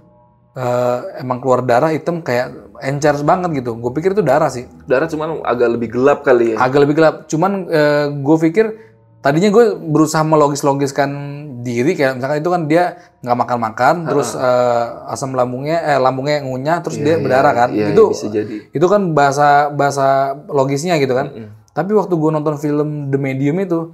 eh, 0.56 0.98
emang 1.20 1.38
keluar 1.44 1.60
darah 1.62 1.92
hitam 1.92 2.24
kayak 2.24 2.74
encer 2.80 3.20
banget 3.22 3.60
gitu. 3.60 3.76
Gue 3.76 3.92
pikir 3.92 4.16
itu 4.16 4.24
darah 4.24 4.48
sih. 4.48 4.64
Darah 4.88 5.06
cuman 5.06 5.44
agak 5.44 5.68
lebih 5.76 5.92
gelap 5.92 6.24
kali 6.24 6.56
ya. 6.56 6.64
Agak 6.64 6.88
lebih 6.88 6.96
gelap. 6.96 7.28
Cuman 7.28 7.68
gue 8.24 8.36
pikir 8.40 8.66
tadinya 9.20 9.50
gue 9.50 9.74
berusaha 9.74 10.22
melogis-logiskan 10.22 11.10
diri 11.66 11.98
kayak 11.98 12.22
misalkan 12.22 12.38
itu 12.38 12.50
kan 12.54 12.62
dia 12.70 12.84
nggak 13.26 13.38
makan-makan 13.42 13.94
terus 14.06 14.38
eh, 14.38 15.10
asam 15.10 15.34
lambungnya 15.34 15.82
eh 15.82 15.98
lambungnya 15.98 16.46
ngunyah 16.46 16.78
terus 16.78 17.02
dia 17.02 17.18
berdarah 17.18 17.50
kan. 17.50 17.68
Iya, 17.74 17.90
itu 17.90 18.04
bisa 18.14 18.30
jadi. 18.30 18.70
itu 18.70 18.86
kan 18.86 19.10
bahasa 19.18 19.74
bahasa 19.74 20.38
logisnya 20.46 20.94
gitu 21.02 21.18
kan. 21.18 21.34
Mm-mm. 21.34 21.50
Tapi 21.74 21.90
waktu 21.98 22.14
gue 22.14 22.30
nonton 22.30 22.54
film 22.56 23.10
The 23.12 23.18
Medium 23.18 23.58
itu, 23.60 23.92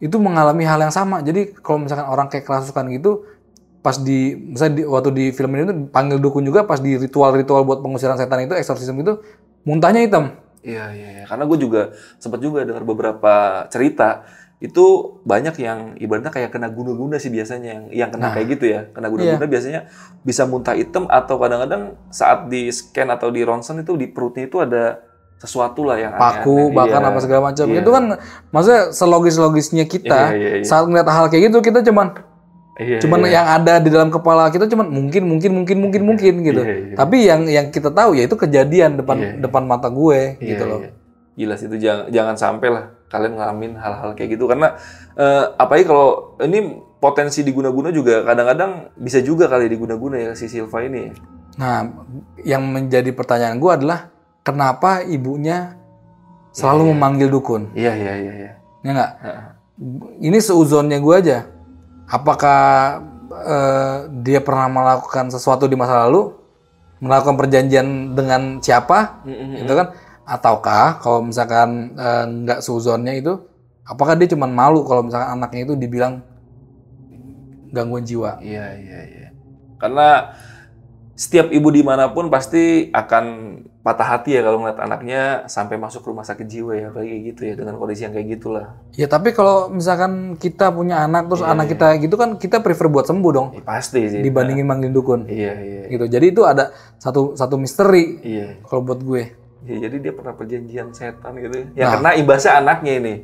itu 0.00 0.16
mengalami 0.18 0.64
hal 0.66 0.80
yang 0.80 0.90
sama. 0.90 1.20
Jadi 1.20 1.54
kalau 1.60 1.84
misalkan 1.84 2.08
orang 2.08 2.26
kayak 2.26 2.42
kerasukan 2.42 2.90
gitu, 2.90 3.22
pas 3.84 4.00
di, 4.00 4.32
misalnya 4.32 4.80
di, 4.80 4.82
waktu 4.88 5.10
di 5.12 5.24
film 5.30 5.52
ini 5.52 5.62
tuh 5.68 5.76
panggil 5.92 6.16
dukun 6.16 6.40
juga, 6.40 6.64
pas 6.64 6.80
di 6.80 6.96
ritual-ritual 6.96 7.68
buat 7.68 7.84
pengusiran 7.84 8.16
setan 8.16 8.40
itu, 8.40 8.56
eksorsisme 8.56 8.96
itu, 8.96 9.20
muntahnya 9.62 10.00
hitam. 10.00 10.32
Iya, 10.64 10.88
iya, 10.96 11.08
iya. 11.20 11.24
Karena 11.28 11.44
gue 11.44 11.58
juga 11.60 11.92
sempat 12.16 12.40
juga 12.40 12.64
dengar 12.64 12.80
beberapa 12.82 13.68
cerita 13.68 14.24
itu 14.58 15.20
banyak 15.20 15.60
yang 15.60 15.78
ibaratnya 16.00 16.32
kayak 16.32 16.48
kena 16.48 16.72
guna-guna 16.72 17.20
sih 17.20 17.28
biasanya 17.28 17.68
yang 17.68 17.84
yang 17.92 18.08
kena 18.08 18.32
Nah. 18.32 18.32
kayak 18.32 18.48
gitu 18.56 18.64
ya. 18.72 18.80
Kena 18.96 19.12
guna-guna 19.12 19.44
biasanya 19.44 19.80
bisa 20.24 20.48
muntah 20.48 20.72
hitam 20.72 21.04
atau 21.04 21.36
kadang-kadang 21.36 22.00
saat 22.08 22.48
di 22.48 22.72
scan 22.72 23.12
atau 23.12 23.28
di 23.28 23.44
ronsen 23.44 23.84
itu 23.84 23.92
di 24.00 24.08
perutnya 24.08 24.48
itu 24.48 24.56
ada 24.64 25.04
sesuatu 25.36 25.84
lah 25.84 26.00
yang 26.00 26.16
Paku, 26.16 26.72
aneh-aneh. 26.72 26.72
bahkan 26.72 27.00
Iya. 27.04 27.10
apa 27.12 27.18
segala 27.20 27.40
macam. 27.52 27.66
Iya. 27.68 27.80
Itu 27.84 27.90
kan, 27.92 28.04
maksudnya 28.48 28.82
selogis-logisnya 28.96 29.84
kita, 29.84 30.32
Iya, 30.32 30.36
iya, 30.40 30.50
iya. 30.56 30.64
saat 30.64 30.88
ngeliat 30.88 31.04
hal 31.12 31.28
kayak 31.28 31.52
gitu, 31.52 31.60
kita 31.60 31.84
cuman, 31.84 32.16
Iya, 32.74 32.98
cuman 33.06 33.22
iya. 33.22 33.38
yang 33.38 33.46
ada 33.62 33.78
di 33.78 33.86
dalam 33.86 34.10
kepala 34.10 34.50
kita 34.50 34.66
cuman 34.66 34.90
mungkin, 34.90 35.30
mungkin, 35.30 35.50
mungkin, 35.54 35.78
mungkin, 35.78 36.02
mungkin 36.02 36.34
gitu. 36.42 36.62
Iya, 36.66 36.74
iya. 36.90 36.94
Tapi 36.98 37.16
yang 37.22 37.46
yang 37.46 37.66
kita 37.70 37.94
tahu 37.94 38.18
ya 38.18 38.26
itu 38.26 38.34
kejadian 38.34 38.98
depan 38.98 39.16
Iya, 39.22 39.30
iya. 39.30 39.40
depan 39.46 39.62
mata 39.62 39.86
gue 39.86 40.34
Iya, 40.42 40.48
gitu 40.58 40.64
loh. 40.66 40.80
iya. 40.82 40.90
Gila 41.34 41.54
sih 41.54 41.66
itu 41.70 41.78
jangan 41.78 42.10
jangan 42.10 42.34
sampai 42.34 42.68
lah 42.74 42.84
kalian 43.10 43.38
ngalamin 43.38 43.78
hal-hal 43.78 44.18
kayak 44.18 44.34
gitu 44.34 44.50
karena 44.50 44.74
eh, 45.14 45.44
apalagi 45.54 45.86
kalau 45.86 46.34
ini 46.42 46.82
potensi 46.98 47.46
diguna-guna 47.46 47.94
juga 47.94 48.26
kadang-kadang 48.26 48.90
bisa 48.98 49.22
juga 49.22 49.46
kali 49.46 49.70
diguna-guna 49.70 50.18
ya 50.18 50.30
si 50.34 50.50
Silva 50.50 50.82
ini. 50.82 51.14
Nah, 51.54 51.86
yang 52.42 52.66
menjadi 52.66 53.14
pertanyaan 53.14 53.62
gue 53.62 53.70
adalah 53.70 54.10
kenapa 54.42 55.06
ibunya 55.06 55.78
selalu 56.50 56.90
memanggil 56.90 57.30
dukun? 57.30 57.70
Iya 57.78 57.94
iya 57.94 58.12
iya 58.18 58.32
iya. 58.34 58.52
Ya 58.82 58.90
nggak? 58.90 59.10
Ini 60.22 60.38
seuzonnya 60.42 60.98
gue 60.98 61.14
aja. 61.14 61.38
Apakah 62.08 62.60
eh, 63.32 63.96
dia 64.22 64.40
pernah 64.44 64.68
melakukan 64.68 65.32
sesuatu 65.32 65.64
di 65.64 65.76
masa 65.76 66.04
lalu, 66.04 66.36
melakukan 67.00 67.36
perjanjian 67.36 68.12
dengan 68.16 68.60
siapa, 68.64 69.24
Mm-mm. 69.24 69.64
gitu 69.64 69.72
kan? 69.76 69.92
Ataukah 70.24 71.04
kalau 71.04 71.20
misalkan 71.20 71.92
nggak 72.48 72.64
seuzonnya 72.64 73.12
itu, 73.12 73.44
apakah 73.84 74.16
dia 74.16 74.32
cuma 74.32 74.48
malu 74.48 74.80
kalau 74.88 75.04
misalkan 75.04 75.36
anaknya 75.36 75.68
itu 75.68 75.74
dibilang 75.76 76.24
gangguan 77.74 78.08
jiwa? 78.08 78.40
Iya 78.40 78.72
iya 78.80 79.00
iya. 79.04 79.28
Karena 79.76 80.32
setiap 81.14 81.46
ibu 81.48 81.70
di 81.70 81.86
mana 81.86 82.10
pun 82.10 82.26
pasti 82.26 82.90
akan 82.90 83.24
patah 83.86 84.18
hati 84.18 84.34
ya 84.34 84.42
kalau 84.42 84.58
ngeliat 84.58 84.82
anaknya 84.82 85.22
sampai 85.46 85.78
masuk 85.78 86.02
rumah 86.02 86.26
sakit 86.26 86.42
jiwa 86.42 86.72
ya, 86.74 86.88
kayak 86.90 87.18
gitu 87.30 87.40
ya 87.46 87.54
dengan 87.54 87.78
kondisi 87.78 88.02
yang 88.02 88.10
kayak 88.10 88.34
gitulah. 88.34 88.74
Ya 88.98 89.06
tapi 89.06 89.30
kalau 89.30 89.70
misalkan 89.70 90.34
kita 90.34 90.74
punya 90.74 91.06
anak 91.06 91.30
terus 91.30 91.46
Iya, 91.46 91.54
anak 91.54 91.66
kita 91.70 91.86
gitu 92.02 92.14
kan 92.18 92.34
kita 92.34 92.58
prefer 92.58 92.90
buat 92.90 93.06
sembuh 93.06 93.30
dong 93.30 93.48
Ya, 93.54 93.62
pasti 93.62 94.10
sih. 94.10 94.20
dibandingin 94.20 94.66
manggil 94.66 94.90
dukun 94.90 95.30
Iya 95.30 95.52
iya 95.54 95.82
gitu. 95.86 96.04
Jadi 96.10 96.26
itu 96.34 96.42
ada 96.42 96.74
satu 96.98 97.38
satu 97.38 97.54
misteri 97.54 98.18
iya. 98.24 98.58
kalau 98.66 98.82
buat 98.82 98.98
gue. 98.98 99.22
Ya, 99.64 99.76
jadi 99.88 99.96
dia 99.96 100.12
pernah 100.12 100.34
perjanjian 100.34 100.92
setan 100.92 101.38
gitu. 101.38 101.72
Ya 101.72 101.88
Nah. 101.88 101.90
karena 101.96 102.10
imbasnya 102.18 102.52
anaknya 102.58 102.92
ini. 103.00 103.14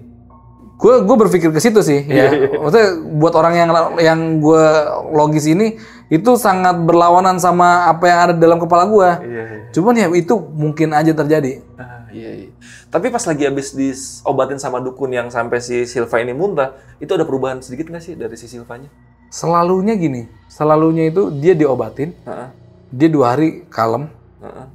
Gue 0.81 1.05
gue 1.05 1.17
berpikir 1.21 1.53
ke 1.53 1.61
situ 1.61 1.85
sih 1.85 2.09
Iya, 2.09 2.25
ya. 2.33 2.57
Maksudnya 2.57 2.89
buat 3.21 3.37
orang 3.37 3.53
yang 3.53 3.71
yang 4.01 4.21
gue 4.41 4.65
logis 5.13 5.45
ini 5.45 5.77
itu 6.09 6.31
sangat 6.41 6.81
berlawanan 6.83 7.37
sama 7.37 7.87
apa 7.87 8.05
yang 8.09 8.19
ada 8.25 8.35
dalam 8.35 8.57
kepala 8.57 8.89
gue. 8.89 9.11
Iya 9.29 9.43
iya. 9.45 9.61
Cuman 9.77 9.95
ya 9.95 10.07
itu 10.17 10.35
mungkin 10.41 10.97
aja 10.97 11.13
terjadi. 11.13 11.61
Ah, 11.77 12.09
iya, 12.11 12.49
iya. 12.49 12.51
Tapi 12.91 13.07
pas 13.13 13.23
lagi 13.23 13.47
habis 13.47 13.71
diobatin 13.71 14.59
sama 14.59 14.83
dukun 14.83 15.15
yang 15.15 15.31
sampai 15.31 15.63
si 15.63 15.87
Silva 15.87 16.19
ini 16.19 16.35
muntah, 16.35 16.75
itu 16.99 17.15
ada 17.15 17.23
perubahan 17.23 17.63
sedikit 17.63 17.87
nggak 17.87 18.03
sih 18.03 18.19
dari 18.19 18.35
si 18.35 18.51
Silvanya? 18.51 18.91
Selalunya 19.31 19.95
gini, 19.95 20.27
selalunya 20.51 21.07
itu 21.07 21.31
dia 21.31 21.55
diobatin, 21.55 22.11
Heeh, 22.27 22.49
dia 22.91 23.07
dua 23.07 23.39
hari 23.39 23.63
kalem, 23.71 24.11
heeh. 24.43 24.67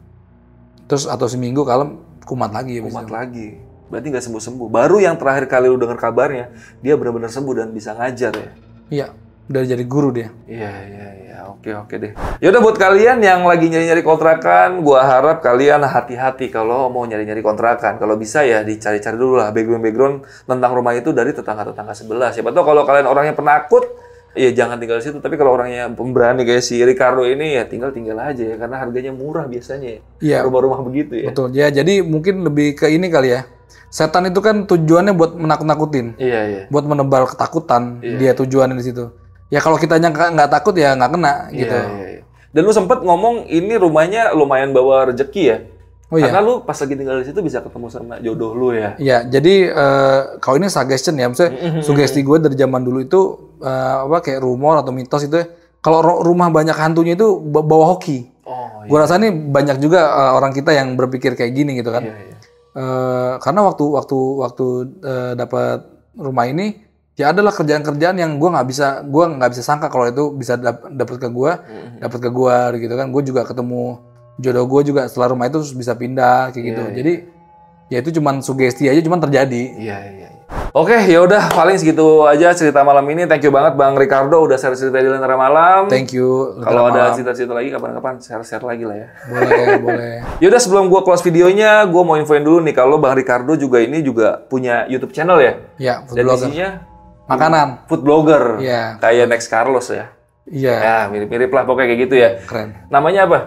terus 0.88 1.12
atau 1.12 1.28
seminggu 1.28 1.68
kalem 1.68 2.00
kumat 2.24 2.56
lagi 2.56 2.80
Kumat 2.80 3.12
lagi. 3.12 3.60
Berarti 3.96 4.12
nggak 4.12 4.26
sembuh-sembuh. 4.28 4.68
Baru 4.68 5.00
yang 5.00 5.16
terakhir 5.16 5.48
kali 5.48 5.72
lu 5.72 5.80
dengar 5.80 5.96
kabarnya, 5.96 6.52
dia 6.84 7.00
benar-benar 7.00 7.32
sembuh 7.32 7.56
dan 7.56 7.72
bisa 7.72 7.96
ngajar 7.96 8.36
ya. 8.36 8.50
Iya, 8.92 9.08
udah 9.48 9.62
jadi 9.64 9.84
guru 9.88 10.12
dia. 10.12 10.36
Iya, 10.52 10.72
iya, 10.84 11.08
iya. 11.24 11.38
Oke, 11.48 11.72
oke 11.72 11.96
deh. 11.96 12.12
Ya 12.44 12.52
udah 12.52 12.60
buat 12.60 12.76
kalian 12.76 13.24
yang 13.24 13.48
lagi 13.48 13.72
nyari-nyari 13.72 14.04
kontrakan, 14.04 14.84
gua 14.84 15.08
harap 15.08 15.40
kalian 15.40 15.80
hati-hati 15.88 16.52
kalau 16.52 16.92
mau 16.92 17.08
nyari-nyari 17.08 17.40
kontrakan. 17.40 17.96
Kalau 17.96 18.20
bisa 18.20 18.44
ya 18.44 18.68
dicari-cari 18.68 19.16
dulu 19.16 19.40
lah 19.40 19.56
background-background 19.56 20.28
tentang 20.44 20.72
rumah 20.76 20.92
itu 20.92 21.16
dari 21.16 21.32
tetangga-tetangga 21.32 21.96
sebelah. 21.96 22.36
Siapa 22.36 22.52
tahu 22.52 22.68
kalau 22.68 22.84
kalian 22.84 23.08
orangnya 23.08 23.32
penakut, 23.32 23.88
ya 24.36 24.52
jangan 24.52 24.76
tinggal 24.76 25.00
di 25.00 25.08
situ. 25.08 25.24
Tapi 25.24 25.40
kalau 25.40 25.56
orangnya 25.56 25.88
pemberani 25.88 26.44
kayak 26.44 26.60
si 26.60 26.84
Ricardo 26.84 27.24
ini 27.24 27.56
ya 27.56 27.64
tinggal-tinggal 27.64 28.20
aja 28.20 28.44
ya 28.44 28.56
karena 28.60 28.76
harganya 28.84 29.16
murah 29.16 29.48
biasanya 29.48 29.88
ya. 29.88 30.02
Iya, 30.20 30.38
Rumah-rumah 30.44 30.84
begitu 30.84 31.16
ya. 31.16 31.32
betul. 31.32 31.56
Ya, 31.56 31.72
jadi 31.72 32.04
mungkin 32.04 32.44
lebih 32.44 32.76
ke 32.76 32.92
ini 32.92 33.08
kali 33.08 33.32
ya. 33.32 33.48
Setan 33.96 34.28
itu 34.28 34.44
kan 34.44 34.68
tujuannya 34.68 35.16
buat 35.16 35.40
menakut-nakutin, 35.40 36.20
Iya, 36.20 36.40
iya. 36.44 36.62
buat 36.68 36.84
menebar 36.84 37.32
ketakutan. 37.32 38.04
Iya. 38.04 38.18
Dia 38.20 38.32
tujuannya 38.36 38.76
di 38.76 38.84
situ. 38.84 39.08
Ya 39.48 39.64
kalau 39.64 39.80
kita 39.80 39.96
nggak 39.96 40.36
nggak 40.36 40.50
takut 40.52 40.76
ya 40.76 40.92
nggak 40.94 41.12
kena 41.16 41.34
gitu. 41.56 41.72
Iya, 41.72 41.88
iya, 41.96 42.08
iya. 42.12 42.22
Dan 42.52 42.62
lu 42.64 42.72
sempet 42.72 43.00
ngomong 43.00 43.48
ini 43.48 43.76
rumahnya 43.76 44.36
lumayan 44.36 44.76
bawa 44.76 45.08
rezeki 45.08 45.44
ya. 45.46 45.58
Oh 46.06 46.20
iya. 46.20 46.28
Karena 46.28 46.40
lu 46.40 46.62
pas 46.62 46.76
lagi 46.76 46.94
tinggal 46.94 47.18
di 47.18 47.26
situ 47.26 47.40
bisa 47.40 47.60
ketemu 47.60 47.88
sama 47.88 48.20
jodoh 48.20 48.52
lu 48.52 48.76
ya. 48.76 49.00
Iya, 49.00 49.18
jadi 49.26 49.54
eh, 49.72 50.20
kalau 50.38 50.60
ini 50.60 50.68
suggestion 50.68 51.16
ya, 51.16 51.26
maksudnya 51.26 51.56
Mm-hmm. 51.56 51.82
sugesti 51.82 52.20
gue 52.20 52.38
dari 52.38 52.54
zaman 52.54 52.84
dulu 52.84 53.00
itu 53.00 53.22
eh, 53.58 53.96
apa 54.04 54.20
kayak 54.20 54.40
rumor 54.40 54.76
atau 54.78 54.92
mitos 54.92 55.24
itu, 55.24 55.40
ya, 55.40 55.48
kalau 55.80 56.04
rumah 56.20 56.52
banyak 56.52 56.76
hantunya 56.76 57.16
itu 57.16 57.40
ba- 57.40 57.64
bawa 57.64 57.96
hoki. 57.96 58.28
Oh, 58.46 58.86
Gue 58.86 59.02
rasa 59.02 59.18
nih 59.18 59.34
banyak 59.34 59.82
juga 59.82 60.06
uh, 60.06 60.38
orang 60.38 60.54
kita 60.54 60.70
yang 60.70 60.94
berpikir 60.94 61.34
kayak 61.34 61.50
gini 61.52 61.74
gitu 61.74 61.90
kan. 61.90 62.06
iya, 62.06 62.14
iya. 62.22 62.35
Eh, 62.76 63.34
karena 63.40 63.62
waktu 63.64 63.86
waktu 63.88 64.18
waktu 64.38 64.66
eh, 65.00 65.34
dapat 65.34 65.80
rumah 66.14 66.44
ini 66.44 66.76
ya 67.16 67.32
adalah 67.32 67.50
kerjaan-kerjaan 67.50 68.16
yang 68.16 68.36
gue 68.36 68.50
nggak 68.52 68.68
bisa 68.68 69.00
gue 69.02 69.24
nggak 69.32 69.50
bisa 69.50 69.64
sangka 69.64 69.88
kalau 69.88 70.04
itu 70.06 70.36
bisa 70.36 70.54
dap- 70.56 70.92
dapat 70.92 71.16
ke 71.18 71.30
gue 71.30 71.52
Mm-hmm. 71.56 72.04
dapat 72.04 72.20
ke 72.20 72.30
gue 72.30 72.56
gitu 72.78 72.94
kan 72.94 73.08
gue 73.08 73.22
juga 73.24 73.42
ketemu 73.44 73.84
jodoh 74.36 74.66
gue 74.66 74.82
juga 74.86 75.02
setelah 75.06 75.32
rumah 75.32 75.48
itu 75.48 75.58
terus 75.58 75.72
bisa 75.74 75.96
pindah 75.96 76.52
kayak 76.52 76.64
gitu 76.66 76.82
Iya, 76.82 76.84
iya. 76.86 76.96
jadi 76.98 77.14
ya 77.88 77.98
itu 77.98 78.10
cuman 78.14 78.36
sugesti 78.40 78.84
aja 78.86 79.00
cuman 79.00 79.20
terjadi 79.22 79.64
Iya, 79.80 79.96
iya, 80.02 80.28
iya. 80.28 80.30
Oke, 80.72 80.92
ya 81.08 81.24
udah 81.24 81.56
paling 81.56 81.80
segitu 81.80 82.04
aja 82.24 82.52
cerita 82.52 82.84
malam 82.84 83.08
ini. 83.08 83.24
Thank 83.24 83.48
you 83.48 83.52
banget 83.52 83.74
Bang 83.74 83.96
Ricardo 83.96 84.44
udah 84.44 84.60
share 84.60 84.76
cerita 84.76 85.00
di 85.00 85.08
Lentera 85.08 85.34
Malam. 85.34 85.88
thank 85.88 86.12
you 86.12 86.52
Kalau 86.60 86.92
ada 86.92 87.16
cerita-cerita 87.16 87.56
lagi 87.56 87.72
kapan-kapan 87.72 88.20
share-share 88.20 88.60
lagi 88.60 88.84
lah 88.84 88.98
ya. 88.98 89.08
boleh 89.26 89.80
boleh 89.88 90.16
Yaudah 90.44 90.60
sebelum 90.60 90.92
gua 90.92 91.00
close 91.00 91.24
videonya, 91.24 91.88
gua 91.88 92.04
mau 92.04 92.16
infoin 92.16 92.44
dulu 92.44 92.60
nih 92.60 92.76
kalau 92.76 93.00
Bang 93.00 93.16
Ricardo 93.16 93.56
juga 93.56 93.80
ini 93.80 94.04
juga 94.04 94.44
punya 94.46 94.84
YouTube 94.86 95.16
channel 95.16 95.40
ya. 95.40 95.54
ya 95.80 95.94
food 96.04 96.20
Dan 96.20 96.24
blogger 96.28 96.48
isinya 96.52 96.70
makanan 97.26 97.68
food 97.88 98.02
blogger. 98.04 98.44
Iya. 98.60 99.00
Kayak 99.00 99.26
Next 99.32 99.48
Carlos 99.48 99.88
ya. 99.88 100.12
iya 100.46 100.76
Ya, 100.78 100.98
mirip-mirip 101.08 101.50
lah 101.50 101.64
pokoknya 101.64 101.88
kayak 101.88 102.02
gitu 102.04 102.16
ya. 102.20 102.30
keren 102.44 102.76
Namanya 102.92 103.32
apa? 103.32 103.40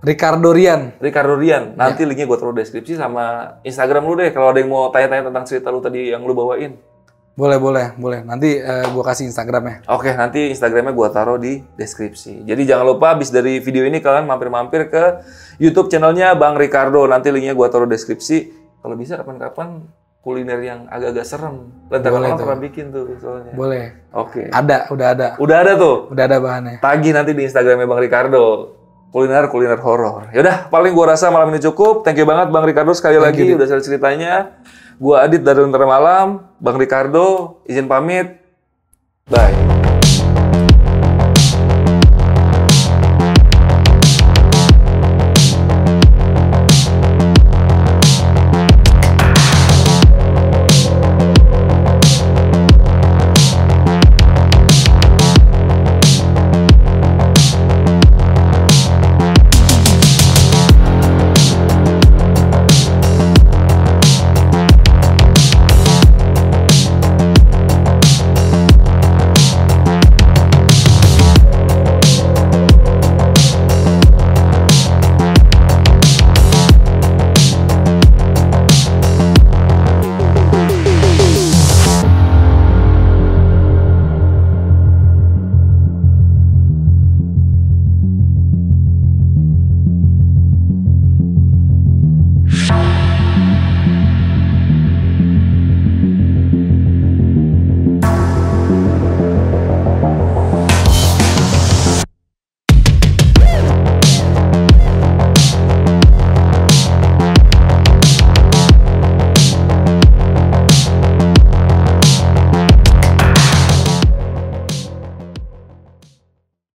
Ricardo 0.00 0.50
Rian 0.50 0.94
Ricardo 0.98 1.34
Rian. 1.34 1.74
Nanti 1.74 2.02
Iya. 2.02 2.08
linknya 2.08 2.26
gua 2.26 2.36
taruh 2.36 2.52
deskripsi 2.52 2.94
sama 2.94 3.24
Instagram 3.62 4.02
lu 4.02 4.14
deh 4.14 4.30
kalau 4.30 4.50
ada 4.50 4.58
yang 4.58 4.68
mau 4.68 4.88
tanya-tanya 4.88 5.28
tentang 5.28 5.44
cerita 5.44 5.68
lu 5.68 5.80
tadi 5.80 6.10
yang 6.10 6.22
lu 6.22 6.32
bawain. 6.32 6.76
boleh 7.32 7.60
boleh 7.60 7.92
boleh 7.94 8.20
nanti 8.22 8.56
eh, 8.56 8.88
gua 8.90 9.04
kasih 9.04 9.28
instagramnya 9.28 9.84
Oke, 9.86 10.08
nanti 10.10 10.48
Instagramnya 10.48 10.90
gua 10.90 11.08
taruh 11.10 11.36
di 11.36 11.60
deskripsi. 11.74 12.42
Jadi 12.42 12.62
jangan 12.64 12.88
lupa 12.88 13.12
habis 13.12 13.28
dari 13.28 13.58
video 13.58 13.84
ini 13.84 14.00
kalian 14.00 14.24
mampir-mampir 14.24 14.88
ke 14.88 15.20
YouTube 15.58 15.86
channelnya 15.86 16.32
Bang 16.32 16.56
Ricardo. 16.56 17.04
Nanti 17.04 17.28
linknya 17.28 17.52
gua 17.52 17.68
taruh 17.68 17.84
deskripsi. 17.84 18.38
Kalau 18.80 18.94
bisa 18.94 19.16
kapan-kapan 19.16 19.84
kuliner 20.18 20.58
yang 20.58 20.80
agak-agak 20.86 21.22
serem. 21.22 21.56
Lentera 21.86 22.14
Boleh 22.14 22.30
tuh. 22.30 22.38
pernah 22.40 22.58
bikin 22.58 22.84
tuh 22.88 23.04
soalnya. 23.16 23.52
boleh 23.52 23.84
Oke. 24.12 24.42
ada 24.48 24.88
udah 24.88 25.06
ada 25.08 25.26
Udah 25.36 25.56
ada 25.60 25.72
tuh. 25.74 25.96
udah 26.08 26.24
ada 26.24 26.36
bahannya 26.38 26.76
Tagih 26.80 27.12
nanti 27.12 27.30
di 27.30 27.44
Instagramnya 27.44 27.84
Bang 27.84 28.00
Ricardo. 28.00 28.44
Kuliner 29.14 29.48
kuliner 29.48 29.80
horor. 29.80 30.28
Yaudah, 30.34 30.68
paling 30.68 30.92
gua 30.92 31.16
rasa 31.16 31.32
malam 31.32 31.48
ini 31.54 31.62
cukup. 31.62 32.04
Thank 32.04 32.20
you 32.20 32.26
banget 32.28 32.52
Bang 32.52 32.66
Ricardo 32.66 32.92
sekali 32.92 33.16
lagi 33.16 33.54
udah 33.54 33.66
share 33.66 33.84
ceritanya. 33.84 34.60
Gua 34.96 35.28
Adit 35.28 35.44
dari 35.44 35.60
Lentera 35.60 35.84
Malam, 35.84 36.56
Bang 36.56 36.76
Ricardo 36.80 37.60
izin 37.68 37.84
pamit. 37.84 38.40
Bye. 39.28 39.75